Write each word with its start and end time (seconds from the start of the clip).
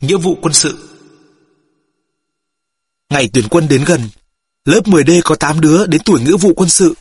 Nghĩa 0.00 0.16
vụ 0.16 0.38
quân 0.42 0.52
sự 0.54 0.88
Ngày 3.10 3.30
tuyển 3.32 3.48
quân 3.50 3.68
đến 3.68 3.84
gần, 3.84 4.00
lớp 4.64 4.80
10D 4.84 5.20
có 5.24 5.34
8 5.34 5.60
đứa 5.60 5.86
đến 5.86 6.00
tuổi 6.04 6.20
nghĩa 6.20 6.36
vụ 6.36 6.52
quân 6.56 6.68
sự. 6.68 6.94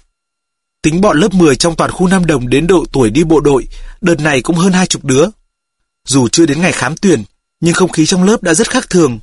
Tính 0.82 1.02
bọn 1.02 1.20
lớp 1.20 1.34
10 1.34 1.56
trong 1.56 1.76
toàn 1.76 1.92
khu 1.92 2.08
Nam 2.08 2.26
Đồng 2.26 2.50
đến 2.50 2.68
độ 2.68 2.86
tuổi 2.92 3.10
đi 3.10 3.24
bộ 3.24 3.40
đội, 3.40 3.68
đợt 4.02 4.20
này 4.20 4.42
cũng 4.42 4.56
hơn 4.56 4.74
hai 4.74 4.88
chục 4.88 5.06
đứa. 5.06 5.26
Dù 6.08 6.28
chưa 6.28 6.46
đến 6.46 6.62
ngày 6.62 6.72
khám 6.72 6.98
tuyển, 6.98 7.24
nhưng 7.60 7.74
không 7.74 7.92
khí 7.92 8.06
trong 8.06 8.24
lớp 8.24 8.44
đã 8.44 8.54
rất 8.54 8.70
khác 8.70 8.90
thường. 8.90 9.20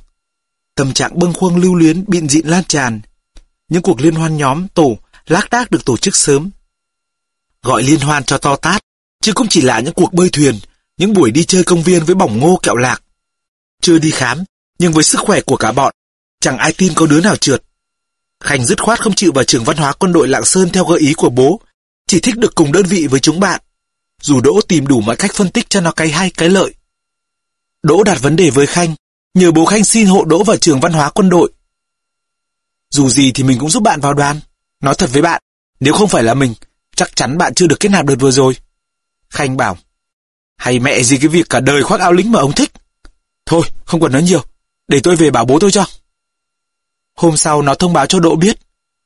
Tâm 0.75 0.93
trạng 0.93 1.19
bâng 1.19 1.33
khuâng 1.33 1.57
lưu 1.57 1.75
luyến 1.75 2.03
bịn 2.07 2.29
dịn 2.29 2.47
lan 2.47 2.63
tràn. 2.63 3.01
Những 3.69 3.81
cuộc 3.81 4.01
liên 4.01 4.15
hoan 4.15 4.37
nhóm, 4.37 4.67
tổ, 4.67 4.97
lác 5.27 5.49
đác 5.49 5.71
được 5.71 5.85
tổ 5.85 5.97
chức 5.97 6.15
sớm. 6.15 6.49
Gọi 7.63 7.83
liên 7.83 7.99
hoan 7.99 8.23
cho 8.23 8.37
to 8.37 8.55
tát, 8.55 8.81
chứ 9.21 9.33
cũng 9.33 9.47
chỉ 9.47 9.61
là 9.61 9.79
những 9.79 9.93
cuộc 9.93 10.13
bơi 10.13 10.29
thuyền, 10.29 10.59
những 10.97 11.13
buổi 11.13 11.31
đi 11.31 11.43
chơi 11.43 11.63
công 11.63 11.83
viên 11.83 12.05
với 12.05 12.15
bỏng 12.15 12.39
ngô 12.39 12.59
kẹo 12.63 12.75
lạc. 12.75 13.01
Chưa 13.85 13.99
đi 13.99 14.11
khám, 14.11 14.43
nhưng 14.79 14.93
với 14.93 15.03
sức 15.03 15.21
khỏe 15.21 15.41
của 15.41 15.57
cả 15.57 15.71
bọn, 15.71 15.93
chẳng 16.39 16.57
ai 16.57 16.73
tin 16.77 16.93
có 16.95 17.05
đứa 17.05 17.21
nào 17.21 17.35
trượt. 17.35 17.63
Khanh 18.43 18.65
dứt 18.65 18.81
khoát 18.81 19.01
không 19.01 19.15
chịu 19.15 19.31
vào 19.31 19.43
trường 19.43 19.63
văn 19.63 19.77
hóa 19.77 19.93
quân 19.93 20.13
đội 20.13 20.27
Lạng 20.27 20.45
Sơn 20.45 20.69
theo 20.69 20.85
gợi 20.85 20.99
ý 20.99 21.13
của 21.13 21.29
bố, 21.29 21.59
chỉ 22.07 22.19
thích 22.19 22.37
được 22.37 22.55
cùng 22.55 22.71
đơn 22.71 22.85
vị 22.85 23.07
với 23.07 23.19
chúng 23.19 23.39
bạn. 23.39 23.61
Dù 24.21 24.41
Đỗ 24.41 24.61
tìm 24.67 24.87
đủ 24.87 25.01
mọi 25.01 25.15
cách 25.15 25.33
phân 25.33 25.49
tích 25.49 25.69
cho 25.69 25.81
nó 25.81 25.91
cái 25.91 26.09
hay 26.09 26.29
cái 26.29 26.49
lợi. 26.49 26.73
Đỗ 27.83 28.03
đặt 28.03 28.21
vấn 28.21 28.35
đề 28.35 28.49
với 28.49 28.67
Khanh, 28.67 28.95
nhờ 29.33 29.51
bố 29.51 29.65
Khanh 29.65 29.83
xin 29.83 30.07
hộ 30.07 30.25
Đỗ 30.25 30.43
vào 30.43 30.57
trường 30.57 30.79
văn 30.79 30.93
hóa 30.93 31.09
quân 31.09 31.29
đội. 31.29 31.51
Dù 32.89 33.09
gì 33.09 33.31
thì 33.31 33.43
mình 33.43 33.59
cũng 33.59 33.69
giúp 33.69 33.83
bạn 33.83 33.99
vào 34.01 34.13
đoàn. 34.13 34.39
Nói 34.81 34.95
thật 34.97 35.09
với 35.13 35.21
bạn, 35.21 35.41
nếu 35.79 35.93
không 35.93 36.09
phải 36.09 36.23
là 36.23 36.33
mình, 36.33 36.53
chắc 36.95 37.15
chắn 37.15 37.37
bạn 37.37 37.53
chưa 37.53 37.67
được 37.67 37.79
kết 37.79 37.89
nạp 37.89 38.05
đợt 38.05 38.15
vừa 38.19 38.31
rồi. 38.31 38.57
Khanh 39.29 39.57
bảo, 39.57 39.77
hay 40.57 40.79
mẹ 40.79 41.03
gì 41.03 41.17
cái 41.17 41.27
việc 41.27 41.49
cả 41.49 41.59
đời 41.59 41.83
khoác 41.83 41.99
áo 41.99 42.13
lính 42.13 42.31
mà 42.31 42.39
ông 42.39 42.51
thích. 42.51 42.71
Thôi, 43.45 43.61
không 43.85 44.01
cần 44.01 44.11
nói 44.11 44.23
nhiều, 44.23 44.43
để 44.87 44.99
tôi 45.03 45.15
về 45.15 45.31
bảo 45.31 45.45
bố 45.45 45.59
tôi 45.59 45.71
cho. 45.71 45.85
Hôm 47.15 47.37
sau 47.37 47.61
nó 47.61 47.75
thông 47.75 47.93
báo 47.93 48.05
cho 48.05 48.19
Đỗ 48.19 48.35
biết. 48.35 48.59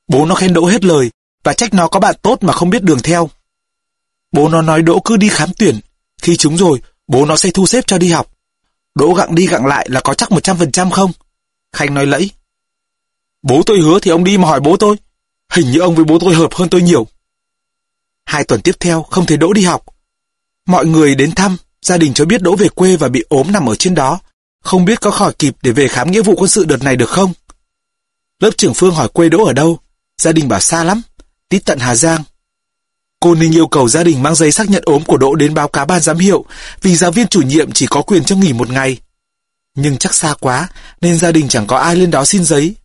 Bố 0.08 0.26
nó 0.26 0.36
khen 0.36 0.54
Đỗ 0.54 0.66
hết 0.66 0.84
lời 0.84 1.12
và 1.44 1.54
trách 1.54 1.73
nó 1.73 1.88
có 1.88 2.00
bạn 2.00 2.16
tốt 2.22 2.44
mà 2.44 2.54
không 2.54 2.70
biết 2.70 2.84
đường 2.84 3.00
theo. 3.04 3.30
Bố 4.32 4.50
nó 4.50 4.62
nói 4.62 4.82
Đỗ 4.82 5.00
cứ 5.00 5.17
đi 5.17 5.30
khám 5.30 5.50
tuyển. 5.58 5.80
Khi 6.22 6.38
chúng 6.38 6.58
rồi, 6.58 6.82
bố 7.08 7.26
nó 7.26 7.36
sẽ 7.36 7.52
thu 7.52 7.66
xếp 7.66 7.84
cho 7.88 7.98
đi 7.98 8.10
học. 8.10 8.32
Đỗ 8.95 9.14
gặng 9.14 9.36
đi 9.36 9.48
gặng 9.48 9.66
lại 9.66 9.88
là 9.90 10.02
có 10.02 10.14
chắc 10.14 10.30
100% 10.30 10.90
không? 10.92 11.12
Khanh 11.73 11.94
nói 11.94 12.06
lẫy. 12.06 12.32
Bố 13.42 13.62
tôi 13.66 13.80
hứa 13.80 14.00
thì 14.00 14.12
ông 14.12 14.23
đi 14.23 14.38
mà 14.38 14.48
hỏi 14.48 14.60
bố 14.60 14.78
tôi. 14.78 14.95
Hình 15.52 15.72
như 15.72 15.80
ông 15.80 15.95
với 15.95 16.06
bố 16.06 16.20
tôi 16.20 16.36
hợp 16.36 16.54
hơn 16.54 16.70
tôi 16.70 16.82
nhiều. 16.82 17.08
Hai 18.26 18.44
tuần 18.44 18.62
tiếp 18.62 18.76
theo 18.80 19.04
không 19.04 19.26
thấy 19.26 19.38
Đỗ 19.38 19.54
đi 19.54 19.64
học. 19.64 19.86
Mọi 20.66 20.86
người 20.86 21.16
đến 21.16 21.32
thăm, 21.32 21.58
gia 21.82 21.98
đình 21.98 22.14
cho 22.14 22.26
biết 22.26 22.42
Đỗ 22.42 22.56
về 22.56 22.70
quê 22.70 22.98
và 22.98 23.08
bị 23.08 23.26
ốm 23.30 23.52
nằm 23.52 23.70
ở 23.70 23.76
trên 23.76 23.95
đó. 23.95 24.20
Không 24.64 24.86
biết 24.86 25.02
có 25.02 25.12
khỏi 25.12 25.34
kịp 25.40 25.56
để 25.62 25.72
về 25.72 25.88
khám 25.88 26.12
nghĩa 26.12 26.22
vụ 26.22 26.36
quân 26.38 26.50
sự 26.50 26.66
đợt 26.66 26.84
này 26.84 26.96
được 26.96 27.10
không? 27.10 27.34
Lớp 28.40 28.52
trưởng 28.58 28.74
Phương 28.74 28.96
hỏi 28.96 29.08
quê 29.08 29.30
Đỗ 29.30 29.46
ở 29.46 29.54
đâu? 29.54 29.80
Gia 30.22 30.32
đình 30.32 30.48
bảo 30.48 30.60
xa 30.60 30.84
lắm, 30.84 31.02
tít 31.50 31.66
tận 31.66 31.80
Hà 31.80 31.96
Giang. 31.96 32.24
Cô 33.20 33.36
Ninh 33.36 33.56
yêu 33.56 33.68
cầu 33.68 33.88
gia 33.88 34.04
đình 34.04 34.24
mang 34.24 34.36
giấy 34.36 34.52
xác 34.52 34.70
nhận 34.70 34.84
ốm 34.86 35.04
của 35.04 35.18
Đỗ 35.18 35.36
đến 35.36 35.54
báo 35.54 35.68
cáo 35.68 35.86
ban 35.86 36.02
giám 36.02 36.18
hiệu 36.18 36.46
vì 36.82 36.96
giáo 36.96 37.12
viên 37.12 37.28
chủ 37.28 37.42
nhiệm 37.42 37.72
chỉ 37.72 37.88
có 37.88 38.02
quyền 38.02 38.24
cho 38.24 38.36
nghỉ 38.36 38.54
một 38.54 38.70
ngày. 38.70 38.98
Nhưng 39.76 39.98
chắc 39.98 40.14
xa 40.14 40.34
quá 40.40 40.70
nên 41.02 41.18
gia 41.18 41.32
đình 41.32 41.48
chẳng 41.48 41.68
có 41.68 41.78
ai 41.78 41.96
lên 41.96 42.12
đó 42.12 42.26
xin 42.26 42.44
giấy. 42.44 42.76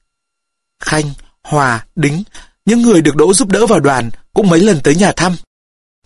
Khanh, 0.80 1.12
Hòa, 1.42 1.86
Đính, 1.96 2.22
những 2.64 2.82
người 2.82 3.02
được 3.02 3.16
Đỗ 3.16 3.34
giúp 3.34 3.48
đỡ 3.48 3.66
vào 3.66 3.80
đoàn 3.80 4.10
cũng 4.34 4.50
mấy 4.50 4.60
lần 4.60 4.80
tới 4.80 4.94
nhà 4.94 5.12
thăm. 5.12 5.36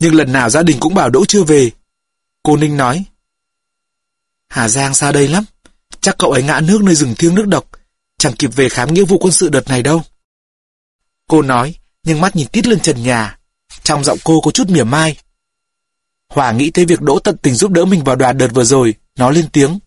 Nhưng 0.00 0.14
lần 0.14 0.32
nào 0.32 0.50
gia 0.50 0.62
đình 0.62 0.80
cũng 0.80 0.94
bảo 0.94 1.10
Đỗ 1.10 1.24
chưa 1.24 1.42
về. 1.42 1.70
Cô 2.42 2.56
Ninh 2.56 2.76
nói, 2.76 3.04
Hà 4.48 4.68
Giang 4.68 4.94
xa 4.94 5.12
đây 5.12 5.28
lắm, 5.28 5.44
chắc 6.00 6.18
cậu 6.18 6.30
ấy 6.30 6.42
ngã 6.42 6.60
nước 6.60 6.82
nơi 6.82 6.94
rừng 6.94 7.14
thiêng 7.14 7.34
nước 7.34 7.46
độc, 7.46 7.64
chẳng 8.18 8.36
kịp 8.36 8.50
về 8.56 8.68
khám 8.68 8.94
nghĩa 8.94 9.04
vụ 9.04 9.18
quân 9.18 9.32
sự 9.32 9.48
đợt 9.48 9.68
này 9.68 9.82
đâu. 9.82 10.02
Cô 11.28 11.42
nói, 11.42 11.74
nhưng 12.04 12.20
mắt 12.20 12.36
nhìn 12.36 12.48
tít 12.48 12.66
lên 12.66 12.80
trần 12.80 13.02
nhà, 13.02 13.38
trong 13.82 14.04
giọng 14.04 14.18
cô 14.24 14.40
có 14.40 14.50
chút 14.50 14.70
mỉa 14.70 14.84
mai. 14.84 15.16
Hòa 16.28 16.52
nghĩ 16.52 16.70
tới 16.70 16.84
việc 16.84 17.00
Đỗ 17.00 17.18
tận 17.18 17.36
tình 17.42 17.54
giúp 17.54 17.70
đỡ 17.70 17.84
mình 17.84 18.04
vào 18.04 18.16
đoàn 18.16 18.38
đợt 18.38 18.48
vừa 18.54 18.64
rồi, 18.64 18.94
nó 19.16 19.30
lên 19.30 19.48
tiếng. 19.52 19.78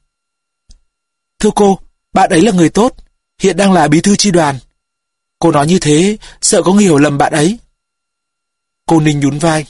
Thưa 1.40 1.50
cô, 1.56 1.79
bạn 2.13 2.29
ấy 2.29 2.41
là 2.41 2.51
người 2.51 2.69
tốt, 2.69 2.95
hiện 3.40 3.57
đang 3.57 3.73
là 3.73 3.88
bí 3.88 4.01
thư 4.01 4.16
chi 4.16 4.31
đoàn. 4.31 4.59
Cô 5.40 5.51
nói 5.51 5.67
như 5.67 5.79
thế, 5.79 6.17
sợ 6.41 6.63
có 6.63 6.73
người 6.73 6.84
hiểu 6.84 6.97
lầm 6.97 7.17
bạn 7.17 7.34
ấy. 7.34 7.59
Cô 8.85 9.00
Ninh 9.00 9.19
nhún 9.19 9.40
vai. 9.40 9.66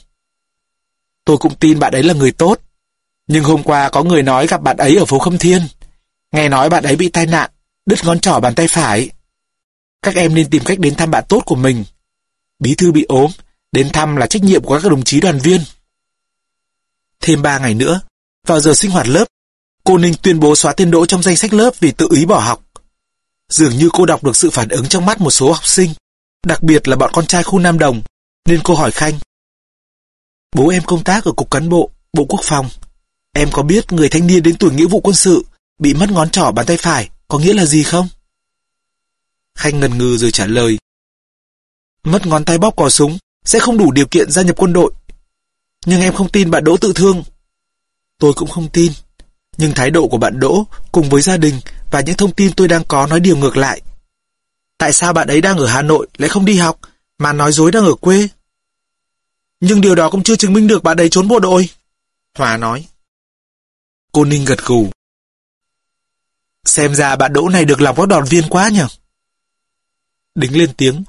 Tôi 1.25 1.37
cũng 1.37 1.55
tin 1.55 1.79
bạn 1.79 1.93
ấy 1.93 2.03
là 2.03 2.13
người 2.13 2.31
tốt. 2.31 2.59
Nhưng 3.27 3.43
hôm 3.43 3.63
qua 3.63 3.89
có 3.89 4.03
người 4.03 4.23
nói 4.23 4.47
gặp 4.47 4.61
bạn 4.61 4.77
ấy 4.77 4.95
ở 4.95 5.05
phố 5.05 5.19
Khâm 5.19 5.37
Thiên. 5.37 5.61
Nghe 6.31 6.49
nói 6.49 6.69
bạn 6.69 6.83
ấy 6.83 6.95
bị 6.95 7.09
tai 7.09 7.25
nạn, 7.25 7.51
đứt 7.85 8.05
ngón 8.05 8.19
trỏ 8.19 8.39
bàn 8.39 8.55
tay 8.55 8.67
phải. 8.67 9.09
Các 10.01 10.15
em 10.15 10.35
nên 10.35 10.49
tìm 10.49 10.63
cách 10.65 10.79
đến 10.79 10.95
thăm 10.95 11.11
bạn 11.11 11.23
tốt 11.29 11.43
của 11.45 11.55
mình. 11.55 11.83
Bí 12.59 12.75
thư 12.75 12.91
bị 12.91 13.05
ốm, 13.09 13.31
đến 13.71 13.89
thăm 13.89 14.15
là 14.15 14.27
trách 14.27 14.43
nhiệm 14.43 14.63
của 14.63 14.79
các 14.79 14.89
đồng 14.89 15.03
chí 15.03 15.21
đoàn 15.21 15.39
viên. 15.39 15.61
Thêm 17.19 17.41
ba 17.41 17.59
ngày 17.59 17.73
nữa, 17.73 18.01
vào 18.47 18.59
giờ 18.59 18.73
sinh 18.73 18.91
hoạt 18.91 19.07
lớp, 19.07 19.25
cô 19.83 19.97
Ninh 19.97 20.13
tuyên 20.23 20.39
bố 20.39 20.55
xóa 20.55 20.73
tên 20.73 20.91
Đỗ 20.91 21.05
trong 21.05 21.23
danh 21.23 21.37
sách 21.37 21.53
lớp 21.53 21.71
vì 21.79 21.91
tự 21.91 22.07
ý 22.15 22.25
bỏ 22.25 22.39
học. 22.39 22.63
Dường 23.49 23.77
như 23.77 23.89
cô 23.93 24.05
đọc 24.05 24.23
được 24.23 24.35
sự 24.35 24.49
phản 24.49 24.69
ứng 24.69 24.87
trong 24.87 25.05
mắt 25.05 25.21
một 25.21 25.31
số 25.31 25.51
học 25.51 25.67
sinh, 25.67 25.93
đặc 26.45 26.63
biệt 26.63 26.87
là 26.87 26.95
bọn 26.95 27.11
con 27.13 27.25
trai 27.25 27.43
khu 27.43 27.59
Nam 27.59 27.79
Đồng, 27.79 28.01
nên 28.45 28.59
cô 28.63 28.75
hỏi 28.75 28.91
Khanh. 28.91 29.19
Bố 30.55 30.69
em 30.69 30.83
công 30.83 31.03
tác 31.03 31.25
ở 31.25 31.31
Cục 31.31 31.51
Cán 31.51 31.69
bộ, 31.69 31.91
Bộ 32.13 32.25
Quốc 32.25 32.41
phòng. 32.43 32.69
Em 33.33 33.49
có 33.51 33.63
biết 33.63 33.91
người 33.91 34.09
thanh 34.09 34.27
niên 34.27 34.43
đến 34.43 34.57
tuổi 34.57 34.71
nghĩa 34.71 34.85
vụ 34.85 34.99
quân 34.99 35.15
sự 35.15 35.45
bị 35.81 35.93
mất 35.93 36.11
ngón 36.11 36.29
trỏ 36.29 36.51
bàn 36.51 36.65
tay 36.65 36.77
phải, 36.77 37.09
có 37.27 37.39
nghĩa 37.39 37.53
là 37.53 37.65
gì 37.65 37.83
không? 37.83 38.07
Khanh 39.55 39.79
ngần 39.79 39.97
ngừ 39.97 40.17
rồi 40.17 40.31
trả 40.31 40.45
lời. 40.45 40.77
Mất 42.03 42.27
ngón 42.27 42.45
tay 42.45 42.57
bóp 42.57 42.75
cò 42.75 42.89
súng 42.89 43.17
sẽ 43.45 43.59
không 43.59 43.77
đủ 43.77 43.91
điều 43.91 44.05
kiện 44.07 44.31
gia 44.31 44.41
nhập 44.41 44.55
quân 44.57 44.73
đội. 44.73 44.91
Nhưng 45.85 46.01
em 46.01 46.13
không 46.13 46.29
tin 46.29 46.51
bạn 46.51 46.63
Đỗ 46.63 46.77
tự 46.77 46.93
thương. 46.95 47.23
Tôi 48.19 48.33
cũng 48.33 48.49
không 48.49 48.69
tin. 48.69 48.91
Nhưng 49.57 49.71
thái 49.73 49.91
độ 49.91 50.07
của 50.07 50.17
bạn 50.17 50.39
Đỗ 50.39 50.65
cùng 50.91 51.09
với 51.09 51.21
gia 51.21 51.37
đình 51.37 51.59
và 51.91 52.01
những 52.01 52.17
thông 52.17 52.33
tin 52.33 52.53
tôi 52.53 52.67
đang 52.67 52.83
có 52.87 53.07
nói 53.07 53.19
điều 53.19 53.37
ngược 53.37 53.57
lại. 53.57 53.81
Tại 54.77 54.93
sao 54.93 55.13
bạn 55.13 55.27
ấy 55.27 55.41
đang 55.41 55.57
ở 55.57 55.67
Hà 55.67 55.81
Nội 55.81 56.07
lại 56.17 56.29
không 56.29 56.45
đi 56.45 56.57
học 56.57 56.79
mà 57.17 57.33
nói 57.33 57.51
dối 57.51 57.71
đang 57.71 57.85
ở 57.85 57.93
quê? 57.93 58.27
Nhưng 59.59 59.81
điều 59.81 59.95
đó 59.95 60.09
cũng 60.09 60.23
chưa 60.23 60.35
chứng 60.35 60.53
minh 60.53 60.67
được 60.67 60.83
bạn 60.83 60.97
ấy 60.97 61.09
trốn 61.09 61.27
bộ 61.27 61.39
đội. 61.39 61.69
Hòa 62.37 62.57
nói. 62.57 62.85
Cô 64.11 64.25
Ninh 64.25 64.45
gật 64.45 64.65
gù. 64.65 64.89
Xem 66.65 66.95
ra 66.95 67.15
bạn 67.15 67.33
Đỗ 67.33 67.49
này 67.49 67.65
được 67.65 67.81
lòng 67.81 67.95
các 67.95 68.07
đoàn 68.07 68.23
viên 68.25 68.49
quá 68.49 68.69
nhỉ? 68.69 68.83
Đính 70.35 70.57
lên 70.57 70.73
tiếng. 70.77 71.03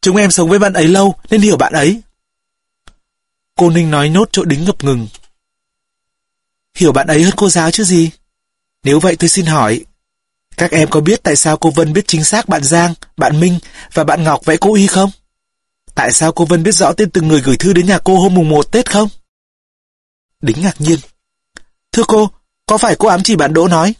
Chúng 0.00 0.16
em 0.16 0.30
sống 0.30 0.48
với 0.48 0.58
bạn 0.58 0.72
ấy 0.72 0.88
lâu 0.88 1.14
nên 1.30 1.40
hiểu 1.40 1.56
bạn 1.56 1.72
ấy. 1.72 2.02
Cô 3.56 3.70
Ninh 3.70 3.90
nói 3.90 4.08
nốt 4.08 4.28
chỗ 4.32 4.44
đính 4.44 4.64
ngập 4.64 4.84
ngừng. 4.84 5.08
Hiểu 6.74 6.92
bạn 6.92 7.06
ấy 7.06 7.22
hơn 7.22 7.32
cô 7.36 7.48
giáo 7.48 7.70
chứ 7.70 7.84
gì? 7.84 8.10
Nếu 8.82 9.00
vậy 9.00 9.16
tôi 9.16 9.28
xin 9.28 9.46
hỏi, 9.46 9.84
các 10.56 10.70
em 10.70 10.90
có 10.90 11.00
biết 11.00 11.22
tại 11.22 11.36
sao 11.36 11.56
cô 11.56 11.70
Vân 11.70 11.92
biết 11.92 12.04
chính 12.06 12.24
xác 12.24 12.48
bạn 12.48 12.64
Giang, 12.64 12.94
bạn 13.16 13.40
Minh 13.40 13.58
và 13.92 14.04
bạn 14.04 14.24
Ngọc 14.24 14.44
vẽ 14.44 14.56
cô 14.60 14.74
y 14.74 14.86
không? 14.86 15.10
Tại 15.94 16.12
sao 16.12 16.32
cô 16.32 16.44
Vân 16.44 16.62
biết 16.62 16.72
rõ 16.72 16.92
tên 16.92 17.10
từng 17.10 17.28
người 17.28 17.40
gửi 17.40 17.56
thư 17.56 17.72
đến 17.72 17.86
nhà 17.86 17.98
cô 17.98 18.20
hôm 18.20 18.34
mùng 18.34 18.48
1 18.48 18.72
Tết 18.72 18.90
không? 18.90 19.08
Đính 20.40 20.62
ngạc 20.62 20.80
nhiên. 20.80 20.98
Thưa 21.92 22.02
cô, 22.08 22.30
có 22.66 22.78
phải 22.78 22.96
cô 22.98 23.08
ám 23.08 23.22
chỉ 23.22 23.36
bạn 23.36 23.54
Đỗ 23.54 23.68
nói? 23.68 23.94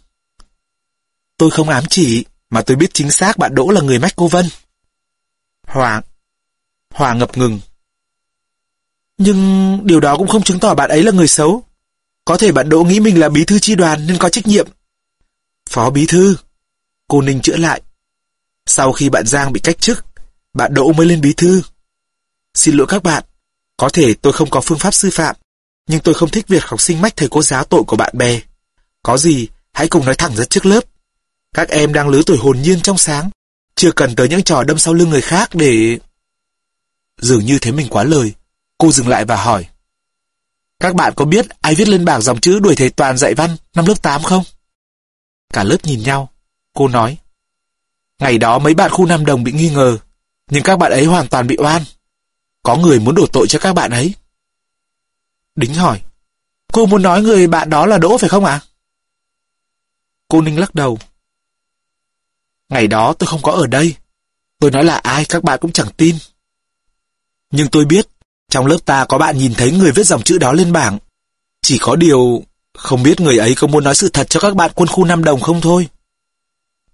Tôi 1.37 1.51
không 1.51 1.69
ám 1.69 1.85
chỉ, 1.91 2.25
mà 2.51 2.63
tôi 2.63 2.77
biết 2.77 2.95
chính 2.95 3.11
xác 3.11 3.39
bạn 3.39 3.55
Đỗ 3.55 3.71
là 3.71 3.81
người 3.81 3.99
mách 3.99 4.13
cô 4.17 4.29
Vân. 4.29 4.47
Hòa... 5.67 6.03
Hòa 6.95 7.15
ngập 7.15 7.39
ngừng. 7.39 7.61
Nhưng 9.19 9.81
điều 9.87 10.01
đó 10.01 10.17
cũng 10.17 10.29
không 10.29 10.43
chứng 10.43 10.61
tỏ 10.61 10.75
bạn 10.75 10.91
ấy 10.91 11.03
là 11.03 11.13
người 11.13 11.29
xấu. 11.29 11.65
Có 12.25 12.37
thể 12.37 12.53
bạn 12.53 12.69
Đỗ 12.69 12.85
nghĩ 12.85 13.01
mình 13.01 13.21
là 13.21 13.29
bí 13.29 13.45
thư 13.45 13.59
chi 13.59 13.75
đoàn 13.75 14.07
nên 14.07 14.19
có 14.19 14.29
trách 14.29 14.47
nhiệm. 14.47 14.69
Phó 15.71 15.91
bí 15.91 16.07
thư. 16.07 16.37
Cô 17.09 17.23
Ninh 17.23 17.41
chữa 17.41 17.57
lại. 17.57 17.83
Sau 18.67 18.93
khi 18.93 19.09
bạn 19.09 19.27
Giang 19.27 19.53
bị 19.53 19.61
cách 19.61 19.79
chức, 19.79 20.05
bạn 20.55 20.75
Đỗ 20.75 20.93
mới 20.93 21.07
lên 21.07 21.21
bí 21.21 21.35
thư. 21.37 21.63
Xin 22.55 22.77
lỗi 22.77 22.87
các 22.87 23.03
bạn, 23.03 23.25
có 23.77 23.89
thể 23.89 24.15
tôi 24.15 24.33
không 24.33 24.51
có 24.51 24.61
phương 24.61 24.79
pháp 24.79 24.95
sư 24.95 25.11
phạm, 25.13 25.37
nhưng 25.87 26.01
tôi 26.01 26.15
không 26.15 26.31
thích 26.31 26.49
việc 26.49 26.65
học 26.65 26.81
sinh 26.81 27.01
mách 27.01 27.17
thầy 27.17 27.29
cô 27.29 27.43
giáo 27.43 27.65
tội 27.65 27.83
của 27.87 27.97
bạn 27.97 28.19
bè. 28.19 28.41
Có 29.03 29.17
gì, 29.17 29.49
hãy 29.73 29.89
cùng 29.89 30.05
nói 30.05 30.15
thẳng 30.15 30.37
ra 30.37 30.45
trước 30.45 30.67
lớp. 30.67 30.81
Các 31.55 31.69
em 31.69 31.93
đang 31.93 32.09
lứa 32.09 32.23
tuổi 32.27 32.37
hồn 32.37 32.63
nhiên 32.63 32.81
trong 32.81 32.99
sáng, 32.99 33.31
chưa 33.75 33.93
cần 33.93 34.17
tới 34.17 34.29
những 34.29 34.43
trò 34.43 34.63
đâm 34.63 34.79
sau 34.79 34.95
lưng 34.95 35.11
người 35.11 35.21
khác 35.21 35.51
để... 35.53 35.99
Dường 37.21 37.45
như 37.45 37.59
thấy 37.59 37.73
mình 37.73 37.89
quá 37.91 38.05
lời, 38.05 38.33
cô 38.79 38.93
dừng 38.93 39.09
lại 39.09 39.25
và 39.25 39.37
hỏi. 39.37 39.67
Các 40.81 40.95
bạn 40.95 41.13
có 41.17 41.25
biết 41.25 41.47
ai 41.61 41.75
viết 41.75 41.89
lên 41.89 42.05
bảng 42.05 42.23
dòng 42.23 42.41
chữ 42.41 42.59
đuổi 42.59 42.75
thầy 42.77 42.91
Toàn 42.91 43.19
dạy 43.19 43.35
văn 43.35 43.57
năm 43.75 43.87
lớp 43.87 44.03
8 44.03 44.23
không? 44.23 44.45
Cả 45.53 45.65
lớp 45.65 45.77
nhìn 45.83 46.03
nhau, 46.03 46.31
cô 46.75 46.89
nói. 46.89 47.19
Ngày 48.19 48.39
đó 48.39 48.59
mấy 48.59 48.75
bạn 48.75 48.91
khu 48.91 49.07
Nam 49.07 49.27
Đồng 49.27 49.45
bị 49.45 49.53
nghi 49.53 49.71
ngờ, 49.71 49.99
nhưng 50.51 50.63
các 50.63 50.79
bạn 50.79 50.93
ấy 50.93 51.05
hoàn 51.05 51.29
toàn 51.29 51.47
bị 51.47 51.57
oan. 51.59 51.83
Có 52.63 52.77
người 52.77 53.01
muốn 53.01 53.15
đổ 53.15 53.27
tội 53.33 53.47
cho 53.49 53.59
các 53.59 53.73
bạn 53.73 53.91
ấy. 53.91 54.15
Đính 55.55 55.75
hỏi, 55.75 56.01
cô 56.73 56.87
muốn 56.87 57.03
nói 57.03 57.23
người 57.23 57.47
bạn 57.47 57.71
đó 57.71 57.87
là 57.87 57.99
Đỗ 57.99 58.19
phải 58.19 58.29
không 58.29 58.45
ạ? 58.45 58.61
Cô 60.29 60.41
Ninh 60.41 60.59
lắc 60.59 60.75
đầu. 60.75 60.99
Ngày 62.75 62.87
đó 62.87 63.15
tôi 63.19 63.27
không 63.27 63.43
có 63.43 63.53
ở 63.53 63.67
đây. 63.67 63.95
Tôi 64.61 64.71
nói 64.71 64.85
là 64.85 64.97
ai 64.97 65.25
các 65.25 65.45
bạn 65.45 65.59
cũng 65.63 65.73
chẳng 65.73 65.89
tin. 65.97 66.17
Nhưng 67.51 67.69
tôi 67.69 67.85
biết, 67.85 68.07
trong 68.51 68.67
lớp 68.67 68.79
ta 68.85 69.05
có 69.05 69.19
bạn 69.19 69.39
nhìn 69.39 69.55
thấy 69.55 69.73
người 69.73 69.93
viết 69.93 70.07
dòng 70.07 70.23
chữ 70.23 70.39
đó 70.39 70.53
lên 70.53 70.73
bảng. 70.73 70.99
Chỉ 71.63 71.79
có 71.79 71.97
điều, 71.97 72.43
không 72.79 73.03
biết 73.03 73.21
người 73.21 73.39
ấy 73.39 73.55
có 73.55 73.67
muốn 73.67 73.85
nói 73.85 73.95
sự 73.95 74.09
thật 74.09 74.27
cho 74.31 74.41
các 74.41 74.55
bạn 74.55 74.71
quân 74.75 74.89
khu 74.89 75.05
Nam 75.05 75.25
Đồng 75.25 75.41
không 75.41 75.61
thôi. 75.61 75.89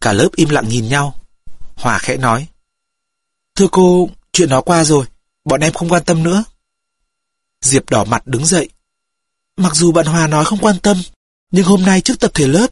Cả 0.00 0.12
lớp 0.12 0.29
im 0.37 0.49
lặng 0.49 0.69
nhìn 0.69 0.88
nhau. 0.88 1.15
Hòa 1.77 1.99
khẽ 1.99 2.17
nói. 2.17 2.47
Thưa 3.55 3.69
cô, 3.73 4.09
chuyện 4.32 4.49
đó 4.49 4.61
qua 4.61 4.85
rồi, 4.85 5.06
bọn 5.44 5.61
em 5.61 5.73
không 5.73 5.88
quan 5.88 6.05
tâm 6.05 6.23
nữa. 6.23 6.44
Diệp 7.61 7.91
đỏ 7.91 8.05
mặt 8.05 8.27
đứng 8.27 8.47
dậy. 8.47 8.69
Mặc 9.56 9.75
dù 9.75 9.93
bạn 9.93 10.06
Hòa 10.06 10.27
nói 10.27 10.44
không 10.44 10.59
quan 10.59 10.79
tâm, 10.82 11.03
nhưng 11.50 11.65
hôm 11.65 11.82
nay 11.82 12.00
trước 12.00 12.21
tập 12.21 12.31
thể 12.35 12.47
lớp, 12.47 12.67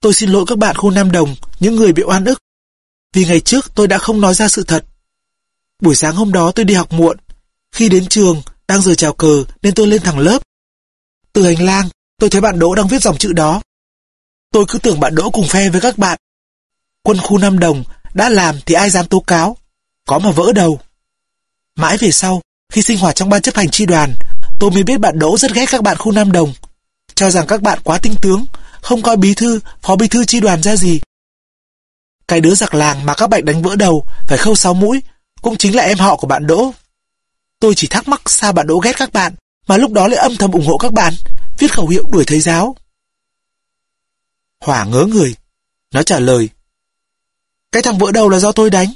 tôi 0.00 0.14
xin 0.14 0.30
lỗi 0.30 0.44
các 0.46 0.58
bạn 0.58 0.76
khu 0.76 0.90
Nam 0.90 1.12
Đồng, 1.12 1.34
những 1.60 1.76
người 1.76 1.92
bị 1.92 2.02
oan 2.02 2.24
ức. 2.24 2.43
Vì 3.14 3.24
ngày 3.24 3.40
trước 3.40 3.74
tôi 3.74 3.88
đã 3.88 3.98
không 3.98 4.20
nói 4.20 4.34
ra 4.34 4.48
sự 4.48 4.64
thật. 4.64 4.84
Buổi 5.82 5.94
sáng 5.94 6.14
hôm 6.14 6.32
đó 6.32 6.52
tôi 6.54 6.64
đi 6.64 6.74
học 6.74 6.92
muộn. 6.92 7.16
Khi 7.72 7.88
đến 7.88 8.06
trường, 8.06 8.42
đang 8.68 8.82
giờ 8.82 8.94
chào 8.94 9.12
cờ 9.12 9.44
nên 9.62 9.74
tôi 9.74 9.86
lên 9.86 10.02
thẳng 10.02 10.18
lớp. 10.18 10.42
Từ 11.32 11.44
hành 11.44 11.62
lang, 11.62 11.88
tôi 12.18 12.30
thấy 12.30 12.40
bạn 12.40 12.58
Đỗ 12.58 12.74
đang 12.74 12.88
viết 12.88 13.02
dòng 13.02 13.18
chữ 13.18 13.32
đó. 13.32 13.62
Tôi 14.52 14.64
cứ 14.68 14.78
tưởng 14.78 15.00
bạn 15.00 15.14
Đỗ 15.14 15.30
cùng 15.30 15.46
phe 15.46 15.70
với 15.70 15.80
các 15.80 15.98
bạn. 15.98 16.18
Quân 17.02 17.18
khu 17.18 17.38
Nam 17.38 17.58
Đồng 17.58 17.84
đã 18.14 18.28
làm 18.28 18.56
thì 18.66 18.74
ai 18.74 18.90
dám 18.90 19.06
tố 19.06 19.20
cáo. 19.20 19.56
Có 20.06 20.18
mà 20.18 20.30
vỡ 20.30 20.52
đầu. 20.52 20.80
Mãi 21.76 21.98
về 21.98 22.10
sau, 22.10 22.42
khi 22.72 22.82
sinh 22.82 22.98
hoạt 22.98 23.14
trong 23.14 23.28
ban 23.28 23.42
chấp 23.42 23.54
hành 23.54 23.70
tri 23.70 23.86
đoàn, 23.86 24.14
tôi 24.60 24.70
mới 24.70 24.82
biết 24.82 25.00
bạn 25.00 25.18
Đỗ 25.18 25.38
rất 25.38 25.54
ghét 25.54 25.66
các 25.70 25.82
bạn 25.82 25.96
khu 25.96 26.12
Nam 26.12 26.32
Đồng. 26.32 26.52
Cho 27.14 27.30
rằng 27.30 27.46
các 27.46 27.62
bạn 27.62 27.78
quá 27.84 27.98
tinh 27.98 28.14
tướng, 28.22 28.44
không 28.80 29.02
coi 29.02 29.16
bí 29.16 29.34
thư, 29.34 29.60
phó 29.82 29.96
bí 29.96 30.08
thư 30.08 30.24
tri 30.24 30.40
đoàn 30.40 30.62
ra 30.62 30.76
gì. 30.76 31.00
Cái 32.28 32.40
đứa 32.40 32.54
giặc 32.54 32.74
làng 32.74 33.06
mà 33.06 33.14
các 33.14 33.26
bạn 33.26 33.44
đánh 33.44 33.62
vỡ 33.62 33.76
đầu, 33.76 34.06
phải 34.28 34.38
khâu 34.38 34.54
sáu 34.54 34.74
mũi, 34.74 35.02
cũng 35.42 35.56
chính 35.56 35.76
là 35.76 35.82
em 35.82 35.98
họ 35.98 36.16
của 36.16 36.26
bạn 36.26 36.46
Đỗ. 36.46 36.72
Tôi 37.60 37.74
chỉ 37.74 37.86
thắc 37.86 38.08
mắc 38.08 38.22
sao 38.26 38.52
bạn 38.52 38.66
Đỗ 38.66 38.78
ghét 38.78 38.92
các 38.96 39.12
bạn, 39.12 39.34
mà 39.66 39.76
lúc 39.76 39.92
đó 39.92 40.08
lại 40.08 40.18
âm 40.18 40.36
thầm 40.36 40.52
ủng 40.52 40.66
hộ 40.66 40.78
các 40.78 40.92
bạn, 40.92 41.14
viết 41.58 41.72
khẩu 41.72 41.88
hiệu 41.88 42.04
đuổi 42.10 42.24
thầy 42.24 42.40
giáo. 42.40 42.76
Hỏa 44.60 44.84
ngớ 44.84 45.04
người. 45.04 45.34
Nó 45.92 46.02
trả 46.02 46.18
lời. 46.18 46.48
Cái 47.72 47.82
thằng 47.82 47.98
vỡ 47.98 48.12
đầu 48.12 48.28
là 48.28 48.38
do 48.38 48.52
tôi 48.52 48.70
đánh, 48.70 48.92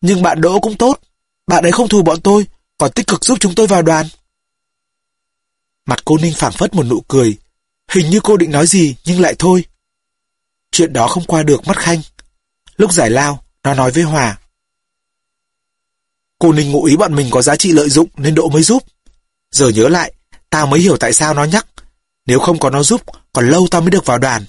nhưng 0.00 0.22
bạn 0.22 0.40
Đỗ 0.40 0.60
cũng 0.60 0.76
tốt. 0.76 1.00
Bạn 1.46 1.62
ấy 1.62 1.72
không 1.72 1.88
thù 1.88 2.02
bọn 2.02 2.20
tôi, 2.20 2.46
còn 2.78 2.92
tích 2.92 3.06
cực 3.06 3.24
giúp 3.24 3.38
chúng 3.40 3.54
tôi 3.54 3.66
vào 3.66 3.82
đoàn. 3.82 4.06
Mặt 5.86 6.00
cô 6.04 6.18
Ninh 6.18 6.34
phảng 6.36 6.52
phất 6.52 6.74
một 6.74 6.86
nụ 6.86 7.00
cười. 7.08 7.36
Hình 7.90 8.10
như 8.10 8.20
cô 8.22 8.36
định 8.36 8.50
nói 8.50 8.66
gì, 8.66 8.96
nhưng 9.04 9.20
lại 9.20 9.34
thôi. 9.38 9.64
Chuyện 10.72 10.92
đó 10.92 11.08
không 11.08 11.24
qua 11.24 11.42
được 11.42 11.66
mắt 11.66 11.78
Khanh. 11.78 12.00
Lúc 12.80 12.92
giải 12.92 13.10
lao, 13.10 13.44
nó 13.64 13.74
nói 13.74 13.90
với 13.90 14.02
Hòa. 14.02 14.38
Cô 16.38 16.52
Ninh 16.52 16.72
ngụ 16.72 16.84
ý 16.84 16.96
bọn 16.96 17.14
mình 17.14 17.28
có 17.30 17.42
giá 17.42 17.56
trị 17.56 17.72
lợi 17.72 17.90
dụng 17.90 18.08
nên 18.16 18.34
Đỗ 18.34 18.48
mới 18.48 18.62
giúp. 18.62 18.82
Giờ 19.50 19.68
nhớ 19.68 19.88
lại, 19.88 20.12
tao 20.50 20.66
mới 20.66 20.80
hiểu 20.80 20.96
tại 20.96 21.12
sao 21.12 21.34
nó 21.34 21.44
nhắc. 21.44 21.66
Nếu 22.26 22.38
không 22.38 22.58
có 22.58 22.70
nó 22.70 22.82
giúp, 22.82 23.02
còn 23.32 23.48
lâu 23.48 23.66
tao 23.70 23.80
mới 23.80 23.90
được 23.90 24.06
vào 24.06 24.18
đoàn. 24.18 24.44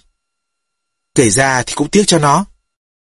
Kể 1.15 1.29
ra 1.29 1.63
thì 1.63 1.73
cũng 1.75 1.89
tiếc 1.89 2.03
cho 2.07 2.19
nó. 2.19 2.45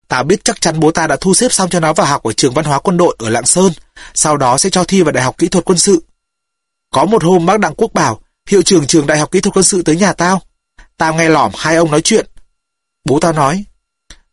Tao 0.09 0.25
biết 0.25 0.45
chắc 0.45 0.61
chắn 0.61 0.81
bố 0.81 0.91
ta 0.91 1.07
đã 1.07 1.17
thu 1.21 1.35
xếp 1.35 1.53
xong 1.53 1.71
cho 1.71 1.81
nó 1.81 1.93
vào 1.93 2.07
học 2.07 2.23
ở 2.23 2.33
trường 2.33 2.55
văn 2.55 2.65
hóa 2.65 2.79
quân 2.79 2.97
đội 2.97 3.17
ở 3.19 3.29
Lạng 3.29 3.47
Sơn, 3.47 3.73
sau 4.15 4.37
đó 4.37 4.59
sẽ 4.59 4.71
cho 4.71 4.85
thi 4.85 5.03
vào 5.03 5.13
Đại 5.13 5.25
học 5.25 5.39
Kỹ 5.39 5.49
thuật 5.49 5.65
Quân 5.65 5.79
sự. 5.79 6.05
Có 6.91 7.05
một 7.05 7.25
hôm 7.25 7.47
bác 7.47 7.61
Đặng 7.61 7.75
Quốc 7.77 7.93
bảo, 7.95 8.21
hiệu 8.49 8.63
trưởng 8.63 8.87
trường 8.87 9.07
Đại 9.07 9.19
học 9.19 9.31
Kỹ 9.31 9.41
thuật 9.41 9.57
Quân 9.57 9.65
sự 9.65 9.83
tới 9.83 9.97
nhà 9.97 10.13
tao. 10.13 10.43
Tao 10.97 11.15
nghe 11.15 11.29
lỏm 11.29 11.53
hai 11.57 11.77
ông 11.77 11.91
nói 11.91 12.01
chuyện. 12.01 12.27
Bố 13.05 13.19
tao 13.21 13.33
nói, 13.33 13.65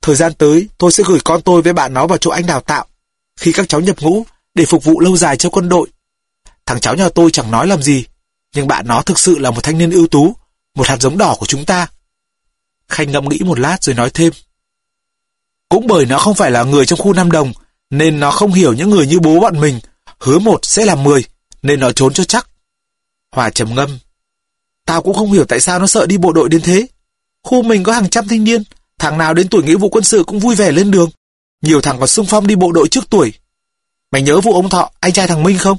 thời 0.01 0.15
gian 0.15 0.33
tới 0.33 0.67
tôi 0.77 0.91
sẽ 0.91 1.03
gửi 1.07 1.19
con 1.23 1.41
tôi 1.41 1.61
với 1.61 1.73
bạn 1.73 1.93
nó 1.93 2.07
vào 2.07 2.17
chỗ 2.17 2.31
anh 2.31 2.45
đào 2.45 2.61
tạo. 2.61 2.85
Khi 3.39 3.51
các 3.51 3.69
cháu 3.69 3.81
nhập 3.81 4.01
ngũ, 4.01 4.25
để 4.55 4.65
phục 4.65 4.83
vụ 4.83 4.99
lâu 4.99 5.17
dài 5.17 5.37
cho 5.37 5.49
quân 5.49 5.69
đội. 5.69 5.87
Thằng 6.65 6.79
cháu 6.79 6.95
nhà 6.95 7.09
tôi 7.09 7.31
chẳng 7.31 7.51
nói 7.51 7.67
làm 7.67 7.81
gì, 7.81 8.05
nhưng 8.55 8.67
bạn 8.67 8.87
nó 8.87 9.01
thực 9.01 9.19
sự 9.19 9.39
là 9.39 9.51
một 9.51 9.63
thanh 9.63 9.77
niên 9.77 9.91
ưu 9.91 10.07
tú, 10.07 10.35
một 10.75 10.87
hạt 10.87 10.97
giống 11.01 11.17
đỏ 11.17 11.35
của 11.39 11.45
chúng 11.45 11.65
ta. 11.65 11.87
Khanh 12.89 13.11
ngẫm 13.11 13.29
nghĩ 13.29 13.39
một 13.45 13.59
lát 13.59 13.83
rồi 13.83 13.95
nói 13.95 14.09
thêm. 14.13 14.33
Cũng 15.69 15.87
bởi 15.87 16.05
nó 16.05 16.17
không 16.17 16.35
phải 16.35 16.51
là 16.51 16.63
người 16.63 16.85
trong 16.85 16.99
khu 16.99 17.13
Nam 17.13 17.31
Đồng, 17.31 17.53
nên 17.89 18.19
nó 18.19 18.31
không 18.31 18.53
hiểu 18.53 18.73
những 18.73 18.89
người 18.89 19.07
như 19.07 19.19
bố 19.19 19.39
bọn 19.39 19.59
mình, 19.59 19.79
hứa 20.19 20.39
một 20.39 20.59
sẽ 20.65 20.85
làm 20.85 21.03
mười, 21.03 21.25
nên 21.61 21.79
nó 21.79 21.91
trốn 21.91 22.13
cho 22.13 22.23
chắc. 22.23 22.47
Hòa 23.31 23.49
trầm 23.49 23.75
ngâm. 23.75 23.99
Tao 24.85 25.01
cũng 25.01 25.13
không 25.13 25.31
hiểu 25.31 25.45
tại 25.45 25.59
sao 25.59 25.79
nó 25.79 25.87
sợ 25.87 26.05
đi 26.05 26.17
bộ 26.17 26.33
đội 26.33 26.49
đến 26.49 26.61
thế. 26.61 26.87
Khu 27.43 27.63
mình 27.63 27.83
có 27.83 27.93
hàng 27.93 28.09
trăm 28.09 28.27
thanh 28.27 28.43
niên, 28.43 28.63
thằng 29.01 29.17
nào 29.17 29.33
đến 29.33 29.47
tuổi 29.47 29.63
nghĩa 29.63 29.75
vụ 29.75 29.89
quân 29.89 30.03
sự 30.03 30.23
cũng 30.23 30.39
vui 30.39 30.55
vẻ 30.55 30.71
lên 30.71 30.91
đường. 30.91 31.09
Nhiều 31.61 31.81
thằng 31.81 31.99
còn 31.99 32.07
xung 32.07 32.25
phong 32.25 32.47
đi 32.47 32.55
bộ 32.55 32.71
đội 32.71 32.87
trước 32.87 33.09
tuổi. 33.09 33.33
Mày 34.11 34.21
nhớ 34.21 34.41
vụ 34.41 34.53
ông 34.53 34.69
Thọ, 34.69 34.89
anh 34.99 35.13
trai 35.13 35.27
thằng 35.27 35.43
Minh 35.43 35.57
không? 35.57 35.77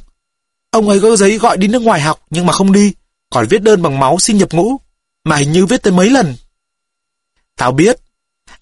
Ông 0.71 0.89
ấy 0.89 1.01
có 1.01 1.17
giấy 1.17 1.39
gọi 1.39 1.57
đi 1.57 1.69
nước 1.69 1.83
ngoài 1.83 2.01
học 2.01 2.21
nhưng 2.31 2.47
mà 2.47 2.53
không 2.53 2.73
đi, 2.73 2.93
còn 3.31 3.47
viết 3.49 3.63
đơn 3.63 3.83
bằng 3.83 3.99
máu 3.99 4.19
xin 4.19 4.39
nhập 4.39 4.53
ngũ, 4.53 4.77
mà 5.25 5.37
hình 5.37 5.53
như 5.53 5.67
viết 5.67 5.83
tới 5.83 5.93
mấy 5.93 6.11
lần. 6.11 6.37
Tao 7.57 7.73
biết, 7.73 7.97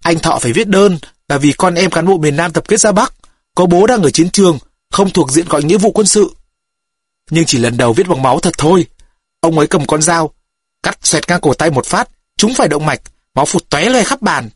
anh 0.03 0.19
Thọ 0.19 0.39
phải 0.39 0.53
viết 0.53 0.69
đơn 0.69 0.99
là 1.29 1.39
vì 1.39 1.53
con 1.53 1.75
em 1.75 1.91
cán 1.91 2.07
bộ 2.07 2.19
miền 2.19 2.37
Nam 2.37 2.53
tập 2.53 2.65
kết 2.69 2.81
ra 2.81 2.93
Bắc, 2.93 3.15
có 3.55 3.67
bố 3.67 3.87
đang 3.87 4.03
ở 4.03 4.11
chiến 4.11 4.31
trường, 4.31 4.59
không 4.91 5.11
thuộc 5.11 5.33
diện 5.33 5.49
gọi 5.49 5.63
nghĩa 5.63 5.79
vụ 5.79 5.91
quân 5.91 6.07
sự. 6.07 6.31
Nhưng 7.31 7.45
chỉ 7.47 7.59
lần 7.59 7.77
đầu 7.77 7.93
viết 7.93 8.09
bằng 8.09 8.23
máu 8.23 8.41
thật 8.41 8.55
thôi. 8.59 8.87
Ông 9.41 9.59
ấy 9.59 9.67
cầm 9.67 9.87
con 9.87 10.03
dao, 10.03 10.31
cắt 10.83 10.99
xoẹt 11.03 11.29
ngang 11.29 11.41
cổ 11.41 11.55
tay 11.55 11.71
một 11.71 11.87
phát, 11.87 12.09
chúng 12.37 12.55
phải 12.55 12.69
động 12.69 12.87
mạch, 12.87 13.01
máu 13.35 13.45
phụt 13.45 13.71
tóe 13.71 13.89
lên 13.89 14.05
khắp 14.05 14.23
bàn. 14.23 14.51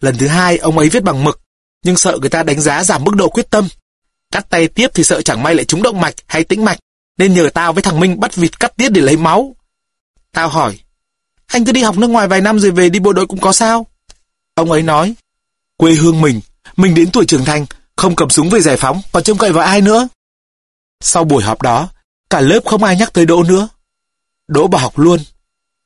Lần 0.00 0.18
thứ 0.18 0.26
hai 0.26 0.58
ông 0.58 0.78
ấy 0.78 0.88
viết 0.88 1.02
bằng 1.02 1.24
mực, 1.24 1.40
nhưng 1.84 1.96
sợ 1.96 2.18
người 2.20 2.30
ta 2.30 2.42
đánh 2.42 2.60
giá 2.60 2.84
giảm 2.84 3.04
mức 3.04 3.14
độ 3.16 3.28
quyết 3.28 3.50
tâm. 3.50 3.68
Cắt 4.30 4.50
tay 4.50 4.68
tiếp 4.68 4.90
thì 4.94 5.04
sợ 5.04 5.22
chẳng 5.22 5.42
may 5.42 5.54
lại 5.54 5.64
trúng 5.64 5.82
động 5.82 6.00
mạch 6.00 6.14
hay 6.26 6.44
tĩnh 6.44 6.64
mạch, 6.64 6.78
nên 7.18 7.34
nhờ 7.34 7.48
tao 7.54 7.72
với 7.72 7.82
thằng 7.82 8.00
Minh 8.00 8.20
bắt 8.20 8.36
vịt 8.36 8.60
cắt 8.60 8.76
tiết 8.76 8.88
để 8.88 9.00
lấy 9.00 9.16
máu. 9.16 9.56
Tao 10.32 10.48
hỏi, 10.48 10.78
anh 11.46 11.64
cứ 11.64 11.72
đi 11.72 11.82
học 11.82 11.98
nước 11.98 12.10
ngoài 12.10 12.28
vài 12.28 12.40
năm 12.40 12.58
rồi 12.58 12.70
về 12.70 12.88
đi 12.88 13.00
bộ 13.00 13.12
đội 13.12 13.26
cũng 13.26 13.40
có 13.40 13.52
sao? 13.52 13.86
Ông 14.54 14.72
ấy 14.72 14.82
nói, 14.82 15.14
quê 15.76 15.92
hương 15.92 16.20
mình, 16.20 16.40
mình 16.76 16.94
đến 16.94 17.10
tuổi 17.10 17.24
trưởng 17.26 17.44
thành, 17.44 17.66
không 17.96 18.16
cầm 18.16 18.30
súng 18.30 18.50
về 18.50 18.60
giải 18.60 18.76
phóng, 18.76 19.02
còn 19.12 19.22
trông 19.22 19.38
cậy 19.38 19.52
vào 19.52 19.64
ai 19.64 19.80
nữa. 19.80 20.08
Sau 21.00 21.24
buổi 21.24 21.42
họp 21.42 21.62
đó, 21.62 21.88
cả 22.30 22.40
lớp 22.40 22.60
không 22.64 22.84
ai 22.84 22.96
nhắc 22.96 23.12
tới 23.12 23.26
Đỗ 23.26 23.42
nữa. 23.42 23.68
Đỗ 24.48 24.66
bỏ 24.66 24.78
học 24.78 24.98
luôn. 24.98 25.20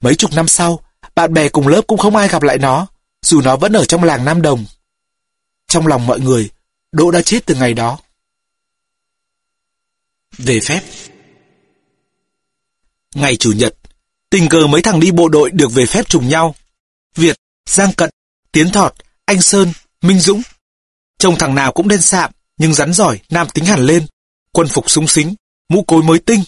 Mấy 0.02 0.14
chục 0.14 0.32
năm 0.32 0.48
sau, 0.48 0.80
bạn 1.14 1.32
bè 1.32 1.48
cùng 1.48 1.68
lớp 1.68 1.82
cũng 1.86 1.98
không 1.98 2.16
ai 2.16 2.28
gặp 2.28 2.42
lại 2.42 2.58
nó, 2.58 2.86
dù 3.22 3.40
nó 3.40 3.56
vẫn 3.56 3.72
ở 3.72 3.84
trong 3.84 4.04
làng 4.04 4.24
Nam 4.24 4.42
Đồng. 4.42 4.64
Trong 5.68 5.86
lòng 5.86 6.06
mọi 6.06 6.20
người, 6.20 6.50
Đỗ 6.92 7.10
đã 7.10 7.22
chết 7.22 7.46
từ 7.46 7.54
ngày 7.54 7.74
đó. 7.74 7.98
Về 10.38 10.60
phép 10.60 10.80
Ngày 13.14 13.36
Chủ 13.36 13.52
nhật, 13.52 13.74
tình 14.30 14.48
cờ 14.48 14.66
mấy 14.66 14.82
thằng 14.82 15.00
đi 15.00 15.10
bộ 15.10 15.28
đội 15.28 15.50
được 15.50 15.72
về 15.72 15.86
phép 15.86 16.08
trùng 16.08 16.28
nhau. 16.28 16.54
Việt, 17.14 17.36
Giang 17.66 17.92
Cận, 17.92 18.10
Tiến 18.52 18.70
Thọt, 18.70 18.94
Anh 19.24 19.42
Sơn, 19.42 19.72
Minh 20.02 20.20
Dũng. 20.20 20.42
Trông 21.18 21.36
thằng 21.38 21.54
nào 21.54 21.72
cũng 21.72 21.88
đen 21.88 22.00
sạm, 22.00 22.30
nhưng 22.58 22.74
rắn 22.74 22.92
giỏi, 22.92 23.20
nam 23.30 23.46
tính 23.54 23.64
hẳn 23.64 23.80
lên. 23.80 24.06
Quân 24.52 24.68
phục 24.68 24.90
súng 24.90 25.08
xính, 25.08 25.34
mũ 25.68 25.82
cối 25.82 26.02
mới 26.02 26.18
tinh. 26.18 26.42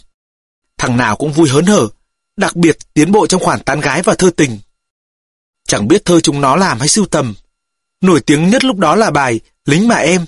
Thằng 0.78 0.96
nào 0.96 1.16
cũng 1.16 1.32
vui 1.32 1.49
hớn 1.49 1.66
hở, 1.66 1.88
đặc 2.37 2.57
biệt 2.57 2.78
tiến 2.95 3.12
bộ 3.12 3.26
trong 3.26 3.43
khoản 3.43 3.61
tán 3.61 3.81
gái 3.81 4.02
và 4.02 4.14
thơ 4.14 4.31
tình. 4.37 4.59
Chẳng 5.69 5.88
biết 5.88 6.05
thơ 6.05 6.21
chúng 6.21 6.40
nó 6.40 6.57
làm 6.57 6.78
hay 6.78 6.88
sưu 6.88 7.07
tầm. 7.07 7.35
Nổi 8.00 8.21
tiếng 8.21 8.50
nhất 8.50 8.64
lúc 8.64 8.78
đó 8.78 8.95
là 8.95 9.11
bài 9.11 9.40
Lính 9.66 9.88
mà 9.88 9.97
em. 9.97 10.26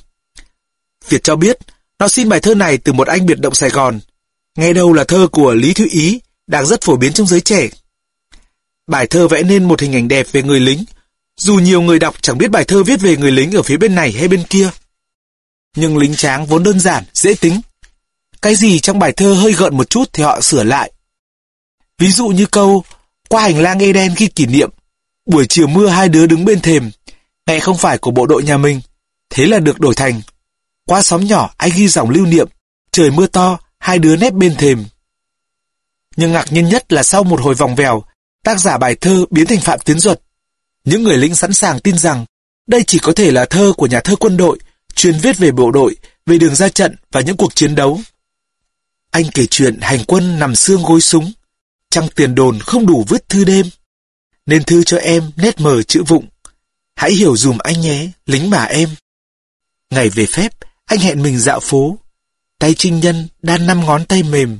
Việt 1.08 1.24
cho 1.24 1.36
biết, 1.36 1.58
nó 1.98 2.08
xin 2.08 2.28
bài 2.28 2.40
thơ 2.40 2.54
này 2.54 2.78
từ 2.78 2.92
một 2.92 3.08
anh 3.08 3.26
biệt 3.26 3.40
động 3.40 3.54
Sài 3.54 3.70
Gòn. 3.70 4.00
Nghe 4.56 4.72
đâu 4.72 4.92
là 4.92 5.04
thơ 5.04 5.28
của 5.32 5.54
Lý 5.54 5.74
Thụy 5.74 5.88
Ý, 5.88 6.20
đang 6.46 6.66
rất 6.66 6.82
phổ 6.82 6.96
biến 6.96 7.12
trong 7.12 7.26
giới 7.26 7.40
trẻ. 7.40 7.68
Bài 8.86 9.06
thơ 9.06 9.28
vẽ 9.28 9.42
nên 9.42 9.64
một 9.64 9.80
hình 9.80 9.94
ảnh 9.94 10.08
đẹp 10.08 10.26
về 10.32 10.42
người 10.42 10.60
lính, 10.60 10.84
dù 11.36 11.54
nhiều 11.54 11.82
người 11.82 11.98
đọc 11.98 12.14
chẳng 12.20 12.38
biết 12.38 12.50
bài 12.50 12.64
thơ 12.64 12.82
viết 12.82 13.00
về 13.00 13.16
người 13.16 13.32
lính 13.32 13.52
ở 13.52 13.62
phía 13.62 13.76
bên 13.76 13.94
này 13.94 14.12
hay 14.12 14.28
bên 14.28 14.42
kia. 14.50 14.70
Nhưng 15.76 15.96
lính 15.96 16.14
tráng 16.14 16.46
vốn 16.46 16.62
đơn 16.62 16.80
giản, 16.80 17.04
dễ 17.14 17.34
tính. 17.34 17.60
Cái 18.42 18.54
gì 18.54 18.78
trong 18.80 18.98
bài 18.98 19.12
thơ 19.12 19.34
hơi 19.34 19.52
gợn 19.52 19.76
một 19.76 19.90
chút 19.90 20.10
thì 20.12 20.22
họ 20.22 20.40
sửa 20.40 20.64
lại. 20.64 20.92
Ví 21.98 22.12
dụ 22.12 22.28
như 22.28 22.46
câu, 22.46 22.84
qua 23.28 23.42
hành 23.42 23.62
lang 23.62 23.78
Eden 23.78 24.14
khi 24.14 24.28
kỷ 24.28 24.46
niệm, 24.46 24.70
buổi 25.26 25.46
chiều 25.48 25.66
mưa 25.66 25.88
hai 25.88 26.08
đứa 26.08 26.26
đứng 26.26 26.44
bên 26.44 26.60
thềm, 26.60 26.90
mẹ 27.46 27.60
không 27.60 27.78
phải 27.78 27.98
của 27.98 28.10
bộ 28.10 28.26
đội 28.26 28.42
nhà 28.42 28.56
mình, 28.56 28.80
thế 29.30 29.46
là 29.46 29.58
được 29.58 29.80
đổi 29.80 29.94
thành. 29.94 30.20
Qua 30.86 31.02
xóm 31.02 31.24
nhỏ 31.24 31.54
anh 31.56 31.70
ghi 31.76 31.88
dòng 31.88 32.10
lưu 32.10 32.26
niệm, 32.26 32.48
trời 32.92 33.10
mưa 33.10 33.26
to, 33.26 33.58
hai 33.78 33.98
đứa 33.98 34.16
nép 34.16 34.32
bên 34.32 34.54
thềm. 34.54 34.84
Nhưng 36.16 36.32
ngạc 36.32 36.52
nhiên 36.52 36.68
nhất 36.68 36.92
là 36.92 37.02
sau 37.02 37.24
một 37.24 37.40
hồi 37.40 37.54
vòng 37.54 37.74
vèo, 37.74 38.02
tác 38.44 38.60
giả 38.60 38.78
bài 38.78 38.94
thơ 38.94 39.24
biến 39.30 39.46
thành 39.46 39.60
Phạm 39.60 39.78
Tiến 39.80 39.98
Duật. 39.98 40.20
Những 40.84 41.02
người 41.02 41.16
lính 41.16 41.34
sẵn 41.34 41.52
sàng 41.52 41.80
tin 41.80 41.98
rằng 41.98 42.24
đây 42.66 42.84
chỉ 42.86 42.98
có 42.98 43.12
thể 43.12 43.30
là 43.30 43.44
thơ 43.44 43.72
của 43.76 43.86
nhà 43.86 44.00
thơ 44.00 44.16
quân 44.16 44.36
đội, 44.36 44.58
chuyên 44.94 45.18
viết 45.18 45.38
về 45.38 45.50
bộ 45.50 45.70
đội, 45.70 45.96
về 46.26 46.38
đường 46.38 46.54
ra 46.54 46.68
trận 46.68 46.96
và 47.12 47.20
những 47.20 47.36
cuộc 47.36 47.54
chiến 47.54 47.74
đấu. 47.74 48.00
Anh 49.10 49.24
kể 49.34 49.46
chuyện 49.46 49.80
hành 49.80 50.04
quân 50.06 50.38
nằm 50.38 50.54
xương 50.54 50.82
gối 50.82 51.00
súng, 51.00 51.32
trăng 51.90 52.08
tiền 52.14 52.34
đồn 52.34 52.58
không 52.58 52.86
đủ 52.86 53.04
vứt 53.08 53.28
thư 53.28 53.44
đêm. 53.44 53.66
Nên 54.46 54.64
thư 54.64 54.84
cho 54.84 54.96
em 54.96 55.30
nét 55.36 55.60
mờ 55.60 55.82
chữ 55.82 56.02
vụng, 56.02 56.26
Hãy 56.98 57.12
hiểu 57.12 57.36
dùm 57.36 57.58
anh 57.58 57.80
nhé, 57.80 58.10
lính 58.26 58.50
bà 58.50 58.62
em. 58.64 58.90
Ngày 59.90 60.10
về 60.10 60.26
phép, 60.26 60.52
anh 60.86 60.98
hẹn 60.98 61.22
mình 61.22 61.38
dạo 61.38 61.60
phố. 61.60 61.98
Tay 62.58 62.74
trinh 62.74 63.00
nhân 63.00 63.28
đan 63.42 63.66
năm 63.66 63.80
ngón 63.86 64.04
tay 64.04 64.22
mềm. 64.22 64.58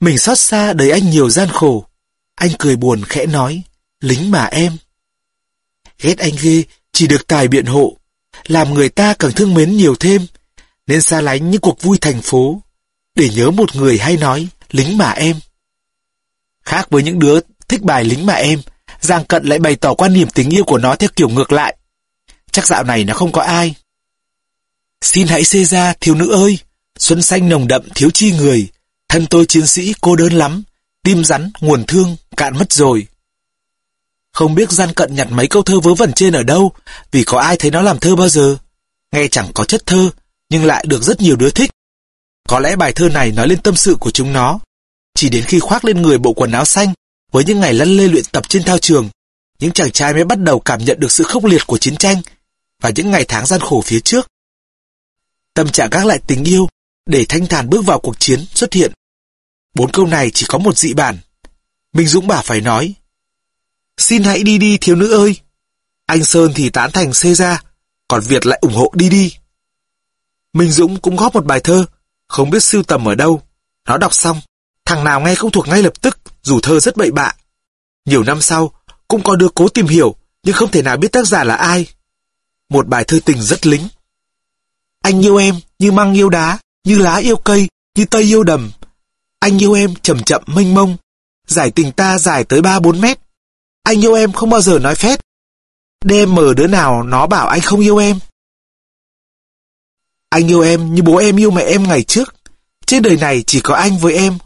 Mình 0.00 0.18
xót 0.18 0.38
xa 0.38 0.72
đời 0.72 0.90
anh 0.90 1.10
nhiều 1.10 1.30
gian 1.30 1.48
khổ. 1.48 1.86
Anh 2.34 2.50
cười 2.58 2.76
buồn 2.76 3.02
khẽ 3.04 3.26
nói, 3.26 3.62
lính 4.00 4.30
mà 4.30 4.44
em. 4.44 4.76
Ghét 6.00 6.18
anh 6.18 6.32
ghê, 6.42 6.62
chỉ 6.92 7.06
được 7.06 7.26
tài 7.26 7.48
biện 7.48 7.66
hộ. 7.66 7.96
Làm 8.46 8.74
người 8.74 8.88
ta 8.88 9.14
càng 9.18 9.32
thương 9.32 9.54
mến 9.54 9.76
nhiều 9.76 9.94
thêm. 9.94 10.26
Nên 10.86 11.02
xa 11.02 11.20
lánh 11.20 11.50
những 11.50 11.60
cuộc 11.60 11.82
vui 11.82 11.98
thành 12.00 12.22
phố. 12.22 12.62
Để 13.14 13.30
nhớ 13.30 13.50
một 13.50 13.76
người 13.76 13.98
hay 13.98 14.16
nói, 14.16 14.48
lính 14.70 14.98
mà 14.98 15.10
em. 15.10 15.36
Khác 16.64 16.90
với 16.90 17.02
những 17.02 17.18
đứa 17.18 17.40
thích 17.68 17.82
bài 17.82 18.04
lính 18.04 18.26
mà 18.26 18.34
em, 18.34 18.60
Giang 19.00 19.24
Cận 19.24 19.44
lại 19.44 19.58
bày 19.58 19.76
tỏ 19.76 19.94
quan 19.94 20.12
niệm 20.12 20.28
tình 20.34 20.50
yêu 20.50 20.64
của 20.64 20.78
nó 20.78 20.96
theo 20.96 21.08
kiểu 21.16 21.28
ngược 21.28 21.52
lại. 21.52 21.76
Chắc 22.50 22.66
dạo 22.66 22.84
này 22.84 23.04
nó 23.04 23.14
không 23.14 23.32
có 23.32 23.42
ai. 23.42 23.74
Xin 25.00 25.26
hãy 25.26 25.44
xê 25.44 25.64
ra, 25.64 25.94
thiếu 26.00 26.14
nữ 26.14 26.32
ơi. 26.32 26.58
Xuân 26.98 27.22
xanh 27.22 27.48
nồng 27.48 27.68
đậm 27.68 27.82
thiếu 27.94 28.10
chi 28.10 28.32
người. 28.32 28.68
Thân 29.08 29.26
tôi 29.26 29.46
chiến 29.46 29.66
sĩ 29.66 29.94
cô 30.00 30.16
đơn 30.16 30.32
lắm. 30.32 30.62
Tim 31.02 31.24
rắn, 31.24 31.50
nguồn 31.60 31.84
thương, 31.86 32.16
cạn 32.36 32.58
mất 32.58 32.72
rồi. 32.72 33.06
Không 34.32 34.54
biết 34.54 34.70
Gian 34.70 34.92
Cận 34.92 35.14
nhặt 35.14 35.28
mấy 35.30 35.46
câu 35.46 35.62
thơ 35.62 35.80
vớ 35.80 35.94
vẩn 35.94 36.12
trên 36.12 36.32
ở 36.32 36.42
đâu, 36.42 36.72
vì 37.10 37.24
có 37.24 37.38
ai 37.38 37.56
thấy 37.56 37.70
nó 37.70 37.82
làm 37.82 37.98
thơ 37.98 38.16
bao 38.16 38.28
giờ. 38.28 38.56
Nghe 39.12 39.28
chẳng 39.28 39.50
có 39.54 39.64
chất 39.64 39.86
thơ, 39.86 40.10
nhưng 40.50 40.64
lại 40.64 40.84
được 40.88 41.02
rất 41.02 41.20
nhiều 41.20 41.36
đứa 41.36 41.50
thích. 41.50 41.70
Có 42.48 42.60
lẽ 42.60 42.76
bài 42.76 42.92
thơ 42.92 43.08
này 43.08 43.32
nói 43.32 43.48
lên 43.48 43.62
tâm 43.62 43.76
sự 43.76 43.96
của 44.00 44.10
chúng 44.10 44.32
nó. 44.32 44.60
Chỉ 45.14 45.28
đến 45.28 45.44
khi 45.44 45.60
khoác 45.60 45.84
lên 45.84 46.02
người 46.02 46.18
bộ 46.18 46.32
quần 46.32 46.52
áo 46.52 46.64
xanh, 46.64 46.94
với 47.32 47.44
những 47.44 47.60
ngày 47.60 47.74
lăn 47.74 47.88
lê 47.88 48.08
luyện 48.08 48.24
tập 48.32 48.48
trên 48.48 48.62
thao 48.62 48.78
trường, 48.78 49.08
những 49.58 49.72
chàng 49.72 49.90
trai 49.90 50.14
mới 50.14 50.24
bắt 50.24 50.38
đầu 50.38 50.60
cảm 50.60 50.84
nhận 50.84 51.00
được 51.00 51.12
sự 51.12 51.24
khốc 51.24 51.44
liệt 51.44 51.66
của 51.66 51.78
chiến 51.78 51.96
tranh 51.96 52.22
và 52.80 52.90
những 52.94 53.10
ngày 53.10 53.24
tháng 53.28 53.46
gian 53.46 53.60
khổ 53.60 53.82
phía 53.84 54.00
trước. 54.00 54.28
Tâm 55.54 55.68
trạng 55.68 55.90
gác 55.90 56.06
lại 56.06 56.20
tình 56.26 56.44
yêu 56.44 56.68
để 57.06 57.26
thanh 57.28 57.46
thản 57.46 57.70
bước 57.70 57.84
vào 57.86 58.00
cuộc 58.00 58.20
chiến 58.20 58.46
xuất 58.54 58.72
hiện. 58.72 58.92
Bốn 59.74 59.92
câu 59.92 60.06
này 60.06 60.30
chỉ 60.34 60.46
có 60.48 60.58
một 60.58 60.78
dị 60.78 60.94
bản. 60.94 61.18
Minh 61.92 62.06
Dũng 62.06 62.26
bảo 62.26 62.42
phải 62.42 62.60
nói. 62.60 62.94
Xin 63.98 64.24
hãy 64.24 64.42
đi 64.42 64.58
đi 64.58 64.78
thiếu 64.80 64.96
nữ 64.96 65.12
ơi. 65.12 65.40
Anh 66.06 66.24
Sơn 66.24 66.52
thì 66.54 66.70
tán 66.70 66.90
thành 66.92 67.14
xê 67.14 67.34
ra, 67.34 67.62
còn 68.08 68.20
Việt 68.20 68.46
lại 68.46 68.58
ủng 68.62 68.74
hộ 68.74 68.92
đi 68.94 69.08
đi. 69.08 69.34
Minh 70.52 70.70
Dũng 70.70 71.00
cũng 71.00 71.16
góp 71.16 71.34
một 71.34 71.44
bài 71.44 71.60
thơ, 71.60 71.86
không 72.28 72.50
biết 72.50 72.62
sưu 72.62 72.82
tầm 72.82 73.08
ở 73.08 73.14
đâu. 73.14 73.42
Nó 73.88 73.98
đọc 73.98 74.14
xong, 74.14 74.40
thằng 74.84 75.04
nào 75.04 75.20
nghe 75.20 75.34
cũng 75.38 75.50
thuộc 75.50 75.68
ngay 75.68 75.82
lập 75.82 76.00
tức, 76.00 76.18
dù 76.42 76.60
thơ 76.60 76.80
rất 76.80 76.96
bậy 76.96 77.10
bạ. 77.10 77.32
Nhiều 78.04 78.22
năm 78.22 78.40
sau, 78.40 78.72
cũng 79.08 79.22
có 79.22 79.36
đứa 79.36 79.48
cố 79.54 79.68
tìm 79.68 79.86
hiểu, 79.86 80.14
nhưng 80.42 80.54
không 80.54 80.70
thể 80.70 80.82
nào 80.82 80.96
biết 80.96 81.12
tác 81.12 81.26
giả 81.26 81.44
là 81.44 81.54
ai. 81.54 81.86
Một 82.70 82.88
bài 82.88 83.04
thơ 83.04 83.20
tình 83.24 83.42
rất 83.42 83.66
lính. 83.66 83.88
Anh 85.02 85.24
yêu 85.24 85.36
em 85.36 85.60
như 85.78 85.92
măng 85.92 86.14
yêu 86.14 86.28
đá, 86.28 86.58
như 86.84 86.98
lá 86.98 87.16
yêu 87.16 87.36
cây, 87.36 87.68
như 87.96 88.04
tây 88.04 88.22
yêu 88.22 88.42
đầm. 88.42 88.70
Anh 89.38 89.62
yêu 89.62 89.72
em 89.72 89.94
chậm 90.02 90.22
chậm 90.22 90.42
mênh 90.46 90.74
mông, 90.74 90.96
giải 91.46 91.70
tình 91.70 91.92
ta 91.92 92.18
dài 92.18 92.44
tới 92.44 92.60
3-4 92.60 93.00
mét. 93.00 93.18
Anh 93.82 94.04
yêu 94.04 94.14
em 94.14 94.32
không 94.32 94.50
bao 94.50 94.60
giờ 94.60 94.78
nói 94.78 94.94
phét. 94.94 95.20
Đêm 96.04 96.34
mở 96.34 96.54
đứa 96.56 96.66
nào 96.66 97.02
nó 97.02 97.26
bảo 97.26 97.48
anh 97.48 97.60
không 97.60 97.80
yêu 97.80 97.96
em. 97.96 98.18
Anh 100.28 100.50
yêu 100.50 100.60
em 100.60 100.94
như 100.94 101.02
bố 101.02 101.16
em 101.16 101.36
yêu 101.36 101.50
mẹ 101.50 101.62
em 101.62 101.88
ngày 101.88 102.02
trước. 102.02 102.34
Trên 102.86 103.02
đời 103.02 103.16
này 103.16 103.44
chỉ 103.46 103.60
có 103.60 103.74
anh 103.74 103.98
với 103.98 104.14
em. 104.14 104.38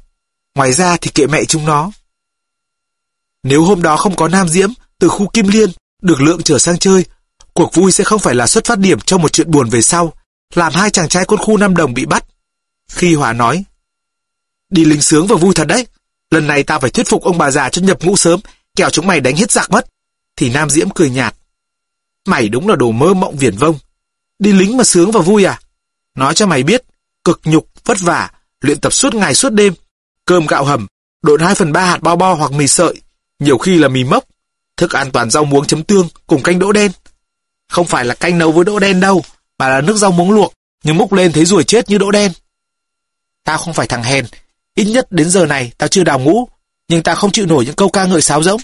Ngoài 0.58 0.72
ra 0.72 0.96
thì 0.96 1.10
kệ 1.14 1.26
mẹ 1.26 1.44
chúng 1.44 1.66
nó. 1.66 1.90
Nếu 3.42 3.64
hôm 3.64 3.82
đó 3.82 3.96
không 3.96 4.16
có 4.16 4.28
Nam 4.28 4.48
Diễm 4.48 4.70
từ 4.98 5.08
khu 5.08 5.28
Kim 5.28 5.48
Liên 5.48 5.70
được 6.02 6.20
lượng 6.20 6.42
trở 6.42 6.58
sang 6.58 6.78
chơi, 6.78 7.04
cuộc 7.54 7.74
vui 7.74 7.92
sẽ 7.92 8.04
không 8.04 8.18
phải 8.18 8.34
là 8.34 8.46
xuất 8.46 8.64
phát 8.64 8.78
điểm 8.78 9.00
cho 9.00 9.18
một 9.18 9.32
chuyện 9.32 9.50
buồn 9.50 9.68
về 9.68 9.82
sau, 9.82 10.12
làm 10.54 10.72
hai 10.72 10.90
chàng 10.90 11.08
trai 11.08 11.24
quân 11.24 11.40
khu 11.40 11.56
Nam 11.56 11.76
Đồng 11.76 11.94
bị 11.94 12.06
bắt. 12.06 12.24
Khi 12.92 13.14
Hòa 13.14 13.32
nói, 13.32 13.64
đi 14.70 14.84
lính 14.84 15.02
sướng 15.02 15.26
và 15.26 15.36
vui 15.36 15.54
thật 15.54 15.64
đấy, 15.64 15.86
lần 16.30 16.46
này 16.46 16.62
ta 16.62 16.78
phải 16.78 16.90
thuyết 16.90 17.08
phục 17.08 17.22
ông 17.22 17.38
bà 17.38 17.50
già 17.50 17.68
cho 17.68 17.82
nhập 17.82 18.02
ngũ 18.02 18.16
sớm, 18.16 18.40
kẻo 18.76 18.90
chúng 18.90 19.06
mày 19.06 19.20
đánh 19.20 19.36
hết 19.36 19.50
giặc 19.50 19.70
mất. 19.70 19.86
Thì 20.36 20.50
Nam 20.50 20.70
Diễm 20.70 20.90
cười 20.90 21.10
nhạt, 21.10 21.34
mày 22.26 22.48
đúng 22.48 22.68
là 22.68 22.76
đồ 22.76 22.92
mơ 22.92 23.14
mộng 23.14 23.36
viển 23.36 23.56
vông, 23.56 23.78
đi 24.38 24.52
lính 24.52 24.76
mà 24.76 24.84
sướng 24.84 25.10
và 25.10 25.20
vui 25.20 25.44
à? 25.44 25.60
Nói 26.14 26.34
cho 26.34 26.46
mày 26.46 26.62
biết, 26.62 26.84
cực 27.24 27.40
nhục, 27.44 27.68
vất 27.84 27.98
vả, 28.00 28.30
luyện 28.60 28.80
tập 28.80 28.92
suốt 28.92 29.14
ngày 29.14 29.34
suốt 29.34 29.50
đêm, 29.50 29.74
cơm 30.28 30.46
gạo 30.46 30.64
hầm, 30.64 30.86
độn 31.22 31.40
2 31.40 31.54
phần 31.54 31.72
3 31.72 31.84
hạt 31.84 32.02
bao 32.02 32.16
bo 32.16 32.34
hoặc 32.34 32.52
mì 32.52 32.68
sợi, 32.68 32.94
nhiều 33.38 33.58
khi 33.58 33.78
là 33.78 33.88
mì 33.88 34.04
mốc, 34.04 34.24
thức 34.76 34.92
ăn 34.92 35.10
toàn 35.10 35.30
rau 35.30 35.44
muống 35.44 35.66
chấm 35.66 35.82
tương 35.82 36.08
cùng 36.26 36.42
canh 36.42 36.58
đỗ 36.58 36.72
đen. 36.72 36.92
Không 37.68 37.86
phải 37.86 38.04
là 38.04 38.14
canh 38.14 38.38
nấu 38.38 38.52
với 38.52 38.64
đỗ 38.64 38.78
đen 38.78 39.00
đâu, 39.00 39.24
mà 39.58 39.68
là 39.68 39.80
nước 39.80 39.96
rau 39.96 40.12
muống 40.12 40.30
luộc, 40.30 40.52
nhưng 40.84 40.96
múc 40.96 41.12
lên 41.12 41.32
thấy 41.32 41.44
ruồi 41.44 41.64
chết 41.64 41.88
như 41.88 41.98
đỗ 41.98 42.10
đen. 42.10 42.32
Tao 43.44 43.58
không 43.58 43.74
phải 43.74 43.86
thằng 43.86 44.02
hèn, 44.02 44.26
ít 44.74 44.84
nhất 44.84 45.12
đến 45.12 45.30
giờ 45.30 45.46
này 45.46 45.72
tao 45.78 45.88
chưa 45.88 46.04
đào 46.04 46.18
ngũ, 46.18 46.48
nhưng 46.88 47.02
tao 47.02 47.16
không 47.16 47.32
chịu 47.32 47.46
nổi 47.46 47.64
những 47.64 47.76
câu 47.76 47.88
ca 47.88 48.04
ngợi 48.04 48.22
sáo 48.22 48.42
rỗng. 48.42 48.60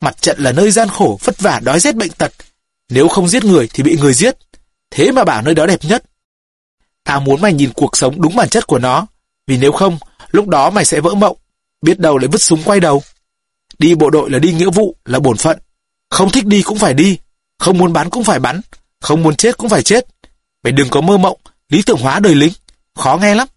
Mặt 0.00 0.20
trận 0.20 0.40
là 0.40 0.52
nơi 0.52 0.70
gian 0.70 0.88
khổ, 0.88 1.18
vất 1.24 1.40
vả, 1.40 1.60
đói 1.64 1.80
rét 1.80 1.96
bệnh 1.96 2.12
tật. 2.12 2.32
Nếu 2.88 3.08
không 3.08 3.28
giết 3.28 3.44
người 3.44 3.68
thì 3.72 3.82
bị 3.82 3.96
người 4.00 4.14
giết. 4.14 4.36
Thế 4.90 5.12
mà 5.12 5.24
bảo 5.24 5.42
nơi 5.42 5.54
đó 5.54 5.66
đẹp 5.66 5.84
nhất. 5.84 6.04
Tao 7.04 7.20
muốn 7.20 7.40
mày 7.40 7.52
nhìn 7.52 7.72
cuộc 7.74 7.96
sống 7.96 8.20
đúng 8.20 8.36
bản 8.36 8.48
chất 8.48 8.66
của 8.66 8.78
nó, 8.78 9.06
vì 9.46 9.56
nếu 9.56 9.72
không, 9.72 9.98
lúc 10.34 10.48
đó 10.48 10.70
mày 10.70 10.84
sẽ 10.84 11.00
vỡ 11.00 11.14
mộng, 11.14 11.36
biết 11.82 11.98
đâu 11.98 12.18
lại 12.18 12.28
vứt 12.28 12.42
súng 12.42 12.62
quay 12.64 12.80
đầu. 12.80 13.02
Đi 13.78 13.94
bộ 13.94 14.10
đội 14.10 14.30
là 14.30 14.38
đi 14.38 14.52
nghĩa 14.52 14.70
vụ, 14.70 14.96
là 15.04 15.18
bổn 15.18 15.36
phận. 15.36 15.58
Không 16.10 16.30
thích 16.30 16.46
đi 16.46 16.62
cũng 16.62 16.78
phải 16.78 16.94
đi, 16.94 17.18
không 17.58 17.78
muốn 17.78 17.92
bắn 17.92 18.10
cũng 18.10 18.24
phải 18.24 18.38
bắn, 18.38 18.60
không 19.00 19.22
muốn 19.22 19.36
chết 19.36 19.58
cũng 19.58 19.68
phải 19.68 19.82
chết. 19.82 20.06
Mày 20.62 20.72
đừng 20.72 20.88
có 20.88 21.00
mơ 21.00 21.16
mộng, 21.16 21.40
lý 21.68 21.82
tưởng 21.82 21.98
hóa 21.98 22.20
đời 22.20 22.34
lính, 22.34 22.52
khó 22.94 23.18
nghe 23.20 23.34
lắm. 23.34 23.48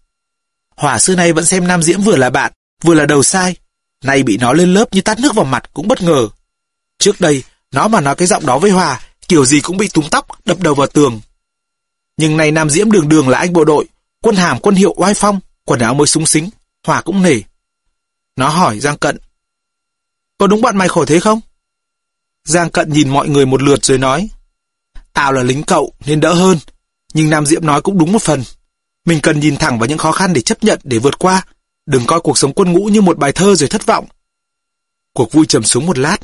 Hỏa 0.76 0.98
xưa 0.98 1.14
nay 1.14 1.32
vẫn 1.32 1.44
xem 1.44 1.66
Nam 1.66 1.82
Diễm 1.82 2.00
vừa 2.00 2.16
là 2.16 2.30
bạn, 2.30 2.52
vừa 2.82 2.94
là 2.94 3.06
đầu 3.06 3.22
sai. 3.22 3.56
Nay 4.04 4.22
bị 4.22 4.36
nó 4.36 4.52
lên 4.52 4.74
lớp 4.74 4.94
như 4.94 5.00
tát 5.00 5.20
nước 5.20 5.34
vào 5.34 5.44
mặt 5.44 5.70
cũng 5.72 5.88
bất 5.88 6.02
ngờ. 6.02 6.28
Trước 6.98 7.20
đây, 7.20 7.42
nó 7.72 7.88
mà 7.88 8.00
nói 8.00 8.14
cái 8.14 8.28
giọng 8.28 8.46
đó 8.46 8.58
với 8.58 8.70
Hòa, 8.70 9.00
kiểu 9.28 9.44
gì 9.44 9.60
cũng 9.60 9.76
bị 9.76 9.88
túng 9.88 10.10
tóc, 10.10 10.26
đập 10.44 10.60
đầu 10.60 10.74
vào 10.74 10.86
tường. 10.86 11.20
Nhưng 12.16 12.36
nay 12.36 12.50
Nam 12.50 12.70
Diễm 12.70 12.90
đường 12.90 13.08
đường 13.08 13.28
là 13.28 13.38
anh 13.38 13.52
bộ 13.52 13.64
đội, 13.64 13.84
quân 14.22 14.36
hàm 14.36 14.58
quân 14.60 14.74
hiệu 14.74 14.94
oai 14.96 15.14
phong, 15.14 15.40
quần 15.64 15.80
áo 15.80 15.94
mới 15.94 16.06
súng 16.06 16.26
xính, 16.26 16.50
Hỏa 16.88 17.00
cũng 17.00 17.22
nể. 17.22 17.40
Nó 18.36 18.48
hỏi 18.48 18.80
Giang 18.80 18.98
Cận, 18.98 19.18
có 20.38 20.46
đúng 20.46 20.60
bọn 20.60 20.76
mày 20.76 20.88
khổ 20.88 21.04
thế 21.04 21.20
không? 21.20 21.40
Giang 22.44 22.70
Cận 22.70 22.92
nhìn 22.92 23.08
mọi 23.08 23.28
người 23.28 23.46
một 23.46 23.62
lượt 23.62 23.84
rồi 23.84 23.98
nói, 23.98 24.28
Tao 25.12 25.32
là 25.32 25.42
lính 25.42 25.62
cậu 25.62 25.92
nên 26.06 26.20
đỡ 26.20 26.34
hơn, 26.34 26.58
nhưng 27.14 27.30
Nam 27.30 27.46
Diệm 27.46 27.66
nói 27.66 27.82
cũng 27.82 27.98
đúng 27.98 28.12
một 28.12 28.22
phần. 28.22 28.44
Mình 29.04 29.20
cần 29.20 29.40
nhìn 29.40 29.56
thẳng 29.56 29.78
vào 29.78 29.88
những 29.88 29.98
khó 29.98 30.12
khăn 30.12 30.32
để 30.32 30.40
chấp 30.40 30.64
nhận, 30.64 30.78
để 30.84 30.98
vượt 30.98 31.18
qua. 31.18 31.46
Đừng 31.86 32.06
coi 32.06 32.20
cuộc 32.20 32.38
sống 32.38 32.52
quân 32.52 32.72
ngũ 32.72 32.84
như 32.84 33.00
một 33.00 33.18
bài 33.18 33.32
thơ 33.32 33.54
rồi 33.54 33.68
thất 33.68 33.86
vọng. 33.86 34.06
Cuộc 35.12 35.32
vui 35.32 35.46
trầm 35.46 35.62
xuống 35.62 35.86
một 35.86 35.98
lát, 35.98 36.18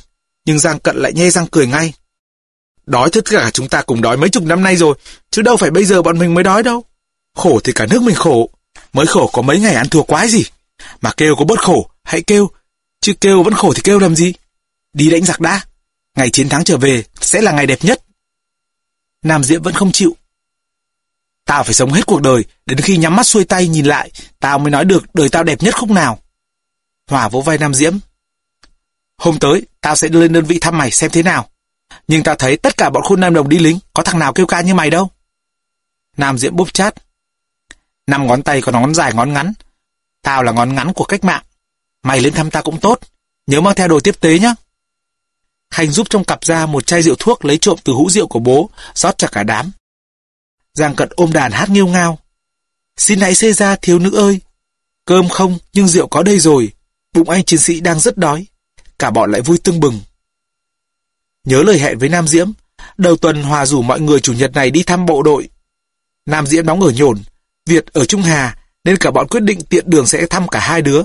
nhưng 0.45 0.59
Giang 0.59 0.79
Cận 0.79 0.97
lại 0.97 1.13
nhe 1.13 1.31
răng 1.31 1.47
cười 1.47 1.67
ngay. 1.67 1.93
Đói 2.87 3.11
tất 3.11 3.25
cả 3.25 3.51
chúng 3.51 3.69
ta 3.69 3.83
cùng 3.83 4.03
đói 4.03 4.17
mấy 4.17 4.31
chục 4.31 4.45
năm 4.45 4.63
nay 4.63 4.77
rồi, 4.77 4.95
chứ 5.31 5.43
đâu 5.43 5.57
phải 5.57 5.71
bây 5.71 5.85
giờ 5.85 6.03
bọn 6.03 6.19
mình 6.19 6.35
mới 6.35 6.45
đói 6.45 6.63
đâu. 6.63 6.85
Khổ 7.35 7.61
thì 7.65 7.73
cả 7.73 7.87
nước 7.87 8.03
mình 8.03 8.15
khổ, 8.15 8.51
mới 8.93 9.07
khổ 9.07 9.31
có 9.33 9.43
mấy 9.43 9.61
ngày 9.61 9.75
ăn 9.75 9.89
thua 9.89 10.03
quái 10.03 10.29
gì. 10.29 10.45
Mà 11.01 11.13
kêu 11.17 11.37
có 11.37 11.45
bớt 11.45 11.59
khổ, 11.61 11.91
hãy 12.05 12.23
kêu, 12.23 12.51
chứ 13.01 13.13
kêu 13.21 13.43
vẫn 13.43 13.55
khổ 13.55 13.73
thì 13.75 13.81
kêu 13.85 13.99
làm 13.99 14.17
gì. 14.17 14.35
Đi 14.93 15.11
đánh 15.11 15.25
giặc 15.25 15.41
đã, 15.41 15.61
ngày 16.17 16.31
chiến 16.31 16.49
thắng 16.49 16.65
trở 16.65 16.77
về 16.77 17.05
sẽ 17.21 17.43
là 17.43 17.53
ngày 17.53 17.67
đẹp 17.67 17.79
nhất. 17.83 18.03
Nam 19.23 19.45
Diễm 19.45 19.63
vẫn 19.63 19.75
không 19.75 19.93
chịu. 19.93 20.17
Tao 21.45 21.65
phải 21.65 21.75
sống 21.75 21.93
hết 21.93 22.07
cuộc 22.07 22.23
đời, 22.23 22.45
đến 22.67 22.81
khi 22.81 22.97
nhắm 22.97 23.17
mắt 23.17 23.27
xuôi 23.27 23.45
tay 23.45 23.69
nhìn 23.69 23.87
lại, 23.87 24.11
tao 24.41 24.59
mới 24.59 24.71
nói 24.71 24.85
được 24.85 25.15
đời 25.15 25.29
tao 25.29 25.45
đẹp 25.45 25.63
nhất 25.63 25.75
khúc 25.77 25.91
nào. 25.91 26.19
Hòa 27.11 27.29
vỗ 27.29 27.41
vai 27.41 27.59
Nam 27.59 27.75
Diễm. 27.75 27.99
Hôm 29.19 29.39
tới, 29.39 29.63
tao 29.81 29.97
sẽ 29.97 30.09
lên 30.09 30.33
đơn 30.33 30.45
vị 30.45 30.59
thăm 30.59 30.79
mày 30.79 30.91
xem 30.91 31.11
thế 31.11 31.23
nào. 31.23 31.49
Nhưng 32.09 32.23
tao 32.23 32.35
thấy 32.35 32.57
tất 32.57 32.77
cả 32.77 32.91
bọn 32.91 33.03
khu 33.03 33.17
Nam 33.17 33.35
Đồng 33.35 33.49
đi 33.49 33.59
lính, 33.59 33.79
có 33.93 34.03
thằng 34.03 34.19
nào 34.19 34.33
kêu 34.33 34.47
ca 34.47 34.61
như 34.61 34.75
mày 34.75 34.91
đâu. 34.91 35.11
Nam 36.17 36.39
Diễm 36.39 36.57
búp 36.57 36.75
chát. 36.75 36.95
Năm 38.07 38.27
ngón 38.27 38.43
tay 38.43 38.61
có 38.61 38.73
ngón 38.73 38.95
dài 38.95 39.13
ngón 39.15 39.33
ngắn. 39.33 39.53
Tao 40.25 40.43
là 40.43 40.53
ngón 40.53 40.75
ngắn 40.75 40.93
của 40.93 41.05
cách 41.05 41.25
mạng. 41.25 41.43
Mày 42.03 42.21
lên 42.21 42.33
thăm 42.33 42.51
ta 42.51 42.63
cũng 42.63 42.81
tốt. 42.81 42.99
Nhớ 43.47 43.61
mang 43.61 43.75
theo 43.75 43.89
đồ 43.89 44.01
tiếp 44.01 44.21
tế 44.21 44.39
nhé. 44.39 44.55
Khanh 45.71 45.91
giúp 45.93 46.07
trong 46.11 46.25
cặp 46.25 46.45
ra 46.45 46.67
một 46.67 46.87
chai 46.87 47.03
rượu 47.03 47.15
thuốc 47.19 47.45
lấy 47.45 47.59
trộm 47.59 47.79
từ 47.85 47.93
hũ 47.93 48.11
rượu 48.11 48.27
của 48.27 48.39
bố, 48.39 48.71
rót 48.95 49.19
cho 49.19 49.29
cả 49.33 49.43
đám. 49.43 49.73
Giang 50.75 50.95
Cận 50.95 51.09
ôm 51.17 51.33
đàn 51.33 51.53
hát 51.53 51.71
nghiêu 51.71 51.87
ngao. 51.87 52.19
Xin 52.97 53.21
hãy 53.21 53.35
xê 53.35 53.53
ra 53.53 53.77
thiếu 53.77 53.99
nữ 53.99 54.17
ơi. 54.17 54.41
Cơm 55.05 55.29
không, 55.29 55.59
nhưng 55.73 55.89
rượu 55.89 56.09
có 56.09 56.23
đây 56.23 56.39
rồi. 56.39 56.73
Bụng 57.13 57.31
anh 57.31 57.45
chiến 57.45 57.61
sĩ 57.61 57.81
đang 57.81 58.01
rất 58.01 58.19
đói. 58.19 58.47
Cả 58.99 59.11
bọn 59.11 59.33
lại 59.33 59.41
vui 59.41 59.59
tưng 59.59 59.81
bừng. 59.81 60.01
Nhớ 61.45 61.63
lời 61.63 61.79
hẹn 61.79 61.99
với 61.99 62.09
Nam 62.09 62.29
Diễm, 62.29 62.51
đầu 62.97 63.17
tuần 63.17 63.43
Hòa 63.43 63.67
rủ 63.67 63.83
mọi 63.83 64.01
người 64.01 64.21
chủ 64.21 64.33
nhật 64.33 64.53
này 64.53 64.71
đi 64.71 64.83
thăm 64.83 65.07
bộ 65.07 65.23
đội. 65.23 65.49
Nam 66.27 66.47
Diễm 66.47 66.67
đóng 66.67 66.81
ở 66.81 66.93
Nhổn, 66.97 67.23
Việt 67.67 67.87
ở 67.93 68.05
Trung 68.05 68.23
Hà, 68.23 68.59
nên 68.85 68.97
cả 68.97 69.11
bọn 69.11 69.29
quyết 69.29 69.41
định 69.41 69.61
tiện 69.61 69.91
đường 69.91 70.07
sẽ 70.07 70.27
thăm 70.27 70.49
cả 70.49 70.61
hai 70.61 70.83
đứa. 70.83 71.03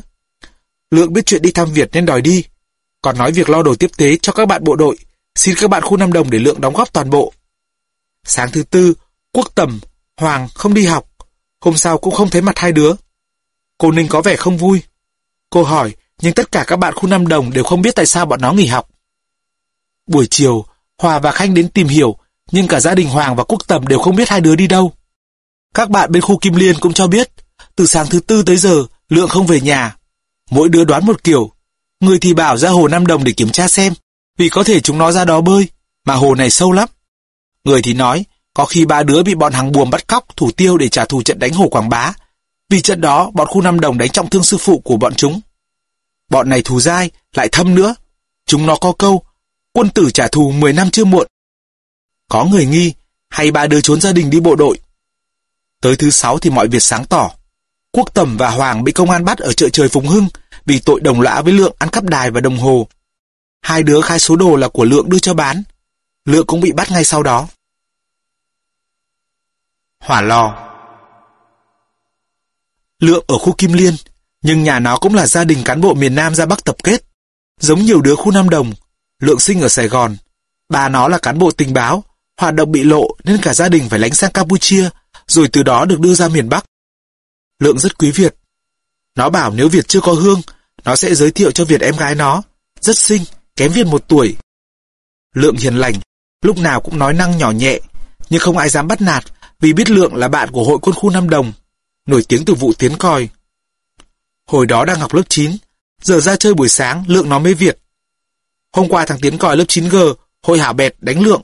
Lượng 0.92 1.14
biết 1.14 1.26
chuyện 1.26 1.42
đi 1.42 1.52
thăm 1.52 1.74
Việt 1.74 1.90
nên 1.94 2.06
đòi 2.06 2.22
đi, 2.22 2.44
còn 3.02 3.18
nói 3.18 3.32
việc 3.32 3.50
lo 3.50 3.64
đồ 3.64 3.76
tiếp 3.76 3.92
tế 3.98 4.18
cho 4.22 4.34
các 4.34 4.46
bạn 4.46 4.64
bộ 4.64 4.76
đội, 4.76 4.98
Xin 5.40 5.56
các 5.56 5.70
bạn 5.70 5.82
khu 5.82 5.98
năm 5.98 6.14
Đồng 6.14 6.30
để 6.30 6.40
Lượng 6.40 6.62
đóng 6.62 6.74
góp 6.74 6.94
toàn 6.94 7.10
bộ. 7.10 7.34
Sáng 8.24 8.52
thứ 8.52 8.64
tư, 8.64 8.94
Quốc 9.32 9.48
Tầm, 9.56 9.80
Hoàng 10.18 10.48
không 10.54 10.74
đi 10.74 10.86
học. 10.86 11.10
Hôm 11.62 11.78
sau 11.78 11.98
cũng 11.98 12.14
không 12.14 12.30
thấy 12.30 12.42
mặt 12.42 12.60
hai 12.60 12.72
đứa. 12.72 12.94
Cô 13.78 13.92
Ninh 13.92 14.08
có 14.08 14.22
vẻ 14.22 14.36
không 14.36 14.58
vui. 14.58 14.84
Cô 15.50 15.64
hỏi, 15.64 15.96
nhưng 16.22 16.34
tất 16.34 16.52
cả 16.52 16.64
các 16.68 16.76
bạn 16.76 16.94
khu 16.94 17.08
năm 17.08 17.28
Đồng 17.28 17.54
đều 17.54 17.64
không 17.64 17.82
biết 17.82 17.96
tại 17.96 18.06
sao 18.06 18.26
bọn 18.26 18.42
nó 18.42 18.54
nghỉ 18.54 18.66
học. 18.66 18.90
Buổi 20.08 20.28
chiều, 20.30 20.66
Hòa 20.98 21.20
và 21.20 21.32
Khanh 21.32 21.54
đến 21.54 21.70
tìm 21.70 21.88
hiểu, 21.88 22.18
nhưng 22.52 22.68
cả 22.68 22.80
gia 22.80 22.96
đình 22.96 23.10
Hoàng 23.10 23.36
và 23.36 23.44
Quốc 23.44 23.68
Tầm 23.68 23.88
đều 23.88 24.00
không 24.00 24.16
biết 24.16 24.30
hai 24.30 24.42
đứa 24.42 24.56
đi 24.56 24.68
đâu. 24.68 24.94
Các 25.74 25.90
bạn 25.90 26.12
bên 26.12 26.22
khu 26.22 26.38
Kim 26.38 26.56
Liên 26.56 26.76
cũng 26.80 26.94
cho 26.94 27.08
biết, 27.08 27.32
từ 27.80 27.86
sáng 27.86 28.08
thứ 28.10 28.20
tư 28.20 28.44
tới 28.44 28.58
giờ, 28.58 28.86
Lượng 29.10 29.30
không 29.30 29.48
về 29.48 29.62
nhà. 29.62 29.96
Mỗi 30.52 30.70
đứa 30.70 30.84
đoán 30.84 31.06
một 31.06 31.24
kiểu. 31.24 31.52
Người 32.00 32.20
thì 32.20 32.34
bảo 32.34 32.58
ra 32.58 32.70
hồ 32.70 32.88
Nam 32.88 33.08
Đồng 33.08 33.24
để 33.24 33.32
kiểm 33.32 33.50
tra 33.50 33.68
xem, 33.68 33.94
vì 34.38 34.50
có 34.50 34.64
thể 34.64 34.80
chúng 34.80 34.98
nó 34.98 35.12
ra 35.12 35.26
đó 35.26 35.42
bơi, 35.42 35.68
mà 36.06 36.16
hồ 36.16 36.36
này 36.36 36.50
sâu 36.50 36.72
lắm. 36.72 36.90
Người 37.64 37.82
thì 37.82 37.94
nói, 37.94 38.26
có 38.54 38.66
khi 38.66 38.86
ba 38.86 39.04
đứa 39.04 39.24
bị 39.24 39.36
bọn 39.36 39.54
hàng 39.54 39.72
buồm 39.72 39.90
bắt 39.90 40.08
cóc, 40.08 40.36
thủ 40.36 40.52
tiêu 40.52 40.78
để 40.78 40.90
trả 40.90 41.06
thù 41.06 41.22
trận 41.24 41.40
đánh 41.40 41.54
hồ 41.54 41.68
Quảng 41.70 41.90
Bá. 41.90 42.14
Vì 42.70 42.82
trận 42.82 43.02
đó, 43.02 43.32
bọn 43.34 43.48
khu 43.48 43.62
Nam 43.62 43.80
Đồng 43.80 43.98
đánh 43.98 44.10
trọng 44.10 44.30
thương 44.30 44.44
sư 44.44 44.58
phụ 44.58 44.80
của 44.80 44.98
bọn 44.98 45.14
chúng. 45.16 45.42
Bọn 46.30 46.50
này 46.50 46.62
thù 46.62 46.80
dai, 46.80 47.12
lại 47.34 47.50
thâm 47.52 47.76
nữa. 47.76 47.96
Chúng 48.46 48.66
nó 48.66 48.76
có 48.76 48.92
câu, 48.92 49.24
quân 49.74 49.90
tử 49.90 50.12
trả 50.12 50.28
thù 50.28 50.52
10 50.52 50.74
năm 50.74 50.92
chưa 50.92 51.06
muộn. 51.06 51.28
Có 52.30 52.46
người 52.46 52.66
nghi, 52.66 52.94
hay 53.30 53.52
ba 53.52 53.68
đứa 53.68 53.82
trốn 53.82 54.02
gia 54.02 54.12
đình 54.12 54.30
đi 54.30 54.40
bộ 54.40 54.56
đội. 54.56 54.80
Tới 55.82 55.96
thứ 55.96 56.10
sáu 56.10 56.40
thì 56.40 56.50
mọi 56.50 56.68
việc 56.68 56.84
sáng 56.84 57.06
tỏ. 57.06 57.32
Quốc 57.92 58.14
Tầm 58.14 58.38
và 58.38 58.50
Hoàng 58.50 58.84
bị 58.84 58.92
công 58.92 59.10
an 59.10 59.26
bắt 59.26 59.38
ở 59.38 59.54
chợ 59.54 59.70
trời 59.70 59.90
Phùng 59.90 60.08
Hưng 60.08 60.28
vì 60.66 60.80
tội 60.80 61.00
đồng 61.00 61.22
lõa 61.22 61.42
với 61.42 61.54
Lượng 61.54 61.76
ăn 61.80 61.90
cắp 61.90 62.04
đài 62.04 62.32
và 62.32 62.42
đồng 62.42 62.58
hồ. 62.58 62.88
Hai 63.62 63.84
đứa 63.84 64.02
khai 64.02 64.20
số 64.20 64.36
đồ 64.36 64.56
là 64.56 64.68
của 64.68 64.86
Lượng 64.86 65.10
đưa 65.10 65.20
cho 65.20 65.34
bán. 65.34 65.64
Lượng 66.26 66.46
cũng 66.46 66.62
bị 66.62 66.72
bắt 66.72 66.92
ngay 66.92 67.06
sau 67.06 67.24
đó. 67.24 67.48
Hỏa 70.04 70.22
lò 70.22 70.66
Lượng 73.00 73.26
ở 73.28 73.38
khu 73.38 73.54
Kim 73.54 73.74
Liên, 73.74 73.96
nhưng 74.42 74.64
nhà 74.64 74.80
nó 74.80 74.98
cũng 74.98 75.16
là 75.16 75.28
gia 75.28 75.44
đình 75.44 75.64
cán 75.66 75.82
bộ 75.82 75.94
miền 75.94 76.16
Nam 76.16 76.36
ra 76.36 76.46
Bắc 76.46 76.64
tập 76.64 76.76
kết. 76.84 77.04
Giống 77.60 77.82
nhiều 77.82 78.02
đứa 78.02 78.16
khu 78.16 78.32
Nam 78.32 78.50
Đồng, 78.50 78.74
Lượng 79.20 79.40
sinh 79.40 79.62
ở 79.62 79.70
Sài 79.70 79.88
Gòn. 79.88 80.18
Bà 80.70 80.90
nó 80.90 81.08
là 81.08 81.18
cán 81.18 81.40
bộ 81.40 81.52
tình 81.52 81.74
báo, 81.74 82.04
hoạt 82.38 82.54
động 82.54 82.72
bị 82.72 82.84
lộ 82.84 83.08
nên 83.24 83.42
cả 83.42 83.54
gia 83.54 83.70
đình 83.70 83.90
phải 83.90 84.00
lánh 84.00 84.14
sang 84.14 84.32
Campuchia, 84.32 84.90
rồi 85.28 85.50
từ 85.52 85.64
đó 85.64 85.86
được 85.86 86.00
đưa 86.00 86.14
ra 86.14 86.28
miền 86.28 86.50
Bắc. 86.50 86.66
Lượng 87.60 87.80
rất 87.80 87.98
quý 87.98 88.12
Việt. 88.12 88.36
Nó 89.16 89.30
bảo 89.30 89.52
nếu 89.52 89.70
Việt 89.70 89.88
chưa 89.88 90.02
có 90.02 90.14
hương, 90.14 90.42
nó 90.86 90.96
sẽ 90.96 91.16
giới 91.16 91.32
thiệu 91.32 91.52
cho 91.52 91.66
Việt 91.66 91.82
em 91.82 91.98
gái 91.98 92.16
nó. 92.16 92.42
Rất 92.82 92.98
xinh, 92.98 93.24
kém 93.56 93.72
Việt 93.72 93.88
một 93.88 94.08
tuổi. 94.08 94.36
Lượng 95.36 95.56
hiền 95.56 95.76
lành, 95.76 95.94
lúc 96.42 96.58
nào 96.58 96.82
cũng 96.82 97.00
nói 97.00 97.14
năng 97.14 97.38
nhỏ 97.38 97.52
nhẹ, 97.52 97.80
nhưng 98.30 98.40
không 98.40 98.58
ai 98.58 98.70
dám 98.70 98.88
bắt 98.88 99.02
nạt 99.02 99.24
vì 99.60 99.74
biết 99.74 99.90
Lượng 99.90 100.16
là 100.16 100.28
bạn 100.28 100.52
của 100.52 100.64
hội 100.64 100.78
quân 100.82 100.96
khu 100.96 101.10
Nam 101.10 101.30
Đồng, 101.30 101.54
nổi 102.06 102.24
tiếng 102.28 102.46
từ 102.46 102.54
vụ 102.54 102.74
tiến 102.74 102.98
còi. 102.98 103.30
Hồi 104.48 104.66
đó 104.66 104.86
đang 104.86 105.00
học 105.00 105.14
lớp 105.14 105.24
9, 105.30 105.52
giờ 106.02 106.20
ra 106.20 106.36
chơi 106.36 106.54
buổi 106.54 106.70
sáng 106.70 107.04
Lượng 107.08 107.30
nó 107.30 107.40
mới 107.40 107.54
Việt. 107.54 107.80
Hôm 108.76 108.90
qua 108.90 109.06
thằng 109.06 109.20
Tiến 109.22 109.38
còi 109.38 109.58
lớp 109.58 109.66
9G, 109.68 110.14
hội 110.44 110.60
hảo 110.60 110.74
bẹt 110.74 110.96
đánh 111.00 111.22
Lượng. 111.22 111.42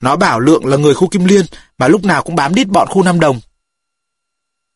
Nó 0.00 0.16
bảo 0.16 0.40
Lượng 0.40 0.66
là 0.66 0.76
người 0.76 0.94
khu 0.94 1.08
Kim 1.08 1.24
Liên 1.24 1.46
mà 1.78 1.88
lúc 1.88 2.04
nào 2.04 2.22
cũng 2.22 2.34
bám 2.34 2.54
đít 2.54 2.68
bọn 2.68 2.88
khu 2.88 3.02
Nam 3.02 3.20
Đồng. 3.20 3.40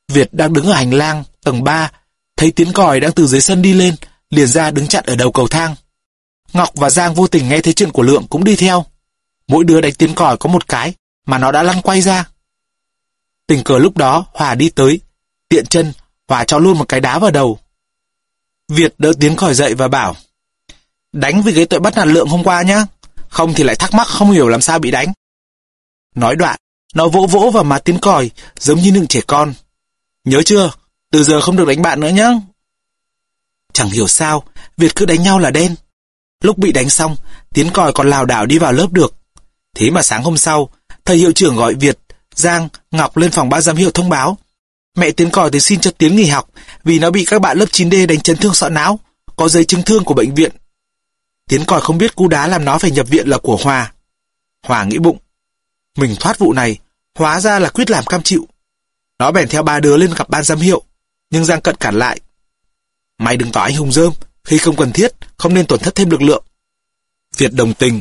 Việt 0.08 0.34
đang 0.34 0.52
đứng 0.52 0.66
ở 0.66 0.72
hành 0.72 0.94
lang, 0.94 1.24
tầng 1.44 1.64
3, 1.64 1.90
thấy 2.36 2.50
Tiến 2.50 2.72
còi 2.72 3.00
đang 3.00 3.12
từ 3.12 3.26
dưới 3.26 3.40
sân 3.40 3.62
đi 3.62 3.72
lên, 3.72 3.94
liền 4.30 4.46
ra 4.46 4.70
đứng 4.70 4.86
chặn 4.86 5.04
ở 5.06 5.16
đầu 5.16 5.32
cầu 5.32 5.48
thang. 5.48 5.74
Ngọc 6.52 6.70
và 6.74 6.90
Giang 6.90 7.14
vô 7.14 7.26
tình 7.26 7.48
nghe 7.48 7.60
thấy 7.60 7.72
chuyện 7.72 7.92
của 7.92 8.02
Lượng 8.02 8.26
cũng 8.30 8.44
đi 8.44 8.56
theo. 8.56 8.84
Mỗi 9.48 9.64
đứa 9.64 9.80
đánh 9.80 9.94
Tiến 9.94 10.14
còi 10.14 10.36
có 10.36 10.48
một 10.50 10.68
cái, 10.68 10.94
mà 11.26 11.38
nó 11.38 11.52
đã 11.52 11.62
lăn 11.62 11.82
quay 11.82 12.00
ra. 12.00 12.28
Tình 13.46 13.64
cờ 13.64 13.78
lúc 13.78 13.96
đó, 13.96 14.26
Hòa 14.32 14.54
đi 14.54 14.70
tới. 14.70 15.00
Tiện 15.48 15.66
chân, 15.66 15.92
Hòa 16.28 16.44
cho 16.44 16.58
luôn 16.58 16.78
một 16.78 16.88
cái 16.88 17.00
đá 17.00 17.18
vào 17.18 17.30
đầu. 17.30 17.58
Việt 18.68 18.94
đỡ 18.98 19.12
Tiến 19.20 19.36
còi 19.36 19.54
dậy 19.54 19.74
và 19.74 19.88
bảo, 19.88 20.16
đánh 21.12 21.42
vì 21.42 21.54
cái 21.54 21.66
tội 21.66 21.80
bắt 21.80 21.96
nạt 21.96 22.06
Lượng 22.06 22.28
hôm 22.28 22.44
qua 22.44 22.62
nhá, 22.62 22.86
không 23.28 23.54
thì 23.54 23.64
lại 23.64 23.76
thắc 23.76 23.94
mắc 23.94 24.06
không 24.06 24.30
hiểu 24.30 24.48
làm 24.48 24.60
sao 24.60 24.78
bị 24.78 24.90
đánh. 24.90 25.12
Nói 26.14 26.36
đoạn, 26.36 26.58
nó 26.94 27.08
vỗ 27.08 27.26
vỗ 27.26 27.50
vào 27.50 27.64
mặt 27.64 27.78
Tiến 27.78 27.98
còi, 27.98 28.30
giống 28.58 28.78
như 28.78 28.92
những 28.92 29.06
trẻ 29.06 29.20
con. 29.26 29.54
Nhớ 30.24 30.42
chưa, 30.42 30.70
từ 31.10 31.22
giờ 31.22 31.40
không 31.40 31.56
được 31.56 31.68
đánh 31.68 31.82
bạn 31.82 32.00
nữa 32.00 32.08
nhá. 32.08 32.30
Chẳng 33.72 33.90
hiểu 33.90 34.06
sao, 34.06 34.44
Việt 34.76 34.94
cứ 34.94 35.06
đánh 35.06 35.22
nhau 35.22 35.38
là 35.38 35.50
đen. 35.50 35.74
Lúc 36.40 36.58
bị 36.58 36.72
đánh 36.72 36.90
xong, 36.90 37.16
Tiến 37.54 37.70
còi 37.72 37.92
còn 37.92 38.10
lào 38.10 38.24
đảo 38.24 38.46
đi 38.46 38.58
vào 38.58 38.72
lớp 38.72 38.92
được. 38.92 39.14
Thế 39.76 39.90
mà 39.90 40.02
sáng 40.02 40.22
hôm 40.22 40.36
sau, 40.36 40.68
thầy 41.04 41.16
hiệu 41.16 41.32
trưởng 41.32 41.56
gọi 41.56 41.74
Việt, 41.74 41.98
Giang, 42.34 42.68
Ngọc 42.90 43.16
lên 43.16 43.30
phòng 43.30 43.48
ban 43.48 43.62
giám 43.62 43.76
hiệu 43.76 43.90
thông 43.90 44.08
báo. 44.08 44.38
Mẹ 44.96 45.10
Tiến 45.10 45.30
còi 45.30 45.50
thì 45.50 45.60
xin 45.60 45.80
cho 45.80 45.90
Tiến 45.90 46.16
nghỉ 46.16 46.26
học 46.26 46.50
vì 46.84 46.98
nó 46.98 47.10
bị 47.10 47.24
các 47.24 47.40
bạn 47.40 47.58
lớp 47.58 47.66
9D 47.72 48.06
đánh 48.06 48.20
chấn 48.20 48.36
thương 48.36 48.54
sọ 48.54 48.68
não, 48.68 49.00
có 49.36 49.48
giấy 49.48 49.64
chứng 49.64 49.82
thương 49.82 50.04
của 50.04 50.14
bệnh 50.14 50.34
viện. 50.34 50.52
Tiến 51.48 51.64
còi 51.64 51.80
không 51.80 51.98
biết 51.98 52.14
cú 52.14 52.28
đá 52.28 52.46
làm 52.46 52.64
nó 52.64 52.78
phải 52.78 52.90
nhập 52.90 53.08
viện 53.08 53.28
là 53.28 53.38
của 53.38 53.56
Hòa. 53.62 53.92
Hòa 54.66 54.84
nghĩ 54.84 54.98
bụng. 54.98 55.18
Mình 55.98 56.16
thoát 56.20 56.38
vụ 56.38 56.52
này, 56.52 56.78
hóa 57.18 57.40
ra 57.40 57.58
là 57.58 57.68
quyết 57.68 57.90
làm 57.90 58.04
cam 58.04 58.22
chịu. 58.22 58.48
Nó 59.18 59.30
bèn 59.30 59.48
theo 59.48 59.62
ba 59.62 59.80
đứa 59.80 59.96
lên 59.96 60.14
gặp 60.16 60.28
ban 60.28 60.44
giám 60.44 60.58
hiệu, 60.58 60.82
nhưng 61.30 61.44
Giang 61.44 61.60
cận 61.60 61.76
cản 61.76 61.94
lại. 61.94 62.20
Mày 63.18 63.36
đừng 63.36 63.52
tỏ 63.52 63.60
anh 63.60 63.76
hùng 63.76 63.92
dơm, 63.92 64.12
khi 64.44 64.58
không 64.58 64.76
cần 64.76 64.92
thiết, 64.92 65.12
không 65.36 65.54
nên 65.54 65.66
tổn 65.66 65.78
thất 65.78 65.94
thêm 65.94 66.10
lực 66.10 66.22
lượng. 66.22 66.44
Việt 67.36 67.52
đồng 67.52 67.74
tình. 67.74 68.00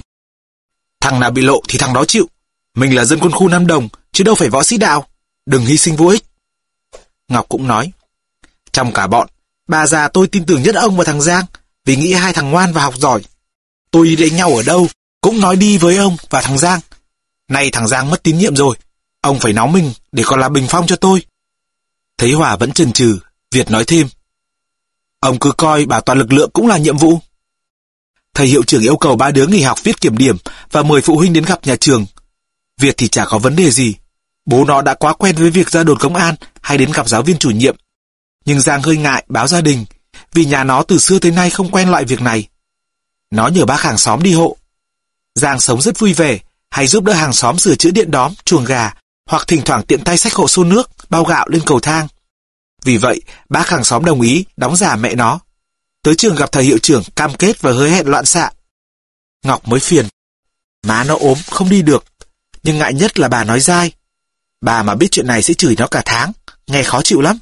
Thằng 1.02 1.19
nào 1.19 1.32
bị 1.32 1.41
lộ 1.41 1.62
thì 1.67 1.78
thằng 1.78 1.93
đó 1.93 2.06
chịu. 2.06 2.28
Mình 2.76 2.95
là 2.95 3.06
dân 3.06 3.19
quân 3.19 3.32
khu 3.32 3.47
Nam 3.47 3.67
Đồng, 3.67 3.89
chứ 4.12 4.23
đâu 4.23 4.36
phải 4.36 4.49
võ 4.49 4.63
sĩ 4.63 4.78
đạo. 4.78 5.08
Đừng 5.45 5.65
hy 5.65 5.78
sinh 5.78 5.95
vô 5.95 6.08
ích. 6.08 6.23
Ngọc 7.28 7.45
cũng 7.49 7.67
nói. 7.67 7.91
Trong 8.71 8.93
cả 8.93 9.08
bọn, 9.08 9.28
bà 9.67 9.88
già 9.88 10.08
tôi 10.08 10.28
tin 10.28 10.45
tưởng 10.45 10.63
nhất 10.63 10.76
ông 10.76 10.97
và 10.97 11.04
thằng 11.04 11.21
Giang, 11.21 11.45
vì 11.86 11.95
nghĩ 11.95 12.13
hai 12.13 12.34
thằng 12.34 12.52
ngoan 12.52 12.73
và 12.73 12.84
học 12.84 12.97
giỏi. 12.97 13.21
Tôi 13.91 14.08
đi 14.08 14.15
đánh 14.15 14.36
nhau 14.36 14.56
ở 14.56 14.63
đâu, 14.63 14.88
cũng 15.21 15.41
nói 15.41 15.56
đi 15.56 15.78
với 15.78 15.97
ông 15.97 16.17
và 16.30 16.41
thằng 16.41 16.58
Giang. 16.58 16.80
Nay 17.47 17.69
thằng 17.71 17.88
Giang 17.88 18.10
mất 18.10 18.23
tín 18.23 18.38
nhiệm 18.38 18.56
rồi, 18.56 18.76
ông 19.23 19.39
phải 19.39 19.53
nóng 19.53 19.73
mình 19.73 19.93
để 20.12 20.23
còn 20.25 20.39
là 20.39 20.49
bình 20.49 20.65
phong 20.69 20.88
cho 20.88 20.95
tôi. 20.95 21.25
Thấy 22.17 22.31
Hòa 22.31 22.55
vẫn 22.55 22.71
chần 22.71 22.91
chừ, 22.91 23.19
Việt 23.51 23.71
nói 23.71 23.83
thêm. 23.86 24.07
Ông 25.19 25.39
cứ 25.39 25.51
coi 25.51 25.86
bảo 25.86 26.01
toàn 26.01 26.19
lực 26.19 26.33
lượng 26.33 26.49
cũng 26.53 26.67
là 26.67 26.77
nhiệm 26.77 26.97
vụ. 26.97 27.19
Thầy 28.33 28.47
hiệu 28.47 28.63
trưởng 28.63 28.81
yêu 28.81 28.97
cầu 28.97 29.15
ba 29.15 29.31
đứa 29.31 29.47
nghỉ 29.47 29.62
học 29.62 29.83
viết 29.83 30.01
kiểm 30.01 30.17
điểm 30.17 30.38
và 30.71 30.83
mời 30.83 31.01
phụ 31.01 31.17
huynh 31.17 31.33
đến 31.33 31.43
gặp 31.45 31.67
nhà 31.67 31.75
trường. 31.75 32.05
Việt 32.81 32.95
thì 32.97 33.07
chả 33.07 33.25
có 33.25 33.38
vấn 33.38 33.55
đề 33.55 33.71
gì. 33.71 33.95
Bố 34.45 34.65
nó 34.65 34.81
đã 34.81 34.93
quá 34.93 35.13
quen 35.13 35.36
với 35.36 35.49
việc 35.49 35.69
ra 35.69 35.83
đồn 35.83 35.97
công 35.99 36.15
an 36.15 36.36
hay 36.62 36.77
đến 36.77 36.91
gặp 36.91 37.09
giáo 37.09 37.21
viên 37.21 37.38
chủ 37.38 37.51
nhiệm. 37.51 37.75
Nhưng 38.45 38.62
Giang 38.62 38.81
hơi 38.81 38.97
ngại 38.97 39.25
báo 39.27 39.47
gia 39.47 39.62
đình 39.62 39.86
vì 40.33 40.45
nhà 40.45 40.63
nó 40.63 40.83
từ 40.83 40.97
xưa 40.97 41.19
tới 41.19 41.31
nay 41.31 41.49
không 41.49 41.71
quen 41.71 41.89
loại 41.89 42.05
việc 42.05 42.21
này. 42.21 42.47
Nó 43.31 43.47
nhờ 43.47 43.65
bác 43.65 43.81
hàng 43.81 43.97
xóm 43.97 44.23
đi 44.23 44.33
hộ. 44.33 44.57
Giang 45.36 45.59
sống 45.59 45.81
rất 45.81 45.99
vui 45.99 46.13
vẻ, 46.13 46.39
hay 46.69 46.88
giúp 46.88 47.03
đỡ 47.03 47.13
hàng 47.13 47.33
xóm 47.33 47.57
sửa 47.57 47.75
chữa 47.75 47.91
điện 47.91 48.12
đóm, 48.12 48.33
chuồng 48.45 48.65
gà, 48.65 48.93
hoặc 49.25 49.47
thỉnh 49.47 49.62
thoảng 49.65 49.83
tiện 49.83 50.03
tay 50.03 50.17
xách 50.17 50.33
hộ 50.33 50.47
xô 50.47 50.63
nước, 50.63 50.91
bao 51.09 51.23
gạo 51.23 51.47
lên 51.49 51.62
cầu 51.65 51.79
thang. 51.79 52.07
Vì 52.83 52.97
vậy, 52.97 53.21
bác 53.49 53.69
hàng 53.69 53.83
xóm 53.83 54.05
đồng 54.05 54.21
ý 54.21 54.45
đóng 54.57 54.75
giả 54.75 54.95
mẹ 54.95 55.15
nó. 55.15 55.39
Tới 56.03 56.15
trường 56.15 56.36
gặp 56.36 56.51
thầy 56.51 56.63
hiệu 56.63 56.77
trưởng 56.77 57.03
cam 57.15 57.33
kết 57.33 57.62
và 57.62 57.71
hứa 57.71 57.89
hẹn 57.89 58.07
loạn 58.07 58.25
xạ. 58.25 58.51
Ngọc 59.43 59.67
mới 59.67 59.79
phiền. 59.79 60.07
Má 60.88 61.03
nó 61.03 61.17
ốm, 61.19 61.38
không 61.51 61.69
đi 61.69 61.81
được. 61.81 62.05
Nhưng 62.63 62.77
ngại 62.77 62.93
nhất 62.93 63.19
là 63.19 63.27
bà 63.27 63.43
nói 63.43 63.59
dai. 63.59 63.91
Bà 64.62 64.83
mà 64.83 64.95
biết 64.95 65.07
chuyện 65.12 65.27
này 65.27 65.43
sẽ 65.43 65.53
chửi 65.53 65.75
nó 65.79 65.88
cả 65.88 66.01
tháng, 66.05 66.31
nghe 66.67 66.83
khó 66.83 67.01
chịu 67.01 67.21
lắm. 67.21 67.38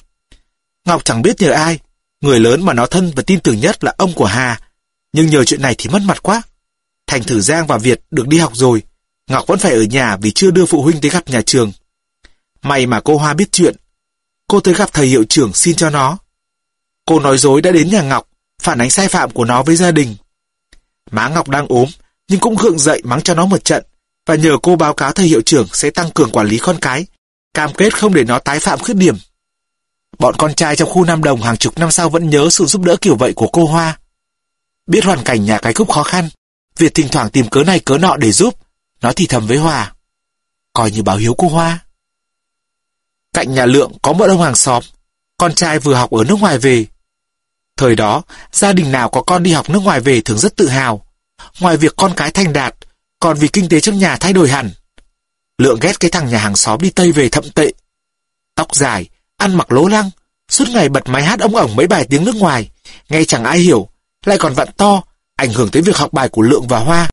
Ngọc 0.86 1.06
chẳng 1.06 1.22
biết 1.22 1.42
nhờ 1.42 1.52
ai, 1.52 1.80
người 2.22 2.40
lớn 2.40 2.66
mà 2.66 2.74
nó 2.74 2.86
thân 2.86 3.12
và 3.16 3.24
tin 3.24 3.40
tưởng 3.40 3.60
nhất 3.60 3.84
là 3.84 3.94
ông 3.98 4.14
của 4.14 4.26
Hà. 4.26 4.60
Nhưng 5.14 5.28
nhờ 5.30 5.44
chuyện 5.44 5.62
này 5.62 5.76
thì 5.78 5.90
mất 5.90 6.02
mặt 6.02 6.24
quá. 6.24 6.42
Thành 7.08 7.24
thử 7.24 7.42
Giang 7.42 7.68
và 7.68 7.78
Việt 7.78 8.02
được 8.12 8.28
đi 8.28 8.40
học 8.40 8.52
rồi. 8.56 8.84
Ngọc 9.32 9.48
vẫn 9.48 9.60
phải 9.60 9.72
ở 9.72 9.82
nhà 9.82 10.18
vì 10.18 10.32
chưa 10.32 10.52
đưa 10.52 10.66
phụ 10.66 10.82
huynh 10.82 11.02
tới 11.02 11.12
gặp 11.12 11.30
nhà 11.30 11.42
trường. 11.42 11.72
May 12.62 12.86
mà 12.86 13.02
cô 13.02 13.18
Hoa 13.18 13.34
biết 13.34 13.52
chuyện. 13.52 13.76
Cô 14.48 14.60
tới 14.60 14.74
gặp 14.74 14.94
thầy 14.94 15.08
hiệu 15.08 15.24
trưởng 15.30 15.54
xin 15.54 15.76
cho 15.76 15.90
nó. 15.90 16.18
Cô 17.06 17.20
nói 17.20 17.38
dối 17.38 17.62
đã 17.62 17.72
đến 17.72 17.90
nhà 17.90 18.02
Ngọc, 18.02 18.28
phản 18.62 18.82
ánh 18.82 18.90
sai 18.90 19.08
phạm 19.08 19.32
của 19.32 19.46
nó 19.46 19.64
với 19.64 19.76
gia 19.76 19.92
đình. 19.92 20.16
Má 21.12 21.30
Ngọc 21.30 21.50
đang 21.50 21.68
ốm, 21.68 21.90
nhưng 22.28 22.40
cũng 22.40 22.56
gượng 22.56 22.80
dậy 22.80 23.02
mắng 23.04 23.22
cho 23.22 23.34
nó 23.34 23.46
một 23.46 23.64
trận, 23.64 23.86
và 24.26 24.36
nhờ 24.36 24.58
cô 24.64 24.76
báo 24.76 24.94
cáo 24.94 25.12
thầy 25.12 25.28
hiệu 25.28 25.42
trưởng 25.42 25.68
sẽ 25.74 25.90
tăng 25.90 26.12
cường 26.12 26.32
quản 26.32 26.48
lý 26.48 26.58
con 26.58 26.78
cái, 26.82 27.06
cam 27.54 27.74
kết 27.74 27.98
không 27.98 28.14
để 28.14 28.24
nó 28.24 28.40
tái 28.40 28.60
phạm 28.60 28.80
khuyết 28.80 28.94
điểm. 28.94 29.16
Bọn 30.20 30.36
con 30.38 30.54
trai 30.54 30.76
trong 30.76 30.90
khu 30.90 31.06
Nam 31.06 31.24
Đồng 31.24 31.42
hàng 31.42 31.58
chục 31.58 31.78
năm 31.78 31.92
sau 31.92 32.10
vẫn 32.10 32.30
nhớ 32.30 32.50
sự 32.50 32.66
giúp 32.66 32.82
đỡ 32.82 32.96
kiểu 33.02 33.16
vậy 33.16 33.34
của 33.36 33.48
cô 33.48 33.66
Hoa. 33.66 34.00
Biết 34.88 35.06
hoàn 35.06 35.24
cảnh 35.24 35.46
nhà 35.46 35.58
cái 35.58 35.74
cúc 35.74 35.92
khó 35.92 36.04
khăn, 36.04 36.30
Việt 36.78 36.94
thỉnh 36.94 37.08
thoảng 37.12 37.30
tìm 37.30 37.50
cớ 37.50 37.64
này 37.64 37.80
cớ 37.80 37.98
nọ 37.98 38.18
để 38.18 38.32
giúp, 38.32 38.56
nó 39.02 39.14
thì 39.14 39.28
thầm 39.28 39.48
với 39.48 39.58
Hòa. 39.58 39.94
Coi 40.74 40.92
như 40.92 41.04
báo 41.04 41.18
hiếu 41.18 41.34
cô 41.38 41.48
Hoa. 41.48 41.80
Cạnh 43.34 43.54
nhà 43.54 43.66
Lượng 43.66 43.92
có 44.02 44.14
một 44.14 44.30
ông 44.30 44.42
hàng 44.42 44.56
xóm, 44.56 44.84
con 45.38 45.54
trai 45.54 45.80
vừa 45.80 45.94
học 45.94 46.12
ở 46.12 46.24
nước 46.24 46.40
ngoài 46.40 46.58
về. 46.58 46.86
Thời 47.78 47.96
đó, 47.96 48.22
gia 48.52 48.74
đình 48.74 48.92
nào 48.92 49.10
có 49.10 49.22
con 49.22 49.44
đi 49.44 49.52
học 49.52 49.70
nước 49.70 49.80
ngoài 49.80 50.00
về 50.00 50.22
thường 50.22 50.38
rất 50.38 50.56
tự 50.56 50.68
hào. 50.68 51.06
Ngoài 51.60 51.78
việc 51.78 51.94
con 51.98 52.14
cái 52.16 52.32
thành 52.32 52.54
đạt, 52.54 52.76
còn 53.20 53.38
vì 53.38 53.48
kinh 53.48 53.70
tế 53.70 53.80
trong 53.80 53.98
nhà 53.98 54.18
thay 54.18 54.34
đổi 54.34 54.50
hẳn. 54.50 54.72
Lượng 55.58 55.80
ghét 55.82 56.00
cái 56.00 56.12
thằng 56.12 56.30
nhà 56.30 56.38
hàng 56.38 56.56
xóm 56.56 56.82
đi 56.82 56.90
Tây 56.90 57.12
về 57.12 57.30
thậm 57.30 57.52
tệ. 57.52 57.72
Tóc 58.56 58.76
dài, 58.76 59.10
ăn 59.38 59.56
mặc 59.56 59.72
lố 59.72 59.88
lăng, 59.88 60.10
suốt 60.50 60.70
ngày 60.70 60.90
bật 60.90 61.10
máy 61.10 61.24
hát 61.24 61.40
ống 61.40 61.56
ổng 61.56 61.76
mấy 61.76 61.88
bài 61.88 62.06
tiếng 62.10 62.26
nước 62.26 62.36
ngoài, 62.36 62.70
nghe 63.10 63.24
chẳng 63.24 63.44
ai 63.44 63.60
hiểu, 63.60 63.90
lại 64.26 64.38
còn 64.38 64.54
vặn 64.54 64.68
to, 64.78 65.04
ảnh 65.36 65.54
hưởng 65.54 65.72
tới 65.72 65.82
việc 65.82 65.98
học 65.98 66.14
bài 66.14 66.30
của 66.30 66.42
Lượng 66.42 66.68
và 66.68 66.80
Hoa. 66.80 67.10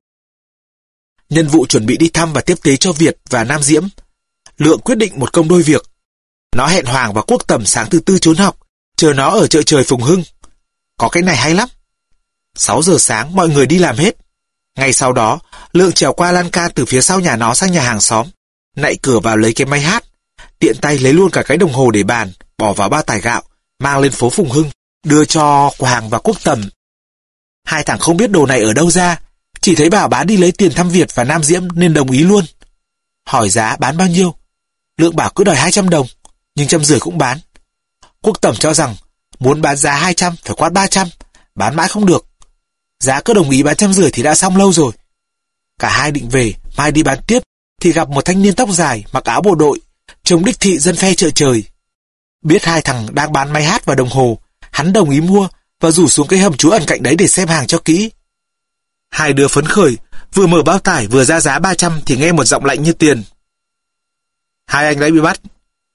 Nhân 1.30 1.48
vụ 1.48 1.66
chuẩn 1.66 1.86
bị 1.86 1.96
đi 1.96 2.08
thăm 2.08 2.32
và 2.32 2.40
tiếp 2.40 2.58
tế 2.62 2.76
cho 2.76 2.92
Việt 2.92 3.16
và 3.30 3.44
Nam 3.44 3.62
Diễm, 3.62 3.86
Lượng 4.58 4.80
quyết 4.80 4.94
định 4.94 5.12
một 5.16 5.32
công 5.32 5.48
đôi 5.48 5.62
việc. 5.62 5.82
Nó 6.56 6.66
hẹn 6.66 6.84
Hoàng 6.84 7.12
và 7.12 7.22
Quốc 7.22 7.42
Tầm 7.46 7.66
sáng 7.66 7.90
thứ 7.90 8.00
tư 8.00 8.18
trốn 8.18 8.36
học, 8.36 8.58
chờ 8.96 9.12
nó 9.12 9.30
ở 9.30 9.46
chợ 9.46 9.62
trời 9.62 9.84
Phùng 9.84 10.02
Hưng. 10.02 10.22
Có 10.98 11.08
cái 11.08 11.22
này 11.22 11.36
hay 11.36 11.54
lắm. 11.54 11.68
6 12.54 12.82
giờ 12.82 12.98
sáng 12.98 13.36
mọi 13.36 13.48
người 13.48 13.66
đi 13.66 13.78
làm 13.78 13.96
hết. 13.96 14.16
Ngay 14.76 14.92
sau 14.92 15.12
đó, 15.12 15.40
Lượng 15.72 15.92
trèo 15.92 16.12
qua 16.12 16.32
lan 16.32 16.50
can 16.50 16.70
từ 16.74 16.84
phía 16.84 17.00
sau 17.00 17.20
nhà 17.20 17.36
nó 17.36 17.54
sang 17.54 17.72
nhà 17.72 17.82
hàng 17.82 18.00
xóm, 18.00 18.26
nạy 18.76 18.96
cửa 19.02 19.20
vào 19.20 19.36
lấy 19.36 19.52
cái 19.52 19.66
máy 19.66 19.80
hát, 19.80 20.04
tiện 20.58 20.76
tay 20.80 20.98
lấy 20.98 21.12
luôn 21.12 21.30
cả 21.30 21.42
cái 21.42 21.56
đồng 21.56 21.72
hồ 21.72 21.90
để 21.90 22.02
bàn, 22.02 22.32
bỏ 22.58 22.72
vào 22.72 22.88
ba 22.88 23.02
tải 23.02 23.20
gạo, 23.20 23.42
mang 23.78 23.98
lên 23.98 24.12
phố 24.12 24.30
Phùng 24.30 24.50
Hưng, 24.50 24.70
đưa 25.06 25.24
cho 25.24 25.70
Hoàng 25.78 26.08
và 26.08 26.18
Quốc 26.18 26.36
Tầm. 26.44 26.68
Hai 27.64 27.82
thằng 27.82 27.98
không 27.98 28.16
biết 28.16 28.30
đồ 28.30 28.46
này 28.46 28.62
ở 28.62 28.72
đâu 28.72 28.90
ra, 28.90 29.20
chỉ 29.68 29.74
thấy 29.74 29.90
bảo 29.90 30.08
bán 30.08 30.26
đi 30.26 30.36
lấy 30.36 30.52
tiền 30.52 30.72
thăm 30.72 30.88
Việt 30.88 31.14
và 31.14 31.24
Nam 31.24 31.42
Diễm 31.42 31.62
nên 31.74 31.94
đồng 31.94 32.10
ý 32.10 32.18
luôn. 32.18 32.44
Hỏi 33.26 33.48
giá 33.48 33.76
bán 33.76 33.96
bao 33.96 34.08
nhiêu? 34.08 34.34
Lượng 34.96 35.16
bảo 35.16 35.30
cứ 35.34 35.44
đòi 35.44 35.56
200 35.56 35.90
đồng, 35.90 36.06
nhưng 36.54 36.68
trăm 36.68 36.84
rưỡi 36.84 37.00
cũng 37.00 37.18
bán. 37.18 37.38
Quốc 38.22 38.40
Tẩm 38.40 38.54
cho 38.56 38.74
rằng 38.74 38.96
muốn 39.38 39.62
bán 39.62 39.76
giá 39.76 39.94
200 39.94 40.34
phải 40.44 40.56
quát 40.56 40.72
300, 40.72 41.08
bán 41.54 41.76
mãi 41.76 41.88
không 41.88 42.06
được. 42.06 42.26
Giá 43.00 43.20
cứ 43.20 43.34
đồng 43.34 43.50
ý 43.50 43.62
bán 43.62 43.76
trăm 43.76 43.92
rưỡi 43.92 44.10
thì 44.10 44.22
đã 44.22 44.34
xong 44.34 44.56
lâu 44.56 44.72
rồi. 44.72 44.92
Cả 45.78 45.88
hai 45.88 46.10
định 46.10 46.28
về, 46.28 46.54
mai 46.76 46.92
đi 46.92 47.02
bán 47.02 47.18
tiếp, 47.26 47.42
thì 47.80 47.92
gặp 47.92 48.08
một 48.08 48.24
thanh 48.24 48.42
niên 48.42 48.54
tóc 48.54 48.68
dài, 48.70 49.04
mặc 49.12 49.24
áo 49.24 49.42
bộ 49.42 49.54
đội, 49.54 49.80
trông 50.24 50.44
đích 50.44 50.60
thị 50.60 50.78
dân 50.78 50.96
phe 50.96 51.14
chợ 51.14 51.30
trời. 51.30 51.64
Biết 52.42 52.64
hai 52.64 52.82
thằng 52.82 53.14
đang 53.14 53.32
bán 53.32 53.52
máy 53.52 53.64
hát 53.64 53.84
và 53.84 53.94
đồng 53.94 54.08
hồ, 54.08 54.38
hắn 54.70 54.92
đồng 54.92 55.10
ý 55.10 55.20
mua 55.20 55.48
và 55.80 55.90
rủ 55.90 56.08
xuống 56.08 56.28
cái 56.28 56.38
hầm 56.38 56.56
trú 56.56 56.70
ẩn 56.70 56.82
cạnh 56.86 57.02
đấy 57.02 57.16
để 57.16 57.26
xem 57.26 57.48
hàng 57.48 57.66
cho 57.66 57.78
kỹ. 57.78 58.10
Hai 59.10 59.32
đứa 59.32 59.48
phấn 59.48 59.66
khởi, 59.66 59.96
vừa 60.34 60.46
mở 60.46 60.62
bao 60.62 60.78
tải 60.78 61.06
vừa 61.06 61.24
ra 61.24 61.40
giá 61.40 61.58
300 61.58 62.00
thì 62.06 62.16
nghe 62.16 62.32
một 62.32 62.44
giọng 62.44 62.64
lạnh 62.64 62.82
như 62.82 62.92
tiền. 62.92 63.22
Hai 64.66 64.86
anh 64.86 65.00
đã 65.00 65.08
bị 65.10 65.20
bắt. 65.20 65.40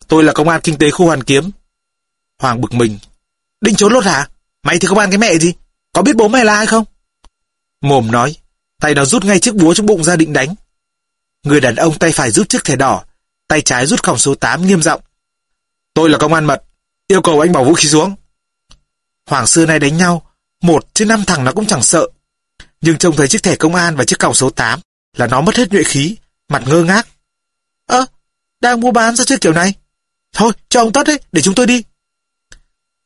Tôi 0.08 0.23
là 0.23 0.34
công 0.34 0.49
an 0.49 0.62
kinh 0.63 0.78
tế 0.78 0.91
khu 0.91 1.06
Hoàn 1.06 1.23
Kiếm. 1.23 1.52
Hoàng 2.39 2.62
bực 2.62 2.73
mình. 2.73 2.99
Định 3.62 3.76
trốn 3.76 3.93
lốt 3.93 4.04
hả? 4.06 4.30
Mày 4.63 4.80
thì 4.80 4.88
công 4.88 4.97
an 4.97 5.10
cái 5.10 5.17
mẹ 5.17 5.38
gì? 5.38 5.54
Có 5.93 6.02
biết 6.02 6.15
bố 6.15 6.28
mày 6.28 6.45
là 6.45 6.56
ai 6.56 6.65
không? 6.65 6.86
Mồm 7.82 8.12
nói, 8.12 8.36
tay 8.82 8.95
nó 8.95 9.06
rút 9.06 9.26
ngay 9.26 9.39
chiếc 9.39 9.56
búa 9.56 9.73
trong 9.73 9.86
bụng 9.86 10.04
ra 10.04 10.15
định 10.15 10.34
đánh. 10.34 10.56
Người 11.43 11.62
đàn 11.62 11.76
ông 11.76 11.99
tay 11.99 12.12
phải 12.12 12.32
rút 12.32 12.49
chiếc 12.49 12.63
thẻ 12.63 12.76
đỏ, 12.76 13.04
tay 13.47 13.62
trái 13.62 13.86
rút 13.86 14.04
còng 14.04 14.17
số 14.17 14.36
8 14.36 14.67
nghiêm 14.67 14.82
giọng. 14.82 15.02
Tôi 15.93 16.10
là 16.10 16.17
công 16.17 16.34
an 16.34 16.45
mật, 16.45 16.63
yêu 17.08 17.21
cầu 17.21 17.39
anh 17.39 17.52
bỏ 17.52 17.63
vũ 17.63 17.73
khí 17.73 17.88
xuống. 17.88 18.15
Hoàng 19.30 19.47
xưa 19.47 19.65
nay 19.65 19.80
đánh 19.80 19.97
nhau, 19.97 20.21
một 20.62 20.93
trên 20.93 21.08
năm 21.08 21.23
thằng 21.28 21.43
nó 21.43 21.52
cũng 21.52 21.65
chẳng 21.65 21.84
sợ. 21.84 22.08
Nhưng 22.84 22.98
trông 22.98 23.15
thấy 23.15 23.28
chiếc 23.28 23.43
thẻ 23.43 23.56
công 23.56 23.76
an 23.76 23.96
và 23.96 24.04
chiếc 24.04 24.19
còng 24.19 24.34
số 24.34 24.50
8 24.50 24.80
là 25.17 25.28
nó 25.28 25.41
mất 25.41 25.56
hết 25.56 25.72
nhuệ 25.72 25.84
khí, 25.84 26.17
mặt 26.50 26.63
ngơ 26.65 26.84
ngác. 26.84 27.08
Ơ, 27.86 28.06
đang 28.62 28.80
mua 28.80 28.91
bán 28.91 29.15
sao 29.15 29.26
chiếc 29.26 29.41
kiểu 29.41 29.54
này? 29.54 29.74
Thôi, 30.34 30.52
cho 30.69 30.82
ông 30.82 30.93
Tất 30.93 31.08
đấy, 31.08 31.19
để 31.32 31.41
chúng 31.41 31.56
tôi 31.56 31.67
đi. 31.67 31.84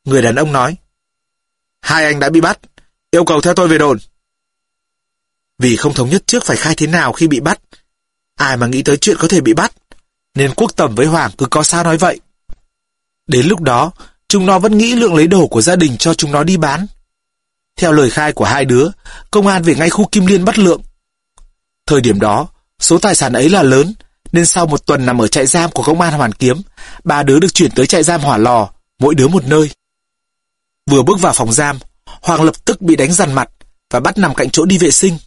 Người 0.04 0.22
đàn 0.22 0.36
ông 0.36 0.52
nói. 0.52 0.76
Hai 1.82 2.06
anh 2.06 2.20
đã 2.20 2.30
bị 2.30 2.42
bắt, 2.42 2.60
yêu 3.12 3.26
cầu 3.26 3.42
theo 3.42 3.54
tôi 3.54 3.68
về 3.68 3.78
đồn. 3.78 3.98
Vì 5.60 5.76
không 5.76 5.94
thống 5.94 6.10
nhất 6.10 6.24
trước 6.28 6.44
phải 6.44 6.58
khai 6.58 6.76
thế 6.76 6.88
nào 6.88 7.14
khi 7.14 7.28
bị 7.28 7.40
bắt. 7.40 7.60
Ai 8.36 8.58
mà 8.58 8.68
nghĩ 8.68 8.84
tới 8.84 8.98
chuyện 8.98 9.18
có 9.20 9.28
thể 9.28 9.42
bị 9.42 9.54
bắt. 9.54 9.72
Nên 10.36 10.54
quốc 10.56 10.72
tầm 10.76 10.96
với 10.96 11.06
Hoàng 11.06 11.32
cứ 11.38 11.46
có 11.46 11.64
sao 11.64 11.84
nói 11.84 11.98
vậy. 11.98 12.20
Đến 13.28 13.48
lúc 13.48 13.62
đó, 13.62 13.92
chúng 14.28 14.46
nó 14.46 14.60
vẫn 14.60 14.78
nghĩ 14.78 14.96
lượng 14.96 15.16
lấy 15.16 15.28
đồ 15.28 15.48
của 15.48 15.62
gia 15.62 15.76
đình 15.76 15.98
cho 15.98 16.14
chúng 16.14 16.32
nó 16.32 16.44
đi 16.44 16.58
bán. 16.58 16.88
Theo 17.78 17.92
lời 17.92 18.10
khai 18.10 18.34
của 18.34 18.46
hai 18.46 18.66
đứa, 18.66 18.90
công 19.32 19.48
an 19.48 19.64
về 19.64 19.76
ngay 19.76 19.90
khu 19.90 20.06
Kim 20.12 20.26
Liên 20.26 20.46
bắt 20.46 20.60
lượng. 20.60 20.82
Thời 21.86 22.02
điểm 22.02 22.20
đó, 22.20 22.48
số 22.80 22.98
tài 22.98 23.16
sản 23.16 23.34
ấy 23.34 23.50
là 23.50 23.64
lớn, 23.64 23.94
nên 24.32 24.46
sau 24.46 24.66
một 24.66 24.86
tuần 24.86 25.06
nằm 25.06 25.22
ở 25.22 25.28
trại 25.28 25.46
giam 25.46 25.72
của 25.72 25.84
công 25.84 26.02
an 26.02 26.14
Hoàn 26.14 26.34
Kiếm, 26.34 26.62
ba 27.04 27.24
đứa 27.24 27.40
được 27.40 27.54
chuyển 27.54 27.72
tới 27.72 27.88
trại 27.88 28.04
giam 28.04 28.22
Hỏa 28.22 28.38
Lò, 28.38 28.70
mỗi 29.00 29.16
đứa 29.16 29.28
một 29.28 29.44
nơi. 29.46 29.70
Vừa 30.90 31.04
bước 31.04 31.20
vào 31.22 31.34
phòng 31.34 31.54
giam, 31.54 31.80
Hoàng 32.06 32.44
lập 32.44 32.66
tức 32.66 32.82
bị 32.82 32.96
đánh 32.96 33.14
dằn 33.14 33.34
mặt 33.34 33.50
và 33.92 34.00
bắt 34.00 34.18
nằm 34.18 34.36
cạnh 34.36 34.50
chỗ 34.50 34.66
đi 34.66 34.78
vệ 34.78 34.92
sinh. 34.92 35.18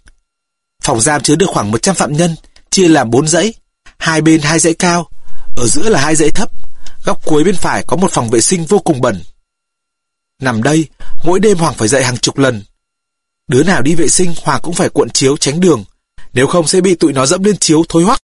Phòng 0.83 1.01
giam 1.01 1.23
chứa 1.23 1.37
được 1.37 1.47
khoảng 1.49 1.71
100 1.71 1.95
phạm 1.95 2.13
nhân, 2.13 2.37
chia 2.71 2.89
làm 2.89 3.11
bốn 3.11 3.29
dãy, 3.29 3.55
hai 3.99 4.21
bên 4.21 4.41
hai 4.41 4.59
dãy 4.59 4.75
cao, 4.75 5.09
ở 5.57 5.67
giữa 5.67 5.89
là 5.89 6.01
hai 6.01 6.17
dãy 6.17 6.31
thấp, 6.31 6.51
góc 7.05 7.25
cuối 7.25 7.45
bên 7.45 7.57
phải 7.57 7.85
có 7.87 7.97
một 7.97 8.13
phòng 8.13 8.31
vệ 8.31 8.41
sinh 8.41 8.65
vô 8.65 8.79
cùng 8.79 9.01
bẩn. 9.01 9.23
Nằm 10.41 10.63
đây, 10.63 10.89
mỗi 11.25 11.41
đêm 11.41 11.59
Hoàng 11.59 11.75
phải 11.75 11.89
dậy 11.89 12.05
hàng 12.05 12.17
chục 12.17 12.39
lần. 12.39 12.63
Đứa 13.49 13.63
nào 13.63 13.83
đi 13.83 13.95
vệ 13.95 14.09
sinh 14.09 14.35
Hoàng 14.43 14.61
cũng 14.63 14.75
phải 14.75 14.89
cuộn 14.89 15.11
chiếu 15.11 15.37
tránh 15.37 15.61
đường, 15.61 15.85
nếu 16.33 16.47
không 16.47 16.67
sẽ 16.67 16.81
bị 16.81 16.95
tụi 16.95 17.13
nó 17.13 17.27
dẫm 17.27 17.45
lên 17.45 17.57
chiếu 17.57 17.85
thối 17.89 18.03
hoắc. 18.03 18.23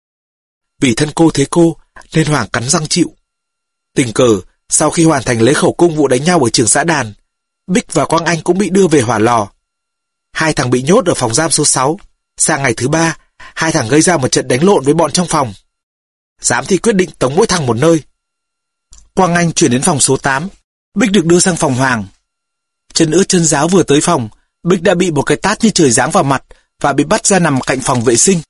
Vì 0.80 0.96
thân 0.96 1.10
cô 1.16 1.30
thế 1.34 1.46
cô, 1.50 1.78
nên 2.14 2.26
Hoàng 2.26 2.48
cắn 2.54 2.70
răng 2.70 2.88
chịu. 2.88 3.12
Tình 3.96 4.14
cờ, 4.14 4.42
sau 4.70 4.90
khi 4.90 5.06
hoàn 5.06 5.24
thành 5.24 5.42
lấy 5.42 5.54
khẩu 5.54 5.74
cung 5.74 5.96
vụ 5.96 6.08
đánh 6.08 6.24
nhau 6.24 6.40
ở 6.40 6.50
trường 6.50 6.68
xã 6.68 6.84
đàn, 6.84 7.14
Bích 7.68 7.94
và 7.94 8.06
Quang 8.06 8.26
Anh 8.26 8.42
cũng 8.42 8.58
bị 8.58 8.70
đưa 8.70 8.88
về 8.88 9.02
hỏa 9.02 9.20
lò. 9.20 9.48
Hai 10.34 10.54
thằng 10.54 10.70
bị 10.70 10.82
nhốt 10.82 11.06
ở 11.06 11.14
phòng 11.14 11.34
giam 11.34 11.52
số 11.52 11.66
6. 11.66 12.00
Sang 12.38 12.64
ngày 12.64 12.74
thứ 12.78 12.88
ba, 12.88 13.18
hai 13.38 13.72
thằng 13.72 13.88
gây 13.88 14.02
ra 14.02 14.18
một 14.18 14.28
trận 14.28 14.48
đánh 14.48 14.64
lộn 14.64 14.84
với 14.84 14.94
bọn 14.94 15.12
trong 15.12 15.28
phòng. 15.28 15.54
Giám 16.42 16.66
thì 16.66 16.78
quyết 16.78 16.94
định 16.94 17.10
tống 17.20 17.36
mỗi 17.36 17.48
thằng 17.48 17.66
một 17.66 17.78
nơi. 17.78 18.04
Quang 19.14 19.36
Anh 19.36 19.54
chuyển 19.54 19.72
đến 19.72 19.82
phòng 19.82 20.00
số 20.00 20.18
8. 20.18 20.48
Bích 20.96 21.12
được 21.12 21.26
đưa 21.26 21.40
sang 21.40 21.56
phòng 21.56 21.76
Hoàng. 21.76 22.06
Chân 22.94 23.12
ướt 23.12 23.24
chân 23.28 23.46
giáo 23.46 23.68
vừa 23.68 23.84
tới 23.84 24.02
phòng, 24.02 24.30
Bích 24.64 24.82
đã 24.82 24.94
bị 24.94 25.12
một 25.12 25.22
cái 25.22 25.38
tát 25.38 25.64
như 25.64 25.70
trời 25.70 25.92
giáng 25.92 26.12
vào 26.12 26.24
mặt 26.24 26.44
và 26.82 26.94
bị 26.94 27.04
bắt 27.04 27.26
ra 27.26 27.40
nằm 27.40 27.62
cạnh 27.62 27.80
phòng 27.80 28.04
vệ 28.04 28.16
sinh. 28.16 28.42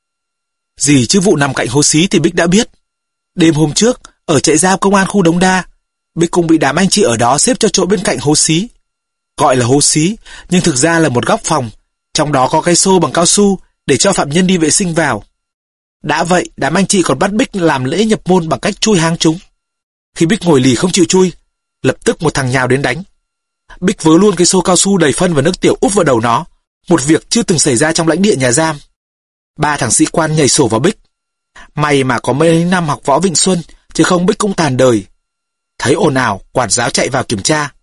Gì 0.77 1.05
chứ 1.05 1.19
vụ 1.19 1.35
nằm 1.35 1.53
cạnh 1.53 1.67
hố 1.67 1.83
xí 1.83 2.07
thì 2.07 2.19
Bích 2.19 2.35
đã 2.35 2.47
biết. 2.47 2.69
Đêm 3.35 3.53
hôm 3.53 3.73
trước, 3.73 4.01
ở 4.25 4.39
trại 4.39 4.57
giam 4.57 4.79
công 4.79 4.95
an 4.95 5.07
khu 5.07 5.21
Đống 5.21 5.39
Đa, 5.39 5.63
Bích 6.15 6.31
cũng 6.31 6.47
bị 6.47 6.57
đám 6.57 6.75
anh 6.75 6.89
chị 6.89 7.01
ở 7.01 7.17
đó 7.17 7.37
xếp 7.37 7.57
cho 7.59 7.69
chỗ 7.69 7.85
bên 7.85 7.99
cạnh 8.03 8.17
hố 8.19 8.35
xí. 8.35 8.67
Gọi 9.37 9.55
là 9.55 9.65
hố 9.65 9.81
xí, 9.81 10.15
nhưng 10.49 10.61
thực 10.61 10.75
ra 10.75 10.99
là 10.99 11.09
một 11.09 11.25
góc 11.25 11.39
phòng, 11.43 11.69
trong 12.13 12.31
đó 12.31 12.47
có 12.47 12.61
cái 12.61 12.75
xô 12.75 12.99
bằng 12.99 13.13
cao 13.13 13.25
su 13.25 13.59
để 13.85 13.97
cho 13.97 14.13
phạm 14.13 14.29
nhân 14.29 14.47
đi 14.47 14.57
vệ 14.57 14.69
sinh 14.69 14.93
vào. 14.93 15.23
Đã 16.03 16.23
vậy, 16.23 16.49
đám 16.57 16.77
anh 16.77 16.87
chị 16.87 17.01
còn 17.03 17.19
bắt 17.19 17.33
Bích 17.33 17.55
làm 17.55 17.83
lễ 17.83 18.05
nhập 18.05 18.21
môn 18.25 18.49
bằng 18.49 18.59
cách 18.59 18.81
chui 18.81 18.99
hang 18.99 19.17
chúng. 19.17 19.39
Khi 20.15 20.25
Bích 20.25 20.43
ngồi 20.43 20.61
lì 20.61 20.75
không 20.75 20.91
chịu 20.91 21.05
chui, 21.05 21.31
lập 21.85 21.95
tức 22.03 22.21
một 22.21 22.33
thằng 22.33 22.49
nhào 22.51 22.67
đến 22.67 22.81
đánh. 22.81 23.03
Bích 23.79 24.03
vớ 24.03 24.17
luôn 24.17 24.35
cái 24.35 24.45
xô 24.45 24.61
cao 24.61 24.75
su 24.75 24.97
đầy 24.97 25.11
phân 25.11 25.33
và 25.33 25.41
nước 25.41 25.61
tiểu 25.61 25.77
úp 25.81 25.93
vào 25.93 26.03
đầu 26.03 26.19
nó, 26.19 26.45
một 26.89 27.03
việc 27.05 27.29
chưa 27.29 27.43
từng 27.43 27.59
xảy 27.59 27.75
ra 27.75 27.93
trong 27.93 28.07
lãnh 28.07 28.21
địa 28.21 28.35
nhà 28.35 28.51
giam. 28.51 28.77
Ba 29.59 29.77
thằng 29.77 29.91
sĩ 29.91 30.05
quan 30.05 30.35
nhảy 30.35 30.49
sổ 30.49 30.67
vào 30.67 30.79
Bích. 30.79 30.99
May 31.75 32.03
mà 32.03 32.19
có 32.19 32.33
mấy 32.33 32.65
năm 32.65 32.87
học 32.87 33.01
võ 33.05 33.19
Vịnh 33.19 33.35
Xuân, 33.35 33.61
chứ 33.93 34.03
không 34.03 34.25
Bích 34.25 34.37
cũng 34.37 34.53
tàn 34.53 34.77
đời. 34.77 35.05
Thấy 35.77 35.93
ồn 35.93 36.13
ào, 36.13 36.41
quản 36.51 36.69
giáo 36.69 36.89
chạy 36.89 37.09
vào 37.09 37.23
kiểm 37.23 37.41
tra. 37.41 37.73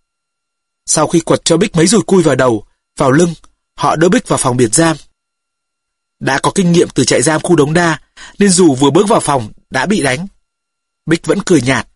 Sau 0.85 1.07
khi 1.07 1.19
quật 1.19 1.45
cho 1.45 1.57
Bích 1.57 1.75
mấy 1.75 1.87
rùi 1.87 2.01
cui 2.01 2.23
vào 2.23 2.35
đầu, 2.35 2.65
vào 2.97 3.11
lưng, 3.11 3.33
họ 3.75 3.95
đỡ 3.95 4.09
Bích 4.09 4.27
vào 4.27 4.37
phòng 4.37 4.57
biệt 4.57 4.73
giam. 4.73 4.97
Đã 6.19 6.39
có 6.39 6.51
kinh 6.55 6.71
nghiệm 6.71 6.89
từ 6.89 7.05
trại 7.05 7.21
giam 7.21 7.41
khu 7.41 7.55
đống 7.55 7.73
đa, 7.73 7.99
nên 8.39 8.49
dù 8.49 8.75
vừa 8.75 8.89
bước 8.89 9.07
vào 9.07 9.19
phòng, 9.19 9.51
đã 9.69 9.85
bị 9.85 10.03
đánh. 10.03 10.27
Bích 11.05 11.25
vẫn 11.25 11.39
cười 11.45 11.61
nhạt. 11.61 11.87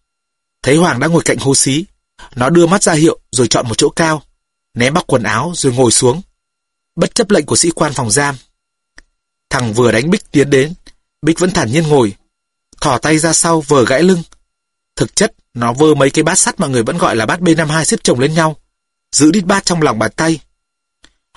Thấy 0.64 0.76
Hoàng 0.76 1.00
đang 1.00 1.12
ngồi 1.12 1.22
cạnh 1.26 1.38
hô 1.38 1.56
xí, 1.56 1.86
nó 2.36 2.50
đưa 2.50 2.68
mắt 2.68 2.84
ra 2.84 2.94
hiệu 2.94 3.20
rồi 3.32 3.48
chọn 3.48 3.68
một 3.68 3.78
chỗ 3.78 3.90
cao, 3.90 4.24
ném 4.74 4.94
bắc 4.94 5.08
quần 5.08 5.24
áo 5.24 5.52
rồi 5.56 5.74
ngồi 5.74 5.92
xuống. 5.92 6.22
Bất 6.96 7.16
chấp 7.16 7.32
lệnh 7.32 7.46
của 7.46 7.56
sĩ 7.56 7.72
quan 7.72 7.94
phòng 7.94 8.12
giam. 8.12 8.36
Thằng 9.50 9.74
vừa 9.74 9.92
đánh 9.92 10.10
Bích 10.10 10.32
tiến 10.32 10.50
đến, 10.50 10.74
Bích 11.22 11.40
vẫn 11.40 11.52
thản 11.52 11.72
nhiên 11.72 11.88
ngồi, 11.88 12.14
thỏ 12.82 12.98
tay 12.98 13.18
ra 13.18 13.34
sau 13.34 13.62
vờ 13.62 13.86
gãy 13.86 14.04
lưng. 14.04 14.24
Thực 14.96 15.16
chất, 15.16 15.34
nó 15.54 15.74
vơ 15.74 15.96
mấy 15.96 16.10
cái 16.10 16.24
bát 16.24 16.40
sắt 16.40 16.60
mà 16.60 16.68
người 16.68 16.84
vẫn 16.84 16.98
gọi 16.98 17.16
là 17.16 17.26
bát 17.26 17.40
B52 17.40 17.84
xếp 17.84 18.00
chồng 18.04 18.20
lên 18.20 18.34
nhau, 18.34 18.56
giữ 19.12 19.32
đít 19.32 19.46
bát 19.46 19.66
trong 19.66 19.82
lòng 19.82 20.00
bàn 20.00 20.12
tay. 20.16 20.40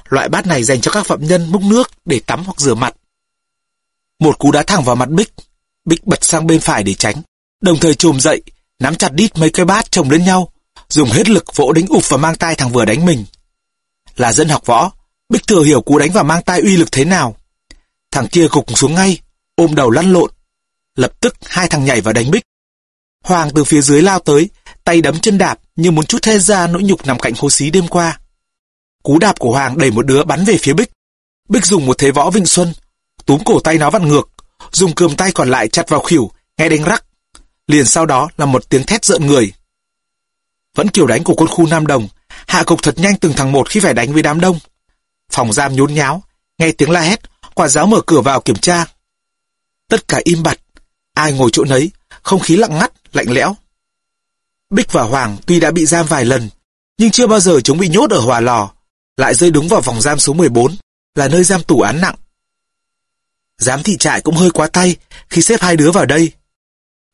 Loại 0.09 0.29
bát 0.29 0.47
này 0.47 0.65
dành 0.65 0.81
cho 0.81 0.91
các 0.91 1.07
phạm 1.07 1.27
nhân 1.27 1.47
múc 1.51 1.63
nước 1.63 1.91
để 2.05 2.21
tắm 2.27 2.45
hoặc 2.45 2.61
rửa 2.61 2.75
mặt. 2.75 2.95
Một 4.19 4.39
cú 4.39 4.53
đá 4.53 4.63
thẳng 4.63 4.85
vào 4.85 4.97
mặt 4.97 5.09
Bích, 5.09 5.33
Bích 5.85 6.07
bật 6.07 6.25
sang 6.25 6.47
bên 6.47 6.61
phải 6.61 6.83
để 6.83 6.95
tránh, 6.95 7.23
đồng 7.61 7.79
thời 7.81 7.95
trồm 7.95 8.21
dậy, 8.21 8.43
nắm 8.79 8.95
chặt 8.95 9.13
đít 9.13 9.39
mấy 9.39 9.51
cái 9.51 9.67
bát 9.67 9.91
chồng 9.91 10.11
lên 10.11 10.25
nhau, 10.25 10.53
dùng 10.91 11.11
hết 11.11 11.29
lực 11.29 11.57
vỗ 11.57 11.73
đánh 11.73 11.87
ụp 11.87 12.09
và 12.09 12.17
mang 12.17 12.37
tay 12.37 12.55
thằng 12.55 12.73
vừa 12.73 12.85
đánh 12.85 13.05
mình. 13.05 13.25
Là 14.17 14.33
dân 14.33 14.49
học 14.49 14.67
võ, 14.67 14.93
Bích 15.29 15.47
thừa 15.47 15.63
hiểu 15.63 15.81
cú 15.81 15.99
đánh 15.99 16.13
và 16.13 16.23
mang 16.23 16.43
tay 16.43 16.61
uy 16.61 16.77
lực 16.77 16.93
thế 16.93 17.05
nào. 17.05 17.37
Thằng 18.11 18.29
kia 18.29 18.49
gục 18.51 18.79
xuống 18.79 18.95
ngay, 18.95 19.21
ôm 19.55 19.75
đầu 19.75 19.91
lăn 19.91 20.13
lộn. 20.13 20.31
Lập 20.97 21.13
tức 21.21 21.35
hai 21.45 21.69
thằng 21.69 21.85
nhảy 21.85 22.01
vào 22.01 22.15
đánh 22.15 22.31
Bích. 22.31 22.43
Hoàng 23.25 23.51
từ 23.55 23.65
phía 23.65 23.81
dưới 23.81 24.03
lao 24.03 24.19
tới, 24.19 24.51
tay 24.85 25.01
đấm 25.01 25.21
chân 25.21 25.39
đạp 25.39 25.59
như 25.77 25.91
muốn 25.91 26.07
chút 26.07 26.25
hết 26.25 26.39
ra 26.39 26.67
nỗi 26.67 26.83
nhục 26.83 27.07
nằm 27.07 27.19
cạnh 27.19 27.33
hố 27.39 27.51
xí 27.51 27.71
đêm 27.71 27.89
qua. 27.89 28.19
Cú 29.03 29.19
đạp 29.19 29.39
của 29.39 29.53
Hoàng 29.53 29.79
đẩy 29.79 29.91
một 29.91 30.07
đứa 30.07 30.25
bắn 30.25 30.45
về 30.45 30.57
phía 30.57 30.73
Bích. 30.73 30.91
Bích 31.49 31.67
dùng 31.67 31.87
một 31.87 31.99
thế 31.99 32.11
võ 32.11 32.31
Vinh 32.31 32.47
Xuân, 32.47 32.73
túm 33.27 33.45
cổ 33.45 33.61
tay 33.61 33.79
nó 33.79 33.91
vặn 33.91 34.09
ngược, 34.09 34.29
dùng 34.73 34.95
cườm 34.95 35.17
tay 35.17 35.33
còn 35.33 35.51
lại 35.51 35.69
chặt 35.69 35.89
vào 35.89 36.01
khỉu, 36.01 36.31
nghe 36.59 36.69
đánh 36.69 36.85
rắc. 36.85 37.05
Liền 37.67 37.85
sau 37.85 38.07
đó 38.07 38.29
là 38.37 38.47
một 38.47 38.69
tiếng 38.69 38.85
thét 38.85 39.05
rợn 39.05 39.27
người. 39.27 39.53
Vẫn 40.75 40.89
kiểu 40.89 41.07
đánh 41.07 41.25
của 41.25 41.35
quân 41.35 41.49
khu 41.49 41.67
Nam 41.67 41.87
Đồng, 41.87 42.09
hạ 42.47 42.63
cục 42.63 42.83
thật 42.83 42.99
nhanh 42.99 43.17
từng 43.17 43.33
thằng 43.33 43.53
một 43.53 43.69
khi 43.69 43.81
phải 43.81 43.95
đánh 43.95 44.13
với 44.13 44.23
đám 44.23 44.41
đông. 44.41 44.59
Phòng 45.31 45.53
giam 45.53 45.77
nhốn 45.77 45.95
nháo, 45.95 46.23
nghe 46.59 46.73
tiếng 46.73 46.91
la 46.91 47.01
hét, 47.01 47.21
quả 47.55 47.69
giáo 47.69 47.87
mở 47.87 48.01
cửa 48.07 48.21
vào 48.21 48.41
kiểm 48.41 48.57
tra. 48.57 48.87
Tất 49.89 50.09
cả 50.09 50.21
im 50.25 50.43
bặt, 50.43 50.59
ai 51.15 51.33
ngồi 51.33 51.51
chỗ 51.53 51.65
nấy, 51.65 51.91
không 52.23 52.41
khí 52.41 52.57
lặng 52.57 52.79
ngắt, 52.79 52.93
lạnh 53.13 53.31
lẽo. 53.31 53.57
Bích 54.71 54.93
và 54.93 55.03
Hoàng 55.03 55.37
tuy 55.47 55.61
đã 55.61 55.71
bị 55.71 55.87
giam 55.87 56.07
vài 56.07 56.25
lần, 56.25 56.49
nhưng 56.99 57.11
chưa 57.11 57.27
bao 57.27 57.41
giờ 57.41 57.61
chúng 57.61 57.79
bị 57.79 57.89
nhốt 57.89 58.11
ở 58.11 58.21
hòa 58.21 58.41
lò, 58.41 58.71
lại 59.17 59.35
rơi 59.35 59.51
đúng 59.51 59.69
vào 59.69 59.81
phòng 59.81 60.01
giam 60.01 60.19
số 60.19 60.33
14, 60.33 60.77
là 61.15 61.29
nơi 61.29 61.45
giam 61.45 61.63
tù 61.63 61.81
án 61.81 62.01
nặng. 62.01 62.15
Giám 63.59 63.83
thị 63.83 63.97
trại 63.97 64.21
cũng 64.21 64.37
hơi 64.37 64.51
quá 64.51 64.67
tay 64.67 64.97
khi 65.29 65.43
xếp 65.43 65.61
hai 65.61 65.77
đứa 65.77 65.91
vào 65.91 66.07
đây. 66.07 66.33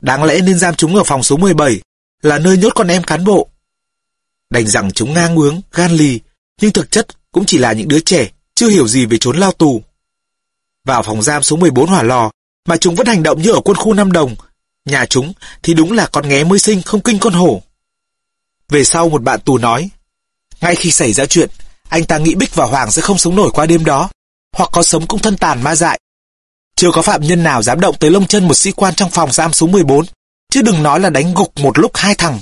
Đáng 0.02 0.24
lẽ 0.24 0.40
nên 0.40 0.58
giam 0.58 0.74
chúng 0.74 0.96
ở 0.96 1.04
phòng 1.04 1.22
số 1.22 1.36
17, 1.36 1.80
là 2.26 2.38
nơi 2.38 2.58
nhốt 2.58 2.72
con 2.74 2.88
em 2.88 3.04
cán 3.04 3.24
bộ. 3.24 3.48
Đành 4.50 4.66
rằng 4.66 4.92
chúng 4.92 5.14
ngang 5.14 5.34
ngướng, 5.34 5.60
gan 5.72 5.90
lì, 5.90 6.20
nhưng 6.60 6.72
thực 6.72 6.90
chất 6.90 7.06
cũng 7.32 7.44
chỉ 7.46 7.58
là 7.58 7.72
những 7.72 7.88
đứa 7.88 8.00
trẻ, 8.00 8.30
chưa 8.54 8.68
hiểu 8.68 8.88
gì 8.88 9.06
về 9.06 9.18
trốn 9.20 9.36
lao 9.36 9.52
tù. 9.52 9.82
Vào 10.84 11.02
phòng 11.02 11.22
giam 11.22 11.42
số 11.42 11.56
14 11.56 11.88
hỏa 11.88 12.02
lò, 12.02 12.30
mà 12.68 12.76
chúng 12.76 12.94
vẫn 12.94 13.06
hành 13.06 13.22
động 13.22 13.42
như 13.42 13.52
ở 13.52 13.60
quân 13.60 13.76
khu 13.76 13.94
Nam 13.94 14.12
Đồng. 14.12 14.34
Nhà 14.84 15.06
chúng 15.06 15.32
thì 15.62 15.74
đúng 15.74 15.92
là 15.92 16.06
con 16.06 16.28
nghé 16.28 16.44
mới 16.44 16.58
sinh 16.58 16.82
không 16.82 17.00
kinh 17.00 17.18
con 17.18 17.32
hổ. 17.32 17.62
Về 18.68 18.84
sau 18.84 19.08
một 19.08 19.22
bạn 19.22 19.40
tù 19.40 19.58
nói, 19.58 19.90
ngay 20.60 20.76
khi 20.76 20.90
xảy 20.90 21.12
ra 21.12 21.26
chuyện, 21.26 21.50
anh 21.88 22.04
ta 22.04 22.18
nghĩ 22.18 22.34
Bích 22.34 22.54
và 22.54 22.64
Hoàng 22.64 22.90
sẽ 22.90 23.02
không 23.02 23.18
sống 23.18 23.36
nổi 23.36 23.50
qua 23.54 23.66
đêm 23.66 23.84
đó, 23.84 24.10
hoặc 24.56 24.70
có 24.72 24.82
sống 24.82 25.06
cũng 25.06 25.20
thân 25.20 25.36
tàn 25.36 25.62
ma 25.62 25.74
dại. 25.74 26.00
Chưa 26.76 26.90
có 26.90 27.02
phạm 27.02 27.22
nhân 27.22 27.42
nào 27.42 27.62
dám 27.62 27.80
động 27.80 27.96
tới 28.00 28.10
lông 28.10 28.26
chân 28.26 28.48
một 28.48 28.54
sĩ 28.54 28.72
quan 28.72 28.94
trong 28.94 29.10
phòng 29.10 29.32
giam 29.32 29.52
số 29.52 29.66
14, 29.66 30.04
chứ 30.50 30.62
đừng 30.62 30.82
nói 30.82 31.00
là 31.00 31.10
đánh 31.10 31.34
gục 31.34 31.58
một 31.58 31.78
lúc 31.78 31.90
hai 31.94 32.14
thằng. 32.14 32.40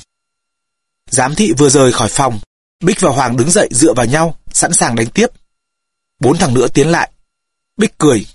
Giám 1.11 1.35
thị 1.35 1.53
vừa 1.59 1.69
rời 1.69 1.93
khỏi 1.93 2.09
phòng, 2.09 2.41
Bích 2.81 3.01
và 3.01 3.11
Hoàng 3.11 3.37
đứng 3.37 3.51
dậy 3.51 3.69
dựa 3.71 3.95
vào 3.95 4.07
nhau, 4.07 4.37
sẵn 4.53 4.73
sàng 4.73 4.97
đánh 4.97 5.07
tiếp. 5.07 5.27
Bốn 6.21 6.39
thằng 6.39 6.55
nữa 6.55 6.67
tiến 6.69 6.89
lại. 6.89 7.11
Bích 7.77 7.99
cười. 7.99 8.27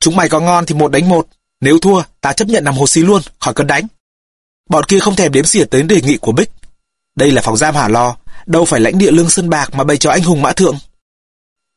Chúng 0.00 0.16
mày 0.16 0.28
có 0.28 0.40
ngon 0.40 0.66
thì 0.66 0.74
một 0.74 0.92
đánh 0.92 1.08
một, 1.08 1.28
nếu 1.60 1.78
thua, 1.78 2.02
ta 2.20 2.32
chấp 2.32 2.48
nhận 2.48 2.64
nằm 2.64 2.74
hồ 2.74 2.86
xí 2.86 3.02
luôn, 3.02 3.22
khỏi 3.38 3.54
cần 3.54 3.66
đánh. 3.66 3.86
Bọn 4.68 4.84
kia 4.84 4.98
không 4.98 5.16
thèm 5.16 5.32
đếm 5.32 5.44
xỉa 5.44 5.64
tới 5.64 5.82
đề 5.82 6.00
nghị 6.00 6.16
của 6.16 6.32
Bích. 6.32 6.50
Đây 7.16 7.30
là 7.30 7.42
phòng 7.42 7.56
giam 7.56 7.74
Hà 7.74 7.88
Lo, 7.88 8.16
đâu 8.46 8.64
phải 8.64 8.80
lãnh 8.80 8.98
địa 8.98 9.10
lương 9.10 9.30
sơn 9.30 9.50
bạc 9.50 9.74
mà 9.74 9.84
bày 9.84 9.96
cho 9.96 10.10
anh 10.10 10.22
hùng 10.22 10.42
mã 10.42 10.52
thượng. 10.52 10.78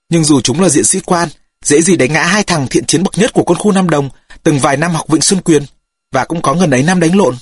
Nhưng 0.10 0.24
dù 0.24 0.42
chúng 0.42 0.62
là 0.62 0.70
diện 0.70 0.84
sĩ 0.84 1.00
quan, 1.00 1.30
dễ 1.64 1.82
gì 1.82 1.98
đánh 1.98 2.14
ngã 2.14 2.24
hai 2.24 2.44
thằng 2.44 2.68
thiện 2.70 2.86
chiến 2.86 3.04
bậc 3.04 3.18
nhất 3.18 3.34
của 3.34 3.44
quân 3.44 3.60
khu 3.60 3.72
Nam 3.72 3.90
Đồng, 3.90 4.10
từng 4.44 4.60
vài 4.60 4.78
năm 4.78 4.92
học 4.92 5.08
Vịnh 5.08 5.22
Xuân 5.22 5.42
Quyền, 5.42 5.66
và 6.14 6.26
cũng 6.26 6.42
có 6.42 6.54
ngần 6.54 6.72
ấy 6.72 6.84
năm 6.84 7.00
đánh 7.00 7.18
lộn. 7.18 7.36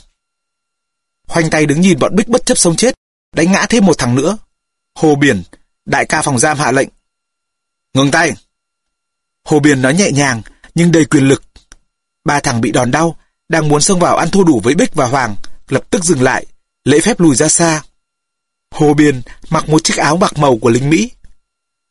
Khoanh 1.27 1.49
tay 1.49 1.65
đứng 1.65 1.81
nhìn 1.81 1.99
bọn 1.99 2.15
Bích 2.15 2.27
bất 2.27 2.45
chấp 2.45 2.57
sống 2.57 2.75
chết, 2.75 2.95
đánh 3.35 3.51
ngã 3.51 3.65
thêm 3.69 3.85
một 3.85 3.97
thằng 3.97 4.15
nữa. 4.15 4.37
Hồ 4.95 5.15
Biển, 5.15 5.43
đại 5.85 6.05
ca 6.05 6.21
phòng 6.21 6.39
giam 6.39 6.57
hạ 6.57 6.71
lệnh. 6.71 6.89
Ngừng 7.93 8.11
tay! 8.11 8.33
Hồ 9.45 9.59
Biển 9.59 9.81
nói 9.81 9.93
nhẹ 9.93 10.11
nhàng, 10.11 10.41
nhưng 10.75 10.91
đầy 10.91 11.05
quyền 11.05 11.27
lực. 11.27 11.43
Ba 12.23 12.39
thằng 12.39 12.61
bị 12.61 12.71
đòn 12.71 12.91
đau, 12.91 13.15
đang 13.49 13.69
muốn 13.69 13.81
xông 13.81 13.99
vào 13.99 14.17
ăn 14.17 14.29
thua 14.29 14.43
đủ 14.43 14.61
với 14.63 14.75
Bích 14.75 14.93
và 14.93 15.05
Hoàng, 15.05 15.35
lập 15.67 15.83
tức 15.89 16.03
dừng 16.03 16.21
lại, 16.21 16.45
lễ 16.83 16.99
phép 16.99 17.19
lùi 17.19 17.35
ra 17.35 17.47
xa. 17.47 17.81
Hồ 18.75 18.93
Biển 18.93 19.21
mặc 19.49 19.69
một 19.69 19.83
chiếc 19.83 19.97
áo 19.97 20.17
bạc 20.17 20.37
màu 20.37 20.57
của 20.57 20.69
lính 20.69 20.89
Mỹ. 20.89 21.11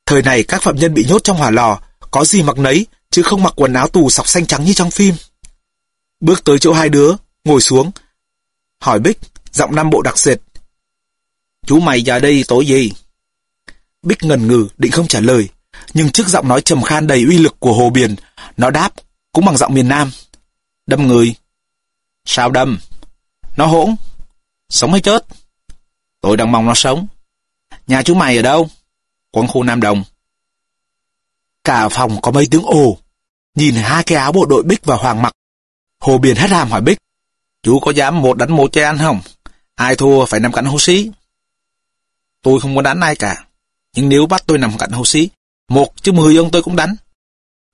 Thời 0.06 0.22
này 0.22 0.42
các 0.42 0.62
phạm 0.62 0.76
nhân 0.76 0.94
bị 0.94 1.04
nhốt 1.08 1.24
trong 1.24 1.36
hỏa 1.36 1.50
lò, 1.50 1.80
có 2.10 2.24
gì 2.24 2.42
mặc 2.42 2.58
nấy, 2.58 2.86
chứ 3.10 3.22
không 3.22 3.42
mặc 3.42 3.52
quần 3.56 3.72
áo 3.72 3.88
tù 3.88 4.10
sọc 4.10 4.28
xanh 4.28 4.46
trắng 4.46 4.64
như 4.64 4.72
trong 4.72 4.90
phim. 4.90 5.14
Bước 6.20 6.44
tới 6.44 6.58
chỗ 6.58 6.72
hai 6.72 6.88
đứa, 6.88 7.14
ngồi 7.44 7.60
xuống. 7.60 7.90
Hỏi 8.80 9.00
Bích, 9.00 9.18
giọng 9.52 9.74
nam 9.74 9.90
bộ 9.90 10.02
đặc 10.02 10.18
sệt. 10.18 10.38
Chú 11.66 11.80
mày 11.80 12.00
ra 12.00 12.18
đây 12.18 12.44
tối 12.48 12.66
gì? 12.66 12.92
Bích 14.02 14.22
ngần 14.22 14.48
ngừ, 14.48 14.68
định 14.78 14.92
không 14.92 15.08
trả 15.08 15.20
lời. 15.20 15.48
Nhưng 15.94 16.10
trước 16.10 16.28
giọng 16.28 16.48
nói 16.48 16.60
trầm 16.60 16.82
khan 16.82 17.06
đầy 17.06 17.22
uy 17.22 17.38
lực 17.38 17.56
của 17.60 17.72
Hồ 17.72 17.90
biển 17.90 18.16
nó 18.56 18.70
đáp, 18.70 18.92
cũng 19.32 19.44
bằng 19.44 19.56
giọng 19.56 19.74
miền 19.74 19.88
Nam. 19.88 20.10
Đâm 20.86 21.06
người. 21.06 21.34
Sao 22.24 22.50
đâm? 22.50 22.78
Nó 23.56 23.66
hỗn. 23.66 23.96
Sống 24.68 24.92
hay 24.92 25.00
chết? 25.00 25.26
Tôi 26.20 26.36
đang 26.36 26.52
mong 26.52 26.66
nó 26.66 26.72
sống. 26.74 27.06
Nhà 27.86 28.02
chú 28.02 28.14
mày 28.14 28.36
ở 28.36 28.42
đâu? 28.42 28.70
Quân 29.30 29.46
khu 29.46 29.62
Nam 29.62 29.80
Đồng. 29.80 30.04
Cả 31.64 31.88
phòng 31.88 32.20
có 32.20 32.30
mấy 32.30 32.46
tiếng 32.50 32.62
ồ. 32.62 32.98
Nhìn 33.54 33.74
hai 33.74 34.04
cái 34.04 34.18
áo 34.18 34.32
bộ 34.32 34.46
đội 34.46 34.62
Bích 34.62 34.84
và 34.84 34.96
Hoàng 34.96 35.22
mặc. 35.22 35.32
Hồ 36.00 36.18
Biển 36.18 36.36
hét 36.36 36.50
hàm 36.50 36.70
hỏi 36.70 36.80
Bích. 36.80 36.98
Chú 37.62 37.80
có 37.80 37.90
dám 37.90 38.22
một 38.22 38.38
đánh 38.38 38.52
một 38.52 38.72
cho 38.72 38.84
ăn 38.84 38.98
không? 38.98 39.20
Ai 39.74 39.96
thua 39.96 40.24
phải 40.24 40.40
nằm 40.40 40.52
cạnh 40.52 40.64
hồ 40.64 40.78
xí. 40.78 41.10
Tôi 42.42 42.60
không 42.60 42.74
muốn 42.74 42.84
đánh 42.84 43.00
ai 43.00 43.16
cả. 43.16 43.46
Nhưng 43.94 44.08
nếu 44.08 44.26
bắt 44.26 44.42
tôi 44.46 44.58
nằm 44.58 44.78
cạnh 44.78 44.90
hồ 44.90 45.04
xí, 45.04 45.28
một 45.68 46.02
chứ 46.02 46.12
mười 46.12 46.36
ông 46.36 46.50
tôi 46.50 46.62
cũng 46.62 46.76
đánh. 46.76 46.96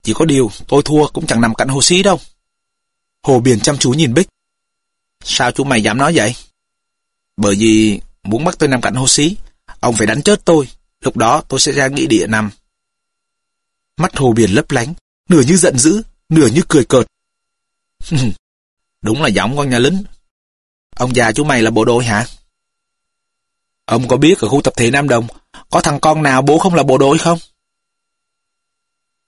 Chỉ 0.02 0.12
có 0.14 0.24
điều 0.24 0.50
tôi 0.68 0.82
thua 0.82 1.06
cũng 1.08 1.26
chẳng 1.26 1.40
nằm 1.40 1.54
cạnh 1.54 1.68
hồ 1.68 1.82
xí 1.82 2.02
đâu. 2.02 2.20
Hồ 3.22 3.40
Biển 3.40 3.60
chăm 3.60 3.78
chú 3.78 3.90
nhìn 3.90 4.14
Bích. 4.14 4.28
Sao 5.24 5.52
chú 5.52 5.64
mày 5.64 5.82
dám 5.82 5.98
nói 5.98 6.12
vậy? 6.16 6.34
Bởi 7.36 7.54
vì 7.54 8.00
muốn 8.22 8.44
bắt 8.44 8.54
tôi 8.58 8.68
nằm 8.68 8.80
cạnh 8.80 8.94
hồ 8.94 9.08
xí, 9.08 9.36
ông 9.80 9.94
phải 9.94 10.06
đánh 10.06 10.22
chết 10.22 10.44
tôi. 10.44 10.68
Lúc 11.00 11.16
đó 11.16 11.42
tôi 11.48 11.60
sẽ 11.60 11.72
ra 11.72 11.88
nghĩa 11.88 12.06
địa 12.06 12.26
nằm. 12.26 12.50
Mắt 13.96 14.16
Hồ 14.16 14.32
Biển 14.32 14.50
lấp 14.50 14.70
lánh, 14.70 14.94
nửa 15.28 15.42
như 15.42 15.56
giận 15.56 15.78
dữ, 15.78 16.02
nửa 16.28 16.46
như 16.46 16.62
cười 16.68 16.84
cợt. 16.84 17.06
Đúng 19.02 19.22
là 19.22 19.28
giọng 19.28 19.56
con 19.56 19.70
nhà 19.70 19.78
lính. 19.78 20.04
Ông 20.96 21.14
già 21.14 21.32
chú 21.32 21.44
mày 21.44 21.62
là 21.62 21.70
bộ 21.70 21.84
đội 21.84 22.04
hả? 22.04 22.26
Ông 23.84 24.08
có 24.08 24.16
biết 24.16 24.38
ở 24.38 24.48
khu 24.48 24.60
tập 24.62 24.72
thể 24.76 24.90
Nam 24.90 25.08
Đồng 25.08 25.26
có 25.70 25.80
thằng 25.80 26.00
con 26.00 26.22
nào 26.22 26.42
bố 26.42 26.58
không 26.58 26.74
là 26.74 26.82
bộ 26.82 26.98
đội 26.98 27.18
không? 27.18 27.38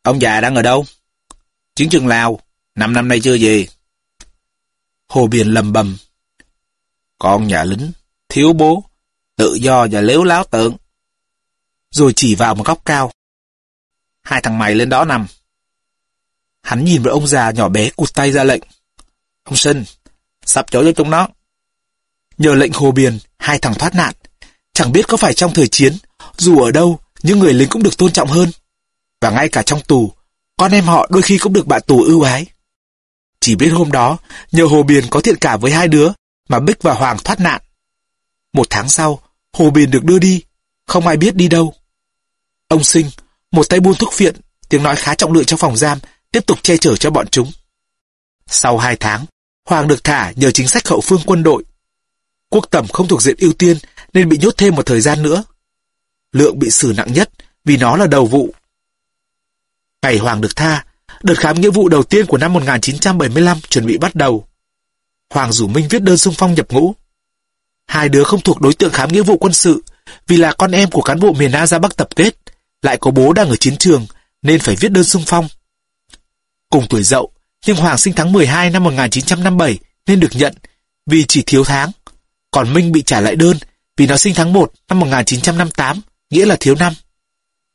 Ông 0.02 0.20
già 0.20 0.40
đang 0.40 0.54
ở 0.54 0.62
đâu? 0.62 0.86
Chiến 1.74 1.88
trường 1.88 2.06
Lào, 2.06 2.40
năm 2.74 2.92
năm 2.92 3.08
nay 3.08 3.20
chưa 3.22 3.36
về. 3.40 3.66
Hồ 5.08 5.26
Biển 5.26 5.48
lầm 5.48 5.72
bầm. 5.72 5.96
Con 7.18 7.46
nhà 7.46 7.64
lính, 7.64 7.92
thiếu 8.28 8.52
bố, 8.52 8.84
tự 9.36 9.54
do 9.54 9.86
và 9.90 10.00
lếu 10.00 10.24
láo 10.24 10.44
tượng. 10.44 10.76
Rồi 11.90 12.12
chỉ 12.16 12.34
vào 12.34 12.54
một 12.54 12.66
góc 12.66 12.84
cao. 12.84 13.12
Hai 14.22 14.40
thằng 14.40 14.58
mày 14.58 14.74
lên 14.74 14.88
đó 14.88 15.04
nằm. 15.04 15.26
Hắn 16.68 16.84
nhìn 16.84 17.02
vào 17.02 17.14
ông 17.14 17.26
già 17.26 17.50
nhỏ 17.50 17.68
bé 17.68 17.90
cụt 17.90 18.14
tay 18.14 18.32
ra 18.32 18.44
lệnh. 18.44 18.62
Ông 19.44 19.56
Sinh, 19.56 19.84
sắp 20.46 20.66
chỗ 20.70 20.84
cho 20.84 20.92
chúng 20.92 21.10
nó. 21.10 21.28
Nhờ 22.38 22.54
lệnh 22.54 22.72
Hồ 22.72 22.90
Biển, 22.90 23.18
hai 23.38 23.58
thằng 23.58 23.74
thoát 23.74 23.94
nạn. 23.94 24.14
Chẳng 24.72 24.92
biết 24.92 25.08
có 25.08 25.16
phải 25.16 25.34
trong 25.34 25.54
thời 25.54 25.68
chiến, 25.68 25.96
dù 26.36 26.60
ở 26.60 26.70
đâu, 26.70 26.98
những 27.22 27.38
người 27.38 27.52
lính 27.52 27.68
cũng 27.68 27.82
được 27.82 27.96
tôn 27.98 28.12
trọng 28.12 28.28
hơn. 28.28 28.50
Và 29.20 29.30
ngay 29.30 29.48
cả 29.48 29.62
trong 29.62 29.80
tù, 29.80 30.12
con 30.56 30.72
em 30.72 30.84
họ 30.84 31.06
đôi 31.10 31.22
khi 31.22 31.38
cũng 31.38 31.52
được 31.52 31.66
bạn 31.66 31.82
tù 31.86 32.02
ưu 32.02 32.22
ái. 32.22 32.46
Chỉ 33.40 33.56
biết 33.56 33.68
hôm 33.68 33.92
đó, 33.92 34.18
nhờ 34.52 34.64
Hồ 34.64 34.82
Biển 34.82 35.04
có 35.10 35.20
thiện 35.20 35.36
cảm 35.36 35.60
với 35.60 35.72
hai 35.72 35.88
đứa, 35.88 36.10
mà 36.48 36.60
Bích 36.60 36.82
và 36.82 36.94
Hoàng 36.94 37.18
thoát 37.24 37.40
nạn. 37.40 37.62
Một 38.52 38.66
tháng 38.70 38.88
sau, 38.88 39.20
Hồ 39.52 39.70
Biển 39.70 39.90
được 39.90 40.04
đưa 40.04 40.18
đi, 40.18 40.42
không 40.86 41.06
ai 41.06 41.16
biết 41.16 41.34
đi 41.34 41.48
đâu. 41.48 41.74
Ông 42.68 42.84
Sinh, 42.84 43.10
một 43.52 43.68
tay 43.68 43.80
buôn 43.80 43.94
thuốc 43.94 44.12
phiện, 44.12 44.36
tiếng 44.68 44.82
nói 44.82 44.96
khá 44.96 45.14
trọng 45.14 45.32
lượng 45.32 45.44
trong 45.44 45.58
phòng 45.58 45.76
giam, 45.76 45.98
tiếp 46.38 46.46
tục 46.46 46.58
che 46.62 46.76
chở 46.76 46.96
cho 46.96 47.10
bọn 47.10 47.26
chúng. 47.28 47.52
Sau 48.46 48.78
hai 48.78 48.96
tháng, 48.96 49.26
Hoàng 49.64 49.88
được 49.88 50.04
thả 50.04 50.32
nhờ 50.36 50.50
chính 50.50 50.68
sách 50.68 50.88
hậu 50.88 51.00
phương 51.00 51.20
quân 51.26 51.42
đội. 51.42 51.64
Quốc 52.50 52.64
tẩm 52.70 52.88
không 52.88 53.08
thuộc 53.08 53.22
diện 53.22 53.36
ưu 53.38 53.52
tiên 53.52 53.76
nên 54.12 54.28
bị 54.28 54.38
nhốt 54.38 54.54
thêm 54.56 54.74
một 54.74 54.86
thời 54.86 55.00
gian 55.00 55.22
nữa. 55.22 55.44
Lượng 56.32 56.58
bị 56.58 56.70
xử 56.70 56.92
nặng 56.96 57.12
nhất 57.12 57.30
vì 57.64 57.76
nó 57.76 57.96
là 57.96 58.06
đầu 58.06 58.26
vụ. 58.26 58.54
Ngày 60.02 60.18
Hoàng 60.18 60.40
được 60.40 60.56
tha, 60.56 60.84
đợt 61.22 61.38
khám 61.38 61.60
nghĩa 61.60 61.70
vụ 61.70 61.88
đầu 61.88 62.02
tiên 62.02 62.26
của 62.26 62.38
năm 62.38 62.52
1975 62.52 63.60
chuẩn 63.60 63.86
bị 63.86 63.98
bắt 63.98 64.14
đầu. 64.14 64.48
Hoàng 65.30 65.52
rủ 65.52 65.68
Minh 65.68 65.88
viết 65.90 66.02
đơn 66.02 66.16
xung 66.16 66.34
phong 66.34 66.54
nhập 66.54 66.66
ngũ. 66.70 66.94
Hai 67.86 68.08
đứa 68.08 68.24
không 68.24 68.40
thuộc 68.40 68.60
đối 68.60 68.74
tượng 68.74 68.92
khám 68.92 69.12
nghĩa 69.12 69.22
vụ 69.22 69.38
quân 69.38 69.52
sự 69.52 69.82
vì 70.26 70.36
là 70.36 70.52
con 70.52 70.70
em 70.70 70.90
của 70.90 71.02
cán 71.02 71.20
bộ 71.20 71.32
miền 71.32 71.52
Nam 71.52 71.66
ra 71.66 71.78
Bắc 71.78 71.96
tập 71.96 72.08
kết, 72.16 72.34
lại 72.82 72.98
có 73.00 73.10
bố 73.10 73.32
đang 73.32 73.48
ở 73.48 73.56
chiến 73.56 73.76
trường 73.76 74.06
nên 74.42 74.60
phải 74.60 74.76
viết 74.76 74.92
đơn 74.92 75.04
xung 75.04 75.22
phong. 75.26 75.48
Cùng 76.70 76.86
tuổi 76.88 77.02
dậu, 77.02 77.32
nhưng 77.66 77.76
Hoàng 77.76 77.98
sinh 77.98 78.14
tháng 78.16 78.32
12 78.32 78.70
năm 78.70 78.84
1957 78.84 79.78
nên 80.06 80.20
được 80.20 80.30
nhận 80.32 80.54
vì 81.06 81.24
chỉ 81.28 81.42
thiếu 81.46 81.64
tháng. 81.64 81.90
Còn 82.50 82.72
Minh 82.72 82.92
bị 82.92 83.02
trả 83.02 83.20
lại 83.20 83.36
đơn 83.36 83.58
vì 83.96 84.06
nó 84.06 84.16
sinh 84.16 84.34
tháng 84.34 84.52
1 84.52 84.72
năm 84.88 85.00
1958, 85.00 86.00
nghĩa 86.30 86.46
là 86.46 86.56
thiếu 86.60 86.74
năm. 86.74 86.92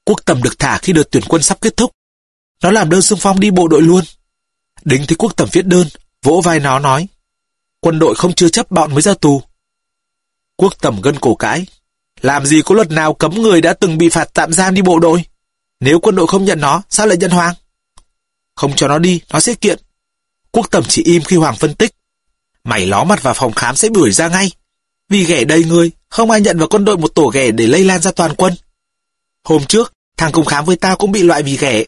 Quốc 0.06 0.20
tầm 0.26 0.44
được 0.44 0.60
thả 0.60 0.78
khi 0.78 0.94
đợt 0.94 1.04
tuyển 1.12 1.24
quân 1.28 1.44
sắp 1.44 1.58
kết 1.62 1.78
thúc. 1.78 1.92
Nó 2.64 2.72
làm 2.72 2.90
đơn 2.90 3.02
xung 3.02 3.20
phong 3.20 3.40
đi 3.40 3.52
bộ 3.52 3.68
đội 3.68 3.82
luôn. 3.82 4.04
Đính 4.84 5.06
thấy 5.08 5.16
quốc 5.16 5.38
tầm 5.38 5.50
viết 5.52 5.66
đơn, 5.66 5.88
vỗ 6.24 6.42
vai 6.42 6.60
nó 6.60 6.80
nói. 6.80 7.08
Quân 7.80 8.00
đội 8.00 8.16
không 8.16 8.34
chưa 8.34 8.50
chấp 8.50 8.72
bọn 8.72 8.94
mới 8.94 9.02
ra 9.02 9.14
tù. 9.14 9.42
Quốc 10.58 10.74
tầm 10.82 11.02
gân 11.02 11.20
cổ 11.20 11.36
cãi. 11.36 11.66
Làm 12.22 12.46
gì 12.46 12.62
có 12.66 12.76
luật 12.76 12.92
nào 12.92 13.14
cấm 13.14 13.42
người 13.42 13.62
đã 13.62 13.74
từng 13.74 13.98
bị 13.98 14.10
phạt 14.10 14.30
tạm 14.34 14.54
giam 14.54 14.74
đi 14.74 14.82
bộ 14.82 15.00
đội? 15.00 15.24
Nếu 15.80 16.00
quân 16.00 16.16
đội 16.16 16.28
không 16.28 16.46
nhận 16.46 16.62
nó, 16.62 16.82
sao 16.90 17.08
lại 17.08 17.18
nhận 17.18 17.32
Hoàng? 17.32 17.56
Không 18.56 18.76
cho 18.76 18.88
nó 18.88 19.00
đi, 19.00 19.22
nó 19.30 19.40
sẽ 19.40 19.54
kiện. 19.54 19.80
Quốc 20.52 20.68
tầm 20.72 20.84
chỉ 20.88 21.04
im 21.04 21.24
khi 21.24 21.36
Hoàng 21.36 21.56
phân 21.56 21.76
tích. 21.76 21.96
Mày 22.64 22.88
ló 22.88 23.04
mặt 23.04 23.24
vào 23.24 23.34
phòng 23.34 23.54
khám 23.54 23.76
sẽ 23.76 23.90
đuổi 23.90 24.12
ra 24.12 24.28
ngay. 24.28 24.52
Vì 25.10 25.26
ghẻ 25.26 25.44
đầy 25.44 25.64
người, 25.64 25.92
không 26.10 26.32
ai 26.32 26.42
nhận 26.42 26.58
vào 26.58 26.68
quân 26.68 26.86
đội 26.86 26.98
một 26.98 27.16
tổ 27.16 27.28
ghẻ 27.28 27.52
để 27.52 27.68
lây 27.68 27.84
lan 27.84 28.02
ra 28.02 28.12
toàn 28.12 28.36
quân. 28.36 28.56
Hôm 29.44 29.66
trước, 29.66 29.94
thằng 30.18 30.32
cùng 30.32 30.46
khám 30.46 30.66
với 30.66 30.76
tao 30.76 30.96
cũng 30.96 31.12
bị 31.12 31.24
loại 31.24 31.44
vì 31.44 31.58
ghẻ. 31.58 31.84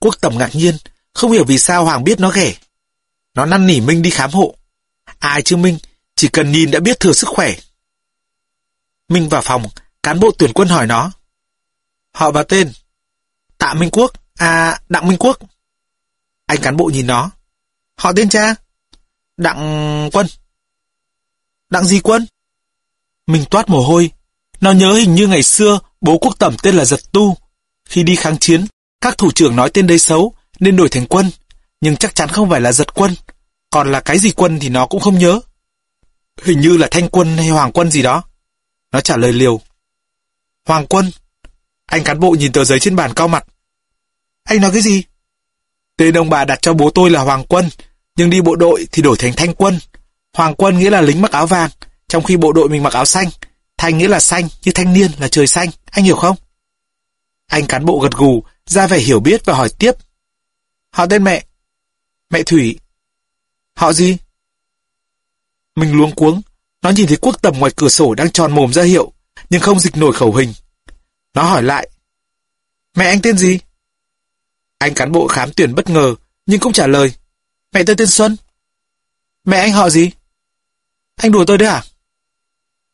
Quốc 0.00 0.14
tầm 0.20 0.38
ngạc 0.38 0.54
nhiên, 0.54 0.76
không 1.14 1.32
hiểu 1.32 1.44
vì 1.44 1.58
sao 1.58 1.84
Hoàng 1.84 2.04
biết 2.04 2.20
nó 2.20 2.30
ghẻ. 2.30 2.54
Nó 3.34 3.46
năn 3.46 3.66
nỉ 3.66 3.80
Minh 3.80 4.02
đi 4.02 4.10
khám 4.10 4.30
hộ. 4.30 4.54
Ai 5.18 5.42
chứ 5.42 5.56
Minh, 5.56 5.78
chỉ 6.14 6.28
cần 6.28 6.52
nhìn 6.52 6.70
đã 6.70 6.80
biết 6.80 7.00
thừa 7.00 7.12
sức 7.12 7.28
khỏe. 7.28 7.54
Minh 9.08 9.28
vào 9.28 9.42
phòng, 9.42 9.62
cán 10.02 10.20
bộ 10.20 10.30
tuyển 10.38 10.52
quân 10.52 10.68
hỏi 10.68 10.86
nó. 10.86 11.12
Họ 12.14 12.30
và 12.30 12.42
tên. 12.42 12.72
Tạ 13.58 13.74
Minh 13.74 13.90
Quốc, 13.92 14.12
à, 14.34 14.80
Đặng 14.88 15.08
Minh 15.08 15.18
Quốc. 15.18 15.38
Anh 16.46 16.60
cán 16.62 16.76
bộ 16.76 16.84
nhìn 16.84 17.06
nó. 17.06 17.30
Họ 17.98 18.12
tên 18.16 18.28
cha. 18.28 18.54
Đặng 19.36 20.10
Quân. 20.12 20.26
Đặng 21.70 21.84
gì 21.84 22.00
Quân? 22.00 22.26
Mình 23.26 23.44
toát 23.50 23.68
mồ 23.68 23.82
hôi. 23.82 24.10
Nó 24.60 24.72
nhớ 24.72 24.92
hình 24.92 25.14
như 25.14 25.26
ngày 25.26 25.42
xưa 25.42 25.78
bố 26.00 26.18
quốc 26.18 26.38
tẩm 26.38 26.56
tên 26.62 26.74
là 26.74 26.84
Giật 26.84 27.00
Tu. 27.12 27.36
Khi 27.84 28.02
đi 28.02 28.16
kháng 28.16 28.38
chiến, 28.38 28.66
các 29.00 29.18
thủ 29.18 29.30
trưởng 29.32 29.56
nói 29.56 29.70
tên 29.74 29.86
đấy 29.86 29.98
xấu 29.98 30.34
nên 30.60 30.76
đổi 30.76 30.88
thành 30.88 31.06
Quân. 31.06 31.30
Nhưng 31.80 31.96
chắc 31.96 32.14
chắn 32.14 32.28
không 32.28 32.50
phải 32.50 32.60
là 32.60 32.72
Giật 32.72 32.94
Quân. 32.94 33.14
Còn 33.70 33.92
là 33.92 34.00
cái 34.00 34.18
gì 34.18 34.30
Quân 34.30 34.58
thì 34.60 34.68
nó 34.68 34.86
cũng 34.86 35.00
không 35.00 35.18
nhớ. 35.18 35.40
Hình 36.42 36.60
như 36.60 36.76
là 36.76 36.88
Thanh 36.90 37.08
Quân 37.08 37.36
hay 37.36 37.48
Hoàng 37.48 37.72
Quân 37.72 37.90
gì 37.90 38.02
đó. 38.02 38.22
Nó 38.92 39.00
trả 39.00 39.16
lời 39.16 39.32
liều. 39.32 39.60
Hoàng 40.66 40.86
Quân. 40.86 41.10
Anh 41.86 42.04
cán 42.04 42.20
bộ 42.20 42.30
nhìn 42.30 42.52
tờ 42.52 42.64
giấy 42.64 42.80
trên 42.80 42.96
bàn 42.96 43.14
cao 43.14 43.28
mặt. 43.28 43.46
Anh 44.44 44.60
nói 44.60 44.70
cái 44.72 44.82
gì? 44.82 45.02
Tên 45.96 46.14
ông 46.14 46.30
bà 46.30 46.44
đặt 46.44 46.58
cho 46.62 46.74
bố 46.74 46.90
tôi 46.90 47.10
là 47.10 47.20
Hoàng 47.20 47.44
Quân, 47.44 47.68
nhưng 48.16 48.30
đi 48.30 48.40
bộ 48.40 48.56
đội 48.56 48.86
thì 48.92 49.02
đổi 49.02 49.16
thành 49.18 49.32
Thanh 49.36 49.54
Quân. 49.54 49.78
Hoàng 50.32 50.54
Quân 50.54 50.78
nghĩa 50.78 50.90
là 50.90 51.00
lính 51.00 51.22
mặc 51.22 51.32
áo 51.32 51.46
vàng, 51.46 51.70
trong 52.08 52.24
khi 52.24 52.36
bộ 52.36 52.52
đội 52.52 52.68
mình 52.68 52.82
mặc 52.82 52.92
áo 52.92 53.04
xanh. 53.04 53.28
Thanh 53.78 53.98
nghĩa 53.98 54.08
là 54.08 54.20
xanh, 54.20 54.48
như 54.64 54.72
thanh 54.72 54.92
niên 54.92 55.10
là 55.18 55.28
trời 55.28 55.46
xanh, 55.46 55.68
anh 55.90 56.04
hiểu 56.04 56.16
không? 56.16 56.36
Anh 57.46 57.66
cán 57.66 57.84
bộ 57.84 57.98
gật 57.98 58.12
gù, 58.12 58.42
ra 58.66 58.86
vẻ 58.86 58.98
hiểu 58.98 59.20
biết 59.20 59.44
và 59.44 59.54
hỏi 59.54 59.68
tiếp. 59.78 59.92
Họ 60.90 61.06
tên 61.06 61.24
mẹ? 61.24 61.44
Mẹ 62.30 62.42
Thủy. 62.42 62.78
Họ 63.76 63.92
gì? 63.92 64.16
Mình 65.76 65.92
luống 65.92 66.14
cuống, 66.14 66.42
nó 66.82 66.90
nhìn 66.90 67.06
thấy 67.06 67.16
quốc 67.16 67.42
tầm 67.42 67.58
ngoài 67.58 67.72
cửa 67.76 67.88
sổ 67.88 68.14
đang 68.14 68.30
tròn 68.30 68.52
mồm 68.52 68.72
ra 68.72 68.82
hiệu, 68.82 69.12
nhưng 69.50 69.60
không 69.60 69.80
dịch 69.80 69.96
nổi 69.96 70.12
khẩu 70.12 70.32
hình. 70.32 70.52
Nó 71.34 71.42
hỏi 71.42 71.62
lại. 71.62 71.88
Mẹ 72.96 73.06
anh 73.06 73.22
tên 73.22 73.38
gì? 73.38 73.58
Anh 74.78 74.94
cán 74.94 75.12
bộ 75.12 75.26
khám 75.26 75.50
tuyển 75.56 75.74
bất 75.74 75.90
ngờ, 75.90 76.14
nhưng 76.46 76.60
cũng 76.60 76.72
trả 76.72 76.86
lời. 76.86 77.12
Mẹ 77.72 77.82
tôi 77.86 77.96
tên 77.96 78.08
Xuân. 78.08 78.36
Mẹ 79.44 79.58
anh 79.58 79.72
họ 79.72 79.90
gì? 79.90 80.10
Anh 81.16 81.32
đùa 81.32 81.44
tôi 81.46 81.58
đấy 81.58 81.68
à? 81.68 81.84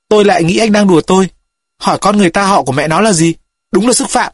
Tôi 0.09 0.25
lại 0.25 0.45
nghĩ 0.45 0.59
anh 0.59 0.73
đang 0.73 0.89
đùa 0.89 1.01
tôi. 1.01 1.31
Hỏi 1.79 1.99
con 2.01 2.17
người 2.17 2.31
ta 2.31 2.47
họ 2.47 2.63
của 2.63 2.73
mẹ 2.73 2.89
nó 2.89 3.01
là 3.01 3.13
gì? 3.13 3.35
Đúng 3.73 3.87
là 3.87 3.93
sức 3.93 4.11
phạm. 4.11 4.33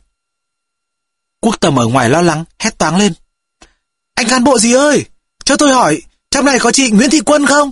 Quốc 1.40 1.60
tầm 1.60 1.78
ở 1.78 1.86
ngoài 1.86 2.10
lo 2.10 2.22
lắng, 2.22 2.44
hét 2.58 2.78
toáng 2.78 2.96
lên. 2.96 3.12
Anh 4.14 4.28
cán 4.28 4.44
bộ 4.44 4.58
gì 4.58 4.72
ơi? 4.72 5.04
Cho 5.44 5.56
tôi 5.56 5.72
hỏi, 5.72 6.02
trong 6.30 6.44
này 6.44 6.58
có 6.58 6.72
chị 6.72 6.90
Nguyễn 6.90 7.10
Thị 7.10 7.20
Quân 7.20 7.46
không? 7.46 7.70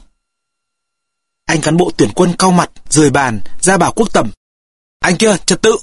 Anh 1.44 1.60
cán 1.60 1.76
bộ 1.76 1.90
tuyển 1.96 2.10
quân 2.14 2.34
cau 2.38 2.50
mặt, 2.50 2.70
rời 2.88 3.10
bàn, 3.10 3.40
ra 3.60 3.78
bảo 3.78 3.92
quốc 3.92 4.12
tầm. 4.12 4.30
Anh 5.00 5.16
kia, 5.16 5.36
trật 5.46 5.62
tự. 5.62 5.76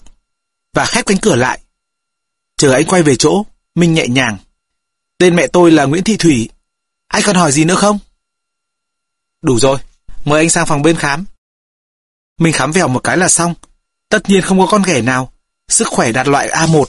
Và 0.73 0.85
khép 0.85 1.05
cánh 1.05 1.17
cửa 1.17 1.35
lại. 1.35 1.59
Chờ 2.57 2.71
anh 2.73 2.85
quay 2.85 3.03
về 3.03 3.15
chỗ, 3.15 3.45
Minh 3.75 3.93
nhẹ 3.93 4.07
nhàng. 4.07 4.37
Tên 5.17 5.35
mẹ 5.35 5.47
tôi 5.47 5.71
là 5.71 5.85
Nguyễn 5.85 6.03
Thị 6.03 6.17
Thủy. 6.17 6.49
Anh 7.07 7.23
còn 7.25 7.35
hỏi 7.35 7.51
gì 7.51 7.65
nữa 7.65 7.75
không? 7.75 7.99
Đủ 9.41 9.59
rồi, 9.59 9.79
mời 10.25 10.39
anh 10.39 10.49
sang 10.49 10.65
phòng 10.65 10.81
bên 10.81 10.95
khám. 10.95 11.25
Mình 12.37 12.53
khám 12.53 12.71
vèo 12.71 12.87
một 12.87 12.99
cái 12.99 13.17
là 13.17 13.27
xong. 13.27 13.53
Tất 14.09 14.29
nhiên 14.29 14.41
không 14.41 14.59
có 14.59 14.67
con 14.67 14.83
ghẻ 14.83 15.01
nào. 15.01 15.33
Sức 15.67 15.87
khỏe 15.87 16.11
đạt 16.11 16.27
loại 16.27 16.49
A1. 16.49 16.85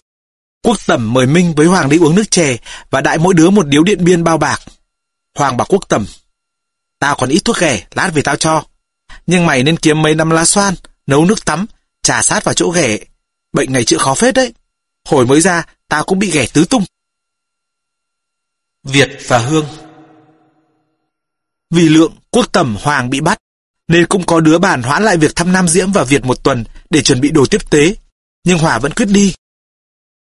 Quốc 0.62 0.76
tẩm 0.86 1.12
mời 1.12 1.26
Minh 1.26 1.54
với 1.54 1.66
Hoàng 1.66 1.88
đi 1.88 1.98
uống 1.98 2.14
nước 2.14 2.30
chè 2.30 2.56
và 2.90 3.00
đại 3.00 3.18
mỗi 3.18 3.34
đứa 3.34 3.50
một 3.50 3.66
điếu 3.66 3.82
điện 3.82 4.04
biên 4.04 4.24
bao 4.24 4.38
bạc. 4.38 4.60
Hoàng 5.34 5.56
bảo 5.56 5.66
Quốc 5.70 5.88
tẩm. 5.88 6.06
Tao 6.98 7.16
còn 7.16 7.28
ít 7.28 7.40
thuốc 7.44 7.58
ghẻ, 7.58 7.86
lát 7.94 8.10
về 8.14 8.22
tao 8.22 8.36
cho. 8.36 8.64
Nhưng 9.26 9.46
mày 9.46 9.62
nên 9.62 9.76
kiếm 9.76 10.02
mấy 10.02 10.14
năm 10.14 10.30
lá 10.30 10.44
xoan, 10.44 10.74
nấu 11.06 11.24
nước 11.24 11.44
tắm, 11.44 11.66
trà 12.02 12.22
sát 12.22 12.44
vào 12.44 12.54
chỗ 12.54 12.70
ghẻ. 12.70 12.98
Bệnh 13.52 13.72
này 13.72 13.84
chữa 13.84 13.98
khó 13.98 14.14
phết 14.14 14.34
đấy. 14.34 14.54
Hồi 15.08 15.26
mới 15.26 15.40
ra, 15.40 15.64
tao 15.94 16.04
cũng 16.04 16.18
bị 16.18 16.30
ghẻ 16.30 16.46
tứ 16.52 16.64
tung. 16.64 16.84
Việt 18.82 19.18
và 19.26 19.38
Hương 19.38 19.66
Vì 21.70 21.88
lượng, 21.88 22.12
quốc 22.30 22.52
tẩm 22.52 22.76
Hoàng 22.80 23.10
bị 23.10 23.20
bắt, 23.20 23.38
nên 23.88 24.06
cũng 24.06 24.26
có 24.26 24.40
đứa 24.40 24.58
bàn 24.58 24.82
hoãn 24.82 25.02
lại 25.02 25.16
việc 25.16 25.36
thăm 25.36 25.52
Nam 25.52 25.68
Diễm 25.68 25.92
và 25.92 26.04
Việt 26.04 26.24
một 26.24 26.44
tuần 26.44 26.64
để 26.90 27.02
chuẩn 27.02 27.20
bị 27.20 27.30
đồ 27.30 27.46
tiếp 27.46 27.70
tế. 27.70 27.94
Nhưng 28.44 28.58
Hòa 28.58 28.78
vẫn 28.78 28.92
quyết 28.92 29.08
đi. 29.08 29.34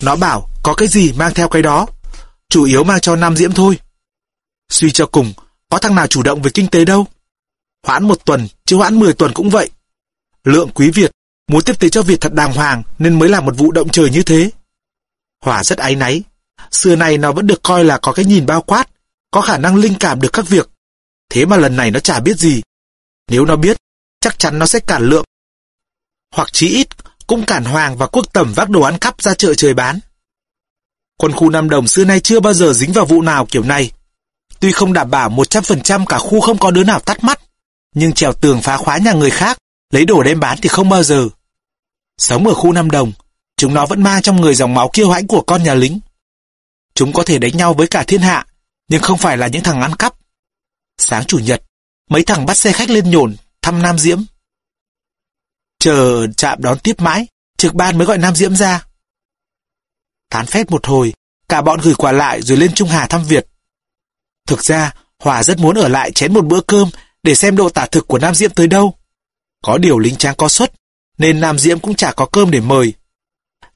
Nó 0.04 0.16
bảo 0.16 0.50
có 0.64 0.74
cái 0.74 0.88
gì 0.88 1.14
mang 1.14 1.34
theo 1.34 1.50
cái 1.50 1.62
đó, 1.62 1.88
chủ 2.50 2.64
yếu 2.64 2.84
mang 2.84 3.00
cho 3.00 3.16
Nam 3.16 3.36
Diễm 3.36 3.52
thôi. 3.54 3.80
Suy 4.70 4.92
cho 4.92 5.06
cùng, 5.06 5.34
có 5.70 5.78
thằng 5.78 5.96
nào 5.96 6.08
chủ 6.08 6.24
động 6.24 6.42
về 6.42 6.52
kinh 6.54 6.68
tế 6.68 6.86
đâu. 6.86 7.08
Hoãn 7.84 8.04
một 8.04 8.26
tuần, 8.26 8.48
chứ 8.66 8.76
hoãn 8.76 9.00
10 9.00 9.14
tuần 9.14 9.34
cũng 9.34 9.50
vậy. 9.50 9.70
Lượng 10.44 10.70
quý 10.74 10.90
Việt 10.90 11.12
muốn 11.48 11.62
tiếp 11.64 11.80
tế 11.80 11.90
cho 11.90 12.04
Việt 12.04 12.22
thật 12.22 12.34
đàng 12.34 12.54
hoàng 12.54 12.84
nên 13.00 13.20
mới 13.20 13.30
làm 13.30 13.46
một 13.46 13.58
vụ 13.58 13.72
động 13.72 13.90
trời 13.90 14.10
như 14.10 14.24
thế. 14.24 14.52
Hòa 15.42 15.64
rất 15.64 15.78
áy 15.78 15.96
náy. 15.96 16.24
Xưa 16.72 16.96
này 16.96 17.18
nó 17.18 17.32
vẫn 17.32 17.48
được 17.48 17.64
coi 17.64 17.84
là 17.84 17.98
có 17.98 18.14
cái 18.14 18.26
nhìn 18.26 18.46
bao 18.46 18.62
quát, 18.62 18.90
có 19.32 19.42
khả 19.42 19.58
năng 19.58 19.76
linh 19.76 19.96
cảm 20.00 20.22
được 20.22 20.34
các 20.34 20.48
việc. 20.48 20.70
Thế 21.30 21.46
mà 21.46 21.58
lần 21.58 21.76
này 21.76 21.92
nó 21.92 22.00
chả 22.00 22.20
biết 22.20 22.38
gì. 22.38 22.62
Nếu 23.28 23.46
nó 23.46 23.56
biết, 23.56 23.78
chắc 24.20 24.40
chắn 24.40 24.60
nó 24.60 24.66
sẽ 24.66 24.80
cản 24.80 25.04
lượng. 25.10 25.26
Hoặc 26.36 26.54
chí 26.54 26.68
ít, 26.68 26.88
cũng 27.28 27.46
cản 27.46 27.66
Hoàng 27.66 27.98
và 27.98 28.08
Quốc 28.08 28.34
Tầm 28.34 28.54
vác 28.54 28.70
đồ 28.70 28.82
ăn 28.82 28.98
cắp 28.98 29.22
ra 29.22 29.34
chợ 29.34 29.54
trời 29.54 29.74
bán. 29.74 30.00
Quân 31.18 31.32
khu 31.32 31.50
Nam 31.50 31.70
Đồng 31.70 31.88
xưa 31.88 32.06
nay 32.06 32.20
chưa 32.20 32.40
bao 32.40 32.54
giờ 32.54 32.74
dính 32.74 32.94
vào 32.94 33.06
vụ 33.06 33.22
nào 33.22 33.46
kiểu 33.46 33.64
này. 33.64 33.92
Tuy 34.60 34.72
không 34.72 34.94
đảm 34.94 35.12
bảo 35.12 35.30
100% 35.30 36.06
cả 36.06 36.18
khu 36.18 36.42
không 36.42 36.58
có 36.58 36.72
đứa 36.72 36.84
nào 36.84 37.00
tắt 37.00 37.24
mắt, 37.24 37.40
nhưng 37.96 38.14
trèo 38.14 38.34
tường 38.34 38.62
phá 38.62 38.78
khóa 38.78 38.98
nhà 38.98 39.14
người 39.14 39.30
khác, 39.30 39.58
lấy 39.94 40.06
đồ 40.06 40.24
đem 40.24 40.40
bán 40.40 40.58
thì 40.62 40.70
không 40.70 40.90
bao 40.90 41.04
giờ. 41.04 41.30
Sống 42.18 42.48
ở 42.48 42.54
khu 42.54 42.74
Nam 42.74 42.92
Đồng, 42.92 43.12
chúng 43.62 43.74
nó 43.74 43.86
vẫn 43.86 44.04
mang 44.04 44.22
trong 44.22 44.42
người 44.42 44.56
dòng 44.56 44.74
máu 44.74 44.90
kiêu 44.94 45.12
hãnh 45.12 45.28
của 45.28 45.42
con 45.42 45.64
nhà 45.64 45.74
lính. 45.74 46.00
Chúng 46.94 47.14
có 47.14 47.24
thể 47.24 47.40
đánh 47.40 47.58
nhau 47.58 47.74
với 47.74 47.88
cả 47.88 48.04
thiên 48.04 48.22
hạ, 48.22 48.46
nhưng 48.88 49.02
không 49.02 49.18
phải 49.18 49.38
là 49.38 49.48
những 49.48 49.64
thằng 49.64 49.82
ăn 49.82 49.96
cắp. 49.96 50.16
Sáng 50.98 51.26
chủ 51.26 51.40
nhật, 51.40 51.64
mấy 52.10 52.24
thằng 52.24 52.46
bắt 52.46 52.58
xe 52.58 52.72
khách 52.72 52.90
lên 52.90 53.12
nhổn, 53.12 53.36
thăm 53.62 53.82
Nam 53.82 54.00
Diễm. 54.00 54.22
Chờ 55.80 56.28
chạm 56.38 56.62
đón 56.62 56.80
tiếp 56.80 57.02
mãi, 57.02 57.28
trực 57.58 57.74
ban 57.74 57.98
mới 57.98 58.08
gọi 58.08 58.18
Nam 58.18 58.36
Diễm 58.36 58.56
ra. 58.56 58.86
Tán 60.30 60.46
phét 60.46 60.72
một 60.72 60.88
hồi, 60.88 61.14
cả 61.50 61.62
bọn 61.62 61.80
gửi 61.84 61.94
quà 61.94 62.12
lại 62.12 62.42
rồi 62.42 62.58
lên 62.58 62.74
Trung 62.74 62.90
Hà 62.90 63.08
thăm 63.08 63.24
Việt. 63.24 63.48
Thực 64.48 64.64
ra, 64.64 64.94
Hòa 65.20 65.44
rất 65.44 65.60
muốn 65.60 65.76
ở 65.76 65.88
lại 65.88 66.12
chén 66.12 66.34
một 66.34 66.46
bữa 66.46 66.62
cơm 66.62 66.90
để 67.24 67.36
xem 67.36 67.56
độ 67.56 67.70
tả 67.70 67.86
thực 67.86 68.08
của 68.08 68.20
Nam 68.20 68.36
Diễm 68.36 68.52
tới 68.52 68.68
đâu. 68.68 68.96
Có 69.64 69.78
điều 69.78 70.00
lính 70.00 70.16
tráng 70.16 70.36
có 70.38 70.50
suất, 70.50 70.74
nên 71.18 71.40
Nam 71.42 71.60
Diễm 71.60 71.80
cũng 71.80 71.96
chả 71.96 72.12
có 72.12 72.26
cơm 72.26 72.52
để 72.52 72.60
mời. 72.60 72.94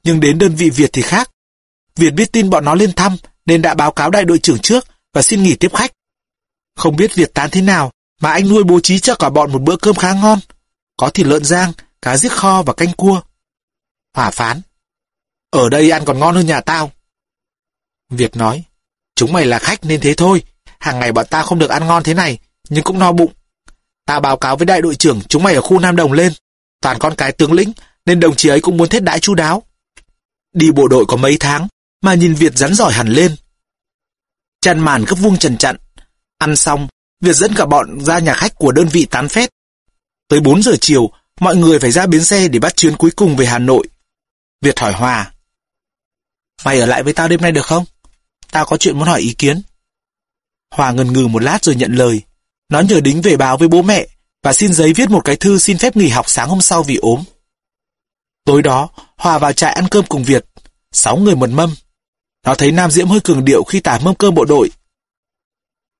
Nhưng 0.05 0.19
đến 0.19 0.37
đơn 0.37 0.55
vị 0.55 0.69
Việt 0.69 0.89
thì 0.93 1.01
khác. 1.01 1.31
Việt 1.95 2.11
biết 2.11 2.31
tin 2.31 2.49
bọn 2.49 2.65
nó 2.65 2.75
lên 2.75 2.93
thăm, 2.93 3.17
nên 3.45 3.61
đã 3.61 3.73
báo 3.73 3.91
cáo 3.91 4.09
đại 4.09 4.25
đội 4.25 4.39
trưởng 4.39 4.59
trước 4.59 4.87
và 5.13 5.21
xin 5.21 5.43
nghỉ 5.43 5.55
tiếp 5.55 5.73
khách. 5.73 5.91
Không 6.75 6.95
biết 6.95 7.15
Việt 7.15 7.33
tán 7.33 7.49
thế 7.51 7.61
nào, 7.61 7.91
mà 8.21 8.31
anh 8.31 8.49
nuôi 8.49 8.63
bố 8.63 8.79
trí 8.79 8.99
cho 8.99 9.15
cả 9.15 9.29
bọn 9.29 9.51
một 9.51 9.61
bữa 9.61 9.75
cơm 9.75 9.95
khá 9.95 10.13
ngon. 10.13 10.39
Có 10.97 11.09
thịt 11.09 11.27
lợn 11.27 11.43
rang, 11.43 11.73
cá 12.01 12.17
giết 12.17 12.31
kho 12.31 12.63
và 12.63 12.73
canh 12.73 12.93
cua. 12.93 13.21
Hòa 14.15 14.31
phán. 14.31 14.61
Ở 15.49 15.69
đây 15.69 15.89
ăn 15.89 16.05
còn 16.05 16.19
ngon 16.19 16.35
hơn 16.35 16.45
nhà 16.45 16.61
tao. 16.61 16.91
Việt 18.09 18.35
nói, 18.35 18.63
chúng 19.15 19.33
mày 19.33 19.45
là 19.45 19.59
khách 19.59 19.85
nên 19.85 20.01
thế 20.01 20.13
thôi, 20.13 20.43
hàng 20.79 20.99
ngày 20.99 21.11
bọn 21.11 21.25
ta 21.29 21.41
không 21.41 21.59
được 21.59 21.69
ăn 21.69 21.87
ngon 21.87 22.03
thế 22.03 22.13
này, 22.13 22.37
nhưng 22.69 22.83
cũng 22.83 22.99
no 22.99 23.11
bụng. 23.11 23.33
Ta 24.05 24.19
báo 24.19 24.37
cáo 24.37 24.57
với 24.57 24.65
đại 24.65 24.81
đội 24.81 24.95
trưởng 24.95 25.21
chúng 25.21 25.43
mày 25.43 25.55
ở 25.55 25.61
khu 25.61 25.79
Nam 25.79 25.95
Đồng 25.95 26.13
lên, 26.13 26.33
toàn 26.81 26.99
con 26.99 27.15
cái 27.15 27.31
tướng 27.31 27.53
lĩnh, 27.53 27.71
nên 28.05 28.19
đồng 28.19 28.35
chí 28.35 28.49
ấy 28.49 28.61
cũng 28.61 28.77
muốn 28.77 28.89
thiết 28.89 29.03
đãi 29.03 29.19
chu 29.19 29.35
đáo. 29.35 29.63
Đi 30.55 30.71
bộ 30.71 30.87
đội 30.87 31.05
có 31.07 31.17
mấy 31.17 31.37
tháng, 31.39 31.67
mà 32.01 32.13
nhìn 32.13 32.33
Việt 32.33 32.57
rắn 32.57 32.73
giỏi 32.73 32.93
hẳn 32.93 33.07
lên. 33.07 33.35
Chăn 34.61 34.79
màn 34.79 35.05
gấp 35.05 35.15
vuông 35.15 35.37
trần 35.37 35.57
chặn. 35.57 35.75
Ăn 36.37 36.55
xong, 36.55 36.87
Việt 37.21 37.33
dẫn 37.33 37.53
cả 37.55 37.65
bọn 37.65 38.05
ra 38.05 38.19
nhà 38.19 38.33
khách 38.33 38.55
của 38.55 38.71
đơn 38.71 38.87
vị 38.87 39.05
tán 39.05 39.27
phét. 39.27 39.49
Tới 40.27 40.39
4 40.39 40.63
giờ 40.63 40.75
chiều, 40.81 41.11
mọi 41.39 41.55
người 41.55 41.79
phải 41.79 41.91
ra 41.91 42.05
bến 42.05 42.23
xe 42.23 42.47
để 42.47 42.59
bắt 42.59 42.75
chuyến 42.75 42.97
cuối 42.97 43.11
cùng 43.15 43.35
về 43.35 43.45
Hà 43.45 43.59
Nội. 43.59 43.87
Việt 44.61 44.79
hỏi 44.79 44.93
Hòa. 44.93 45.31
Mày 46.65 46.79
ở 46.79 46.85
lại 46.85 47.03
với 47.03 47.13
tao 47.13 47.27
đêm 47.27 47.41
nay 47.41 47.51
được 47.51 47.65
không? 47.65 47.85
Tao 48.51 48.65
có 48.65 48.77
chuyện 48.77 48.97
muốn 48.97 49.07
hỏi 49.07 49.21
ý 49.21 49.33
kiến. 49.33 49.61
Hòa 50.75 50.91
ngần 50.91 51.13
ngừ 51.13 51.27
một 51.27 51.43
lát 51.43 51.63
rồi 51.63 51.75
nhận 51.75 51.93
lời. 51.95 52.21
Nó 52.69 52.79
nhờ 52.79 52.99
đính 53.01 53.21
về 53.21 53.37
báo 53.37 53.57
với 53.57 53.67
bố 53.67 53.81
mẹ 53.81 54.07
và 54.43 54.53
xin 54.53 54.73
giấy 54.73 54.93
viết 54.93 55.09
một 55.09 55.21
cái 55.25 55.35
thư 55.35 55.59
xin 55.59 55.77
phép 55.77 55.95
nghỉ 55.97 56.07
học 56.09 56.25
sáng 56.29 56.49
hôm 56.49 56.61
sau 56.61 56.83
vì 56.83 56.95
ốm. 56.95 57.23
Tối 58.45 58.61
đó, 58.61 58.89
Hòa 59.17 59.37
vào 59.37 59.53
trại 59.53 59.73
ăn 59.73 59.87
cơm 59.91 60.05
cùng 60.05 60.23
Việt, 60.23 60.45
sáu 60.91 61.17
người 61.17 61.35
một 61.35 61.49
mâm. 61.49 61.75
Nó 62.45 62.55
thấy 62.55 62.71
Nam 62.71 62.91
Diễm 62.91 63.07
hơi 63.07 63.19
cường 63.23 63.45
điệu 63.45 63.63
khi 63.63 63.79
tả 63.79 63.99
mâm 63.99 64.15
cơm 64.15 64.35
bộ 64.35 64.45
đội. 64.45 64.69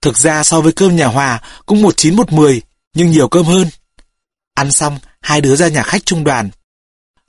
Thực 0.01 0.17
ra 0.17 0.43
so 0.43 0.61
với 0.61 0.73
cơm 0.73 0.95
nhà 0.95 1.07
Hòa 1.07 1.41
cũng 1.65 1.81
một 1.81 1.97
chín 1.97 2.15
một 2.15 2.31
mười, 2.31 2.61
nhưng 2.93 3.11
nhiều 3.11 3.27
cơm 3.27 3.45
hơn. 3.45 3.69
Ăn 4.53 4.71
xong, 4.71 4.99
hai 5.21 5.41
đứa 5.41 5.55
ra 5.55 5.67
nhà 5.67 5.83
khách 5.83 6.05
trung 6.05 6.23
đoàn. 6.23 6.49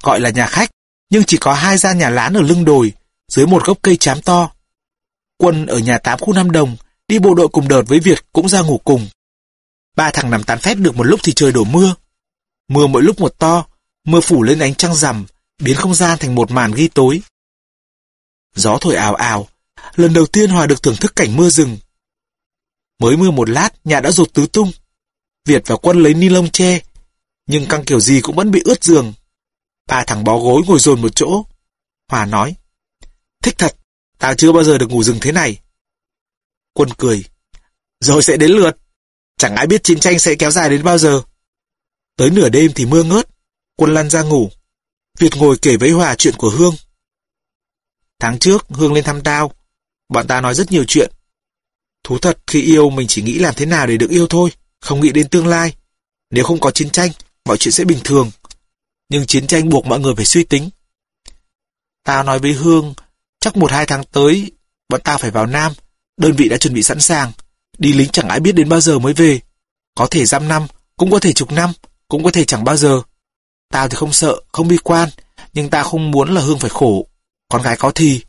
Gọi 0.02 0.20
là 0.20 0.30
nhà 0.30 0.46
khách, 0.46 0.70
nhưng 1.10 1.24
chỉ 1.24 1.36
có 1.36 1.54
hai 1.54 1.78
gian 1.78 1.98
nhà 1.98 2.10
lán 2.10 2.36
ở 2.36 2.40
lưng 2.40 2.64
đồi, 2.64 2.92
dưới 3.28 3.46
một 3.46 3.64
gốc 3.64 3.78
cây 3.82 3.96
chám 3.96 4.22
to. 4.22 4.50
Quân 5.38 5.66
ở 5.66 5.78
nhà 5.78 5.98
tám 5.98 6.18
khu 6.18 6.32
Nam 6.32 6.50
Đồng, 6.50 6.76
đi 7.08 7.18
bộ 7.18 7.34
đội 7.34 7.48
cùng 7.48 7.68
đợt 7.68 7.82
với 7.86 8.00
Việt 8.00 8.24
cũng 8.32 8.48
ra 8.48 8.60
ngủ 8.60 8.80
cùng. 8.84 9.08
Ba 9.96 10.10
thằng 10.10 10.30
nằm 10.30 10.42
tán 10.42 10.58
phét 10.58 10.78
được 10.78 10.96
một 10.96 11.04
lúc 11.04 11.20
thì 11.22 11.32
trời 11.32 11.52
đổ 11.52 11.64
mưa. 11.64 11.94
Mưa 12.68 12.86
mỗi 12.86 13.02
lúc 13.02 13.20
một 13.20 13.38
to, 13.38 13.66
mưa 14.06 14.20
phủ 14.20 14.42
lên 14.42 14.58
ánh 14.58 14.74
trăng 14.74 14.94
rằm, 14.94 15.26
biến 15.58 15.76
không 15.76 15.94
gian 15.94 16.18
thành 16.18 16.34
một 16.34 16.50
màn 16.50 16.72
ghi 16.72 16.88
tối. 16.88 17.20
Gió 18.54 18.78
thổi 18.80 18.94
ào 18.94 19.14
ào, 19.14 19.48
lần 19.94 20.12
đầu 20.12 20.26
tiên 20.26 20.50
Hòa 20.50 20.66
được 20.66 20.82
thưởng 20.82 20.96
thức 21.00 21.16
cảnh 21.16 21.36
mưa 21.36 21.50
rừng. 21.50 21.78
Mới 22.98 23.16
mưa 23.16 23.30
một 23.30 23.50
lát, 23.50 23.70
nhà 23.84 24.00
đã 24.00 24.10
rột 24.10 24.32
tứ 24.32 24.46
tung. 24.46 24.72
Việt 25.44 25.62
và 25.66 25.76
Quân 25.76 26.02
lấy 26.02 26.14
ni 26.14 26.28
lông 26.28 26.50
che, 26.50 26.80
nhưng 27.46 27.66
căng 27.66 27.84
kiểu 27.84 28.00
gì 28.00 28.20
cũng 28.20 28.36
vẫn 28.36 28.50
bị 28.50 28.62
ướt 28.64 28.84
giường. 28.84 29.12
Ba 29.86 30.04
thằng 30.06 30.24
bó 30.24 30.38
gối 30.38 30.62
ngồi 30.66 30.78
dồn 30.78 31.02
một 31.02 31.14
chỗ. 31.14 31.44
Hòa 32.08 32.26
nói, 32.26 32.56
thích 33.42 33.54
thật, 33.58 33.76
tao 34.18 34.34
chưa 34.34 34.52
bao 34.52 34.64
giờ 34.64 34.78
được 34.78 34.90
ngủ 34.90 35.02
rừng 35.02 35.18
thế 35.20 35.32
này. 35.32 35.60
Quân 36.72 36.88
cười, 36.98 37.24
rồi 38.00 38.22
sẽ 38.22 38.36
đến 38.36 38.50
lượt. 38.50 38.76
Chẳng 39.38 39.56
ai 39.56 39.66
biết 39.66 39.84
chiến 39.84 40.00
tranh 40.00 40.18
sẽ 40.18 40.34
kéo 40.34 40.50
dài 40.50 40.70
đến 40.70 40.82
bao 40.84 40.98
giờ. 40.98 41.22
Tới 42.16 42.30
nửa 42.30 42.48
đêm 42.48 42.72
thì 42.74 42.86
mưa 42.86 43.02
ngớt, 43.02 43.28
quân 43.76 43.94
lăn 43.94 44.10
ra 44.10 44.22
ngủ. 44.22 44.50
Việt 45.18 45.36
ngồi 45.36 45.58
kể 45.62 45.76
với 45.76 45.90
Hòa 45.90 46.14
chuyện 46.14 46.34
của 46.38 46.50
Hương. 46.50 46.74
Tháng 48.18 48.38
trước, 48.38 48.66
Hương 48.68 48.92
lên 48.92 49.04
thăm 49.04 49.22
tao. 49.22 49.52
Bọn 50.08 50.26
ta 50.26 50.40
nói 50.40 50.54
rất 50.54 50.72
nhiều 50.72 50.84
chuyện. 50.88 51.10
Thú 52.04 52.18
thật, 52.18 52.38
khi 52.46 52.62
yêu 52.62 52.90
mình 52.90 53.06
chỉ 53.06 53.22
nghĩ 53.22 53.38
làm 53.38 53.54
thế 53.54 53.66
nào 53.66 53.86
để 53.86 53.96
được 53.96 54.10
yêu 54.10 54.26
thôi, 54.26 54.50
không 54.80 55.00
nghĩ 55.00 55.12
đến 55.12 55.28
tương 55.28 55.46
lai. 55.46 55.74
Nếu 56.30 56.44
không 56.44 56.60
có 56.60 56.70
chiến 56.70 56.90
tranh, 56.90 57.10
mọi 57.44 57.56
chuyện 57.58 57.72
sẽ 57.72 57.84
bình 57.84 57.98
thường. 58.04 58.30
Nhưng 59.08 59.26
chiến 59.26 59.46
tranh 59.46 59.68
buộc 59.68 59.86
mọi 59.86 60.00
người 60.00 60.14
phải 60.14 60.24
suy 60.24 60.44
tính. 60.44 60.70
Tao 62.04 62.22
nói 62.22 62.38
với 62.38 62.52
Hương, 62.52 62.94
chắc 63.40 63.56
một 63.56 63.70
hai 63.70 63.86
tháng 63.86 64.04
tới, 64.04 64.52
bọn 64.88 65.00
tao 65.04 65.18
phải 65.18 65.30
vào 65.30 65.46
Nam. 65.46 65.72
Đơn 66.16 66.32
vị 66.32 66.48
đã 66.48 66.56
chuẩn 66.56 66.74
bị 66.74 66.82
sẵn 66.82 67.00
sàng. 67.00 67.32
Đi 67.78 67.92
lính 67.92 68.08
chẳng 68.08 68.28
ai 68.28 68.40
biết 68.40 68.52
đến 68.52 68.68
bao 68.68 68.80
giờ 68.80 68.98
mới 68.98 69.12
về. 69.12 69.40
Có 69.94 70.06
thể 70.10 70.26
dăm 70.26 70.48
năm, 70.48 70.66
cũng 70.96 71.10
có 71.10 71.18
thể 71.18 71.32
chục 71.32 71.52
năm, 71.52 71.72
cũng 72.08 72.24
có 72.24 72.30
thể 72.30 72.44
chẳng 72.44 72.64
bao 72.64 72.76
giờ. 72.76 73.02
Tao 73.68 73.88
thì 73.88 73.96
không 73.96 74.12
sợ, 74.12 74.36
không 74.52 74.68
bi 74.68 74.76
quan, 74.84 75.08
nhưng 75.52 75.70
tao 75.70 75.84
không 75.84 76.10
muốn 76.10 76.34
là 76.34 76.40
Hương 76.40 76.58
phải 76.58 76.70
khổ. 76.70 77.06
Con 77.48 77.62
gái 77.62 77.76
có 77.76 77.90
thì. 77.90 78.20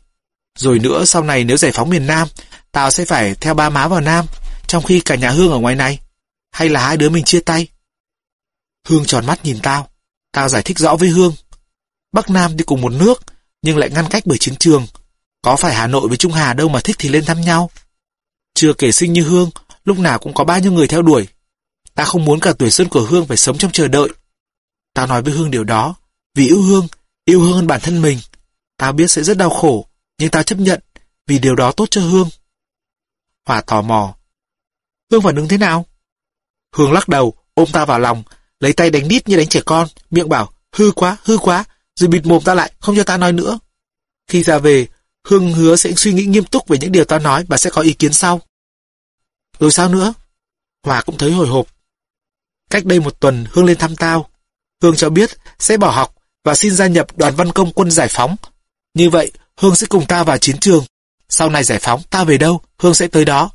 Rồi 0.58 0.78
nữa 0.78 1.04
sau 1.04 1.22
này 1.22 1.44
nếu 1.44 1.56
giải 1.56 1.72
phóng 1.72 1.90
miền 1.90 2.06
Nam, 2.06 2.28
tao 2.72 2.90
sẽ 2.90 3.04
phải 3.04 3.34
theo 3.34 3.54
ba 3.54 3.70
má 3.70 3.88
vào 3.88 4.00
Nam, 4.00 4.26
trong 4.66 4.82
khi 4.82 5.00
cả 5.00 5.14
nhà 5.14 5.30
Hương 5.30 5.52
ở 5.52 5.58
ngoài 5.58 5.74
này. 5.74 5.98
Hay 6.50 6.68
là 6.68 6.86
hai 6.86 6.96
đứa 6.96 7.08
mình 7.08 7.24
chia 7.24 7.40
tay? 7.40 7.68
Hương 8.88 9.04
tròn 9.04 9.26
mắt 9.26 9.44
nhìn 9.44 9.58
tao. 9.62 9.88
Tao 10.32 10.48
giải 10.48 10.62
thích 10.62 10.78
rõ 10.78 10.96
với 10.96 11.08
Hương. 11.08 11.34
Bắc 12.12 12.30
Nam 12.30 12.56
đi 12.56 12.64
cùng 12.64 12.80
một 12.80 12.92
nước, 12.92 13.22
nhưng 13.62 13.76
lại 13.76 13.90
ngăn 13.90 14.08
cách 14.10 14.22
bởi 14.26 14.38
chiến 14.38 14.56
trường. 14.56 14.86
Có 15.42 15.56
phải 15.56 15.74
Hà 15.74 15.86
Nội 15.86 16.08
với 16.08 16.16
Trung 16.16 16.32
Hà 16.32 16.54
đâu 16.54 16.68
mà 16.68 16.80
thích 16.80 16.96
thì 16.98 17.08
lên 17.08 17.24
thăm 17.24 17.40
nhau. 17.40 17.70
Chưa 18.54 18.72
kể 18.72 18.92
sinh 18.92 19.12
như 19.12 19.22
Hương, 19.22 19.50
lúc 19.84 19.98
nào 19.98 20.18
cũng 20.18 20.34
có 20.34 20.44
bao 20.44 20.60
nhiêu 20.60 20.72
người 20.72 20.86
theo 20.86 21.02
đuổi. 21.02 21.28
Ta 21.94 22.04
không 22.04 22.24
muốn 22.24 22.40
cả 22.40 22.52
tuổi 22.58 22.70
xuân 22.70 22.88
của 22.88 23.00
Hương 23.00 23.26
phải 23.26 23.36
sống 23.36 23.58
trong 23.58 23.72
chờ 23.72 23.88
đợi. 23.88 24.08
Tao 24.98 25.06
nói 25.06 25.22
với 25.22 25.34
Hương 25.34 25.50
điều 25.50 25.64
đó, 25.64 25.94
vì 26.34 26.46
yêu 26.46 26.62
Hương, 26.62 26.86
yêu 27.24 27.40
Hương 27.40 27.52
hơn 27.52 27.66
bản 27.66 27.80
thân 27.82 28.02
mình. 28.02 28.18
Tao 28.76 28.92
biết 28.92 29.10
sẽ 29.10 29.22
rất 29.22 29.36
đau 29.36 29.50
khổ, 29.50 29.88
nhưng 30.18 30.30
tao 30.30 30.42
chấp 30.42 30.58
nhận, 30.58 30.80
vì 31.26 31.38
điều 31.38 31.54
đó 31.54 31.72
tốt 31.72 31.86
cho 31.90 32.00
Hương. 32.00 32.28
Hòa 33.46 33.60
tò 33.60 33.82
mò. 33.82 34.14
Hương 35.10 35.22
phản 35.22 35.36
ứng 35.36 35.48
thế 35.48 35.58
nào? 35.58 35.86
Hương 36.74 36.92
lắc 36.92 37.08
đầu, 37.08 37.34
ôm 37.54 37.68
tao 37.72 37.86
vào 37.86 37.98
lòng, 37.98 38.22
lấy 38.60 38.72
tay 38.72 38.90
đánh 38.90 39.08
đít 39.08 39.28
như 39.28 39.36
đánh 39.36 39.48
trẻ 39.48 39.60
con, 39.66 39.88
miệng 40.10 40.28
bảo, 40.28 40.52
hư 40.72 40.90
quá, 40.90 41.16
hư 41.24 41.38
quá, 41.38 41.64
rồi 41.94 42.08
bịt 42.08 42.26
mồm 42.26 42.42
ta 42.44 42.54
lại, 42.54 42.72
không 42.80 42.96
cho 42.96 43.04
ta 43.04 43.16
nói 43.16 43.32
nữa. 43.32 43.58
Khi 44.26 44.42
ra 44.42 44.58
về, 44.58 44.86
Hương 45.28 45.52
hứa 45.52 45.76
sẽ 45.76 45.92
suy 45.96 46.12
nghĩ 46.12 46.24
nghiêm 46.24 46.44
túc 46.44 46.68
về 46.68 46.78
những 46.78 46.92
điều 46.92 47.04
tao 47.04 47.18
nói 47.18 47.44
và 47.48 47.56
sẽ 47.56 47.70
có 47.70 47.82
ý 47.82 47.92
kiến 47.92 48.12
sau. 48.12 48.40
Rồi 49.58 49.72
sao 49.72 49.88
nữa? 49.88 50.14
Hòa 50.82 51.02
cũng 51.02 51.18
thấy 51.18 51.32
hồi 51.32 51.48
hộp. 51.48 51.66
Cách 52.70 52.84
đây 52.84 53.00
một 53.00 53.20
tuần 53.20 53.46
Hương 53.50 53.64
lên 53.64 53.78
thăm 53.78 53.96
tao. 53.96 54.30
Hương 54.82 54.96
cho 54.96 55.10
biết 55.10 55.30
sẽ 55.58 55.76
bỏ 55.76 55.90
học 55.90 56.14
và 56.44 56.54
xin 56.54 56.74
gia 56.74 56.86
nhập 56.86 57.06
đoàn 57.16 57.34
văn 57.36 57.52
công 57.52 57.72
quân 57.72 57.90
giải 57.90 58.08
phóng. 58.10 58.36
Như 58.94 59.10
vậy, 59.10 59.32
Hương 59.56 59.76
sẽ 59.76 59.86
cùng 59.86 60.06
ta 60.06 60.24
vào 60.24 60.38
chiến 60.38 60.58
trường. 60.58 60.84
Sau 61.28 61.50
này 61.50 61.64
giải 61.64 61.78
phóng, 61.78 62.02
ta 62.10 62.24
về 62.24 62.38
đâu, 62.38 62.60
Hương 62.78 62.94
sẽ 62.94 63.08
tới 63.08 63.24
đó. 63.24 63.50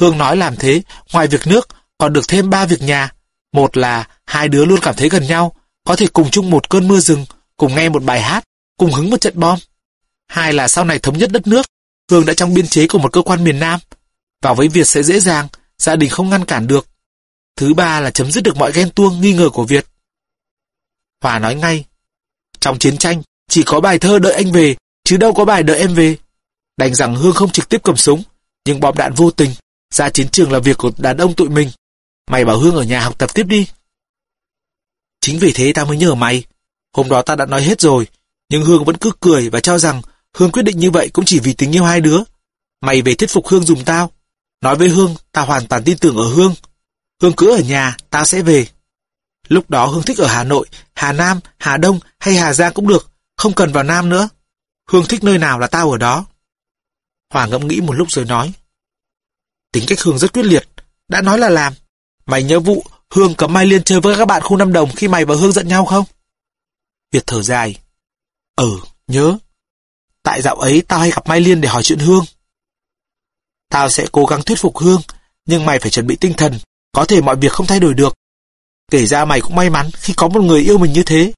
Hương 0.00 0.18
nói 0.18 0.36
làm 0.36 0.56
thế, 0.56 0.82
ngoài 1.12 1.26
việc 1.26 1.46
nước, 1.46 1.68
còn 1.98 2.12
được 2.12 2.28
thêm 2.28 2.50
ba 2.50 2.66
việc 2.66 2.82
nhà. 2.82 3.12
Một 3.52 3.76
là 3.76 4.08
hai 4.26 4.48
đứa 4.48 4.64
luôn 4.64 4.80
cảm 4.82 4.94
thấy 4.94 5.08
gần 5.08 5.26
nhau, 5.26 5.56
có 5.84 5.96
thể 5.96 6.06
cùng 6.06 6.30
chung 6.30 6.50
một 6.50 6.70
cơn 6.70 6.88
mưa 6.88 7.00
rừng, 7.00 7.26
cùng 7.56 7.74
nghe 7.74 7.88
một 7.88 8.02
bài 8.02 8.22
hát, 8.22 8.44
cùng 8.76 8.92
hứng 8.92 9.10
một 9.10 9.20
trận 9.20 9.32
bom. 9.36 9.58
Hai 10.28 10.52
là 10.52 10.68
sau 10.68 10.84
này 10.84 10.98
thống 10.98 11.18
nhất 11.18 11.30
đất 11.32 11.46
nước, 11.46 11.66
Hương 12.10 12.26
đã 12.26 12.34
trong 12.34 12.54
biên 12.54 12.68
chế 12.68 12.86
của 12.86 12.98
một 12.98 13.12
cơ 13.12 13.22
quan 13.22 13.44
miền 13.44 13.58
Nam. 13.58 13.80
Vào 14.42 14.54
với 14.54 14.68
Việt 14.68 14.84
sẽ 14.84 15.02
dễ 15.02 15.20
dàng, 15.20 15.48
gia 15.78 15.96
đình 15.96 16.10
không 16.10 16.30
ngăn 16.30 16.44
cản 16.44 16.66
được. 16.66 16.86
Thứ 17.56 17.74
ba 17.74 18.00
là 18.00 18.10
chấm 18.10 18.30
dứt 18.30 18.44
được 18.44 18.56
mọi 18.56 18.72
ghen 18.72 18.90
tuông 18.90 19.20
nghi 19.20 19.32
ngờ 19.32 19.50
của 19.50 19.64
Việt. 19.64 19.86
Hòa 21.22 21.38
nói 21.38 21.54
ngay, 21.54 21.84
trong 22.60 22.78
chiến 22.78 22.98
tranh 22.98 23.22
chỉ 23.48 23.62
có 23.62 23.80
bài 23.80 23.98
thơ 23.98 24.18
đợi 24.18 24.32
anh 24.32 24.52
về, 24.52 24.76
chứ 25.04 25.16
đâu 25.16 25.32
có 25.32 25.44
bài 25.44 25.62
đợi 25.62 25.78
em 25.78 25.94
về. 25.94 26.16
Đành 26.76 26.94
rằng 26.94 27.16
Hương 27.16 27.34
không 27.34 27.50
trực 27.50 27.68
tiếp 27.68 27.80
cầm 27.84 27.96
súng, 27.96 28.22
nhưng 28.66 28.80
bom 28.80 28.96
đạn 28.96 29.14
vô 29.14 29.30
tình, 29.30 29.50
ra 29.94 30.10
chiến 30.10 30.28
trường 30.28 30.52
là 30.52 30.58
việc 30.58 30.78
của 30.78 30.90
đàn 30.98 31.16
ông 31.16 31.34
tụi 31.34 31.48
mình. 31.48 31.70
Mày 32.30 32.44
bảo 32.44 32.58
Hương 32.58 32.76
ở 32.76 32.82
nhà 32.82 33.00
học 33.00 33.18
tập 33.18 33.34
tiếp 33.34 33.46
đi. 33.46 33.66
Chính 35.20 35.38
vì 35.38 35.52
thế 35.52 35.72
tao 35.72 35.86
mới 35.86 35.96
nhờ 35.96 36.14
mày. 36.14 36.44
Hôm 36.96 37.08
đó 37.08 37.22
ta 37.22 37.36
đã 37.36 37.46
nói 37.46 37.62
hết 37.62 37.80
rồi, 37.80 38.06
nhưng 38.48 38.64
Hương 38.64 38.84
vẫn 38.84 38.96
cứ 38.96 39.12
cười 39.20 39.50
và 39.50 39.60
cho 39.60 39.78
rằng 39.78 40.02
Hương 40.36 40.52
quyết 40.52 40.62
định 40.62 40.78
như 40.78 40.90
vậy 40.90 41.10
cũng 41.12 41.24
chỉ 41.24 41.40
vì 41.40 41.52
tình 41.52 41.74
yêu 41.74 41.84
hai 41.84 42.00
đứa. 42.00 42.18
Mày 42.80 43.02
về 43.02 43.14
thuyết 43.14 43.30
phục 43.30 43.48
Hương 43.48 43.64
dùng 43.64 43.84
tao. 43.84 44.10
Nói 44.60 44.76
với 44.76 44.88
Hương, 44.88 45.14
ta 45.32 45.42
hoàn 45.42 45.66
toàn 45.66 45.84
tin 45.84 45.98
tưởng 45.98 46.16
ở 46.16 46.24
Hương. 46.24 46.54
Hương 47.22 47.32
cứ 47.32 47.56
ở 47.56 47.60
nhà, 47.60 47.96
ta 48.10 48.24
sẽ 48.24 48.42
về. 48.42 48.66
Lúc 49.52 49.70
đó 49.70 49.86
Hương 49.86 50.02
thích 50.02 50.18
ở 50.18 50.26
Hà 50.26 50.44
Nội, 50.44 50.66
Hà 50.94 51.12
Nam, 51.12 51.40
Hà 51.58 51.76
Đông 51.76 52.00
hay 52.20 52.34
Hà 52.34 52.52
Giang 52.52 52.72
cũng 52.72 52.88
được, 52.88 53.10
không 53.36 53.54
cần 53.54 53.72
vào 53.72 53.84
Nam 53.84 54.08
nữa. 54.08 54.28
Hương 54.90 55.04
thích 55.08 55.24
nơi 55.24 55.38
nào 55.38 55.58
là 55.58 55.66
tao 55.66 55.90
ở 55.90 55.98
đó. 55.98 56.26
Hòa 57.32 57.46
ngẫm 57.46 57.68
nghĩ 57.68 57.80
một 57.80 57.92
lúc 57.92 58.10
rồi 58.10 58.24
nói. 58.24 58.52
Tính 59.72 59.84
cách 59.88 60.00
Hương 60.00 60.18
rất 60.18 60.32
quyết 60.32 60.42
liệt, 60.42 60.68
đã 61.08 61.22
nói 61.22 61.38
là 61.38 61.48
làm. 61.48 61.72
Mày 62.26 62.42
nhớ 62.42 62.60
vụ 62.60 62.84
Hương 63.10 63.34
cấm 63.34 63.52
Mai 63.52 63.66
Liên 63.66 63.82
chơi 63.84 64.00
với 64.00 64.16
các 64.16 64.24
bạn 64.24 64.42
khu 64.42 64.56
Năm 64.56 64.72
Đồng 64.72 64.92
khi 64.96 65.08
mày 65.08 65.24
và 65.24 65.34
Hương 65.34 65.52
giận 65.52 65.68
nhau 65.68 65.84
không? 65.84 66.04
Việt 67.12 67.22
thở 67.26 67.42
dài. 67.42 67.78
Ừ, 68.56 68.78
nhớ. 69.06 69.38
Tại 70.22 70.42
dạo 70.42 70.56
ấy 70.56 70.82
tao 70.88 70.98
hay 70.98 71.10
gặp 71.10 71.26
Mai 71.26 71.40
Liên 71.40 71.60
để 71.60 71.68
hỏi 71.68 71.82
chuyện 71.82 71.98
Hương. 71.98 72.24
Tao 73.68 73.88
sẽ 73.88 74.06
cố 74.12 74.24
gắng 74.24 74.42
thuyết 74.42 74.58
phục 74.58 74.78
Hương, 74.78 75.00
nhưng 75.46 75.64
mày 75.66 75.78
phải 75.78 75.90
chuẩn 75.90 76.06
bị 76.06 76.16
tinh 76.16 76.34
thần, 76.36 76.58
có 76.92 77.04
thể 77.04 77.20
mọi 77.20 77.36
việc 77.36 77.52
không 77.52 77.66
thay 77.66 77.80
đổi 77.80 77.94
được. 77.94 78.14
Kể 78.90 79.06
ra 79.06 79.24
mày 79.24 79.40
cũng 79.40 79.54
may 79.54 79.70
mắn 79.70 79.90
khi 79.94 80.14
có 80.16 80.28
một 80.28 80.40
người 80.40 80.62
yêu 80.62 80.78
mình 80.78 80.92
như 80.92 81.02
thế. 81.02 81.32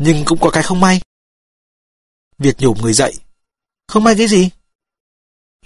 Nhưng 0.00 0.24
cũng 0.24 0.38
có 0.40 0.50
cái 0.50 0.62
không 0.62 0.80
may. 0.80 1.00
Việt 2.38 2.56
nhổm 2.58 2.78
người 2.80 2.92
dậy. 2.92 3.14
Không 3.88 4.04
may 4.04 4.14
cái 4.18 4.28
gì? 4.28 4.50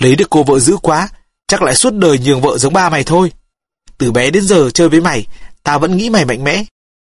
Lấy 0.00 0.16
được 0.16 0.30
cô 0.30 0.42
vợ 0.42 0.60
dữ 0.60 0.76
quá, 0.76 1.08
chắc 1.46 1.62
lại 1.62 1.74
suốt 1.74 1.94
đời 1.94 2.18
nhường 2.18 2.40
vợ 2.40 2.58
giống 2.58 2.72
ba 2.72 2.90
mày 2.90 3.04
thôi. 3.04 3.32
Từ 3.98 4.12
bé 4.12 4.30
đến 4.30 4.46
giờ 4.46 4.70
chơi 4.70 4.88
với 4.88 5.00
mày, 5.00 5.26
tao 5.62 5.78
vẫn 5.78 5.96
nghĩ 5.96 6.10
mày 6.10 6.24
mạnh 6.24 6.44
mẽ. 6.44 6.64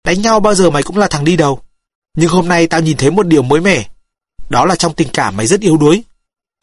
Đánh 0.04 0.22
nhau 0.22 0.40
bao 0.40 0.54
giờ 0.54 0.70
mày 0.70 0.82
cũng 0.82 0.96
là 0.96 1.08
thằng 1.08 1.24
đi 1.24 1.36
đầu. 1.36 1.62
Nhưng 2.16 2.30
hôm 2.30 2.48
nay 2.48 2.66
tao 2.66 2.80
nhìn 2.80 2.96
thấy 2.96 3.10
một 3.10 3.26
điều 3.26 3.42
mới 3.42 3.60
mẻ. 3.60 3.88
Đó 4.48 4.64
là 4.64 4.76
trong 4.76 4.94
tình 4.94 5.08
cảm 5.12 5.36
mày 5.36 5.46
rất 5.46 5.60
yếu 5.60 5.76
đuối. 5.76 6.02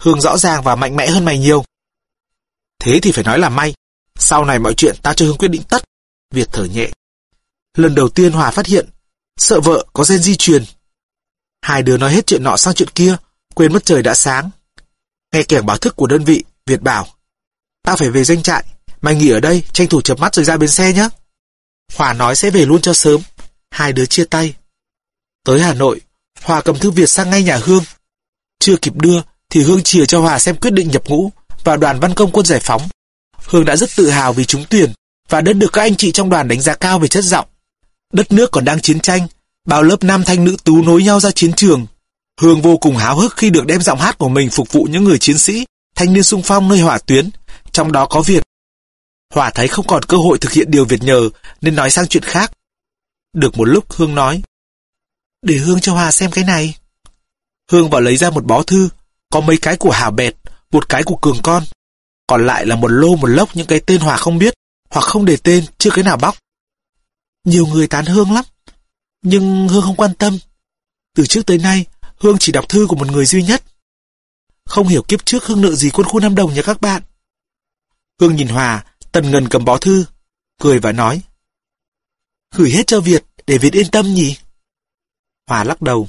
Hương 0.01 0.21
rõ 0.21 0.37
ràng 0.37 0.63
và 0.63 0.75
mạnh 0.75 0.95
mẽ 0.95 1.07
hơn 1.07 1.25
mày 1.25 1.39
nhiều. 1.39 1.63
Thế 2.79 2.99
thì 3.01 3.11
phải 3.11 3.23
nói 3.23 3.39
là 3.39 3.49
may. 3.49 3.73
Sau 4.19 4.45
này 4.45 4.59
mọi 4.59 4.73
chuyện 4.73 4.95
tao 5.01 5.13
cho 5.13 5.25
Hương 5.25 5.37
quyết 5.37 5.47
định 5.47 5.63
tất. 5.69 5.83
Việt 6.31 6.47
thở 6.51 6.65
nhẹ. 6.65 6.89
Lần 7.77 7.95
đầu 7.95 8.09
tiên 8.09 8.31
Hòa 8.31 8.51
phát 8.51 8.65
hiện, 8.65 8.89
sợ 9.37 9.59
vợ 9.61 9.85
có 9.93 10.03
gen 10.09 10.21
di 10.21 10.35
truyền. 10.35 10.63
Hai 11.61 11.83
đứa 11.83 11.97
nói 11.97 12.11
hết 12.11 12.27
chuyện 12.27 12.43
nọ 12.43 12.57
sang 12.57 12.73
chuyện 12.73 12.89
kia, 12.95 13.17
quên 13.55 13.73
mất 13.73 13.85
trời 13.85 14.03
đã 14.03 14.13
sáng. 14.13 14.49
Nghe 15.33 15.43
kẻng 15.43 15.65
báo 15.65 15.77
thức 15.77 15.95
của 15.95 16.07
đơn 16.07 16.23
vị, 16.23 16.43
Việt 16.65 16.81
bảo, 16.81 17.07
tao 17.83 17.95
phải 17.95 18.09
về 18.09 18.23
doanh 18.23 18.41
trại, 18.43 18.65
mày 19.01 19.15
nghỉ 19.15 19.29
ở 19.29 19.39
đây, 19.39 19.63
tranh 19.73 19.87
thủ 19.87 20.01
chập 20.01 20.19
mắt 20.19 20.35
rồi 20.35 20.45
ra 20.45 20.57
bến 20.57 20.69
xe 20.69 20.93
nhé. 20.93 21.09
Hòa 21.95 22.13
nói 22.13 22.35
sẽ 22.35 22.49
về 22.49 22.65
luôn 22.65 22.81
cho 22.81 22.93
sớm. 22.93 23.21
Hai 23.71 23.93
đứa 23.93 24.05
chia 24.05 24.25
tay. 24.25 24.53
Tới 25.45 25.61
Hà 25.61 25.73
Nội, 25.73 26.01
Hòa 26.41 26.61
cầm 26.61 26.79
thư 26.79 26.91
Việt 26.91 27.09
sang 27.09 27.29
ngay 27.29 27.43
nhà 27.43 27.59
Hương. 27.63 27.83
Chưa 28.59 28.75
kịp 28.81 28.93
đưa, 28.95 29.21
thì 29.49 29.63
Hương 29.63 29.83
chìa 29.83 30.05
cho 30.05 30.21
Hòa 30.21 30.39
xem 30.39 30.55
quyết 30.55 30.71
định 30.71 30.87
nhập 30.87 31.03
ngũ 31.07 31.31
vào 31.63 31.77
đoàn 31.77 31.99
văn 31.99 32.13
công 32.13 32.31
quân 32.31 32.45
giải 32.45 32.59
phóng. 32.59 32.89
Hương 33.45 33.65
đã 33.65 33.75
rất 33.75 33.89
tự 33.95 34.09
hào 34.09 34.33
vì 34.33 34.45
trúng 34.45 34.65
tuyển 34.69 34.93
và 35.29 35.41
đã 35.41 35.53
được 35.53 35.73
các 35.73 35.81
anh 35.81 35.95
chị 35.95 36.11
trong 36.11 36.29
đoàn 36.29 36.47
đánh 36.47 36.61
giá 36.61 36.75
cao 36.75 36.99
về 36.99 37.07
chất 37.07 37.23
giọng. 37.23 37.47
Đất 38.11 38.31
nước 38.31 38.51
còn 38.51 38.65
đang 38.65 38.81
chiến 38.81 38.99
tranh, 38.99 39.27
bao 39.67 39.83
lớp 39.83 40.03
nam 40.03 40.23
thanh 40.23 40.43
nữ 40.43 40.55
tú 40.63 40.81
nối 40.81 41.03
nhau 41.03 41.19
ra 41.19 41.31
chiến 41.31 41.53
trường. 41.53 41.87
Hương 42.41 42.61
vô 42.61 42.77
cùng 42.77 42.97
háo 42.97 43.19
hức 43.19 43.37
khi 43.37 43.49
được 43.49 43.65
đem 43.65 43.81
giọng 43.81 43.99
hát 43.99 44.17
của 44.17 44.29
mình 44.29 44.49
phục 44.49 44.71
vụ 44.71 44.83
những 44.83 45.03
người 45.03 45.17
chiến 45.17 45.37
sĩ, 45.37 45.65
thanh 45.95 46.13
niên 46.13 46.23
sung 46.23 46.41
phong 46.45 46.69
nơi 46.69 46.79
hỏa 46.79 46.97
tuyến, 46.97 47.29
trong 47.71 47.91
đó 47.91 48.05
có 48.05 48.21
Việt. 48.21 48.43
Hòa 49.33 49.51
thấy 49.55 49.67
không 49.67 49.87
còn 49.87 50.03
cơ 50.03 50.17
hội 50.17 50.37
thực 50.37 50.51
hiện 50.51 50.71
điều 50.71 50.85
Việt 50.85 51.03
nhờ 51.03 51.29
nên 51.61 51.75
nói 51.75 51.89
sang 51.89 52.07
chuyện 52.07 52.23
khác. 52.23 52.51
Được 53.33 53.57
một 53.57 53.65
lúc 53.65 53.91
Hương 53.93 54.15
nói, 54.15 54.41
để 55.41 55.55
Hương 55.55 55.79
cho 55.79 55.93
Hòa 55.93 56.11
xem 56.11 56.31
cái 56.31 56.43
này. 56.43 56.75
Hương 57.71 57.89
vào 57.89 58.01
lấy 58.01 58.17
ra 58.17 58.29
một 58.29 58.45
bó 58.45 58.63
thư, 58.63 58.89
có 59.31 59.41
mấy 59.41 59.57
cái 59.57 59.77
của 59.77 59.91
Hà 59.91 60.09
Bẹt, 60.09 60.35
một 60.71 60.89
cái 60.89 61.03
của 61.03 61.15
Cường 61.15 61.37
Con. 61.43 61.63
Còn 62.27 62.45
lại 62.47 62.65
là 62.65 62.75
một 62.75 62.87
lô 62.87 63.15
một 63.15 63.27
lốc 63.27 63.55
những 63.55 63.67
cái 63.67 63.79
tên 63.79 64.01
Hòa 64.01 64.17
không 64.17 64.37
biết, 64.37 64.53
hoặc 64.89 65.01
không 65.01 65.25
để 65.25 65.37
tên, 65.43 65.65
chưa 65.77 65.89
cái 65.91 66.03
nào 66.03 66.17
bóc. 66.17 66.35
Nhiều 67.43 67.65
người 67.65 67.87
tán 67.87 68.05
Hương 68.05 68.31
lắm, 68.31 68.45
nhưng 69.21 69.67
Hương 69.67 69.81
không 69.81 69.95
quan 69.95 70.13
tâm. 70.13 70.37
Từ 71.15 71.25
trước 71.25 71.45
tới 71.45 71.57
nay, 71.57 71.85
Hương 72.15 72.37
chỉ 72.39 72.51
đọc 72.51 72.69
thư 72.69 72.87
của 72.89 72.95
một 72.95 73.11
người 73.11 73.25
duy 73.25 73.43
nhất. 73.43 73.63
Không 74.65 74.87
hiểu 74.87 75.03
kiếp 75.07 75.25
trước 75.25 75.45
Hương 75.45 75.61
nợ 75.61 75.75
gì 75.75 75.89
quân 75.89 76.07
khu 76.07 76.19
Nam 76.19 76.35
Đồng 76.35 76.53
nhà 76.53 76.61
các 76.61 76.81
bạn. 76.81 77.03
Hương 78.19 78.35
nhìn 78.35 78.47
Hòa, 78.47 78.85
Tần 79.11 79.31
Ngân 79.31 79.47
cầm 79.49 79.65
bó 79.65 79.77
thư, 79.77 80.05
cười 80.59 80.79
và 80.79 80.91
nói. 80.91 81.21
Gửi 82.55 82.71
hết 82.71 82.87
cho 82.87 83.01
Việt, 83.01 83.23
để 83.47 83.57
Việt 83.57 83.73
yên 83.73 83.91
tâm 83.91 84.13
nhỉ? 84.13 84.37
Hòa 85.47 85.63
lắc 85.63 85.81
đầu. 85.81 86.07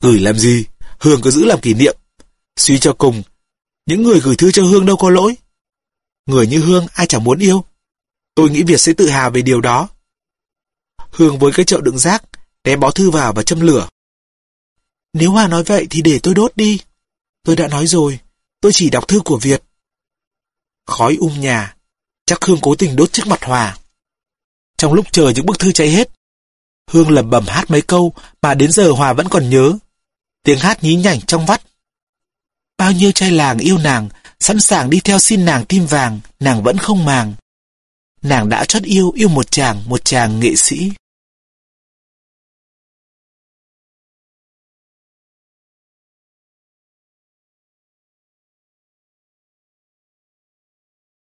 Gửi 0.00 0.20
làm 0.20 0.38
gì? 0.38 0.64
Hương 1.00 1.20
cứ 1.22 1.30
giữ 1.30 1.44
làm 1.44 1.60
kỷ 1.60 1.74
niệm. 1.74 1.96
Suy 2.56 2.78
cho 2.78 2.94
cùng, 2.98 3.22
những 3.86 4.02
người 4.02 4.20
gửi 4.20 4.36
thư 4.36 4.50
cho 4.52 4.62
Hương 4.62 4.86
đâu 4.86 4.96
có 4.96 5.10
lỗi. 5.10 5.36
Người 6.26 6.46
như 6.46 6.60
Hương 6.60 6.86
ai 6.92 7.06
chẳng 7.06 7.24
muốn 7.24 7.38
yêu. 7.38 7.64
Tôi 8.38 8.50
nghĩ 8.50 8.62
Việt 8.62 8.80
sẽ 8.80 8.92
tự 8.92 9.08
hào 9.08 9.30
về 9.30 9.42
điều 9.42 9.60
đó. 9.60 9.88
Hương 11.10 11.38
với 11.38 11.52
cái 11.52 11.64
chậu 11.64 11.80
đựng 11.80 11.98
rác, 11.98 12.22
ném 12.64 12.80
bó 12.80 12.90
thư 12.90 13.10
vào 13.10 13.32
và 13.32 13.42
châm 13.42 13.60
lửa. 13.60 13.88
Nếu 15.12 15.30
Hòa 15.30 15.48
nói 15.48 15.64
vậy 15.64 15.86
thì 15.90 16.02
để 16.02 16.18
tôi 16.22 16.34
đốt 16.34 16.52
đi. 16.56 16.80
Tôi 17.42 17.56
đã 17.56 17.68
nói 17.68 17.86
rồi, 17.86 18.18
tôi 18.60 18.72
chỉ 18.72 18.90
đọc 18.90 19.08
thư 19.08 19.20
của 19.20 19.38
Việt. 19.38 19.62
Khói 20.86 21.16
um 21.20 21.40
nhà, 21.40 21.76
chắc 22.26 22.44
Hương 22.44 22.58
cố 22.62 22.74
tình 22.74 22.96
đốt 22.96 23.12
trước 23.12 23.26
mặt 23.26 23.44
Hòa. 23.44 23.76
Trong 24.76 24.92
lúc 24.92 25.06
chờ 25.12 25.32
những 25.34 25.46
bức 25.46 25.58
thư 25.58 25.72
cháy 25.72 25.90
hết, 25.90 26.10
Hương 26.90 27.10
lẩm 27.10 27.30
bẩm 27.30 27.44
hát 27.46 27.70
mấy 27.70 27.82
câu 27.82 28.12
mà 28.42 28.54
đến 28.54 28.72
giờ 28.72 28.90
Hòa 28.90 29.12
vẫn 29.12 29.28
còn 29.28 29.50
nhớ. 29.50 29.78
Tiếng 30.42 30.58
hát 30.58 30.84
nhí 30.84 30.94
nhảnh 30.94 31.20
trong 31.20 31.46
vắt. 31.46 31.62
Bao 32.76 32.92
nhiêu 32.92 33.12
trai 33.12 33.30
làng 33.30 33.58
yêu 33.58 33.78
nàng, 33.78 34.08
sẵn 34.40 34.60
sàng 34.60 34.90
đi 34.90 35.00
theo 35.00 35.18
xin 35.18 35.44
nàng 35.44 35.64
tim 35.64 35.86
vàng, 35.86 36.20
nàng 36.40 36.62
vẫn 36.62 36.78
không 36.78 37.04
màng. 37.04 37.34
Nàng 38.22 38.48
đã 38.48 38.64
chót 38.64 38.82
yêu, 38.82 39.10
yêu 39.14 39.28
một 39.28 39.50
chàng, 39.50 39.82
một 39.86 40.04
chàng 40.04 40.40
nghệ 40.40 40.56
sĩ. 40.56 40.90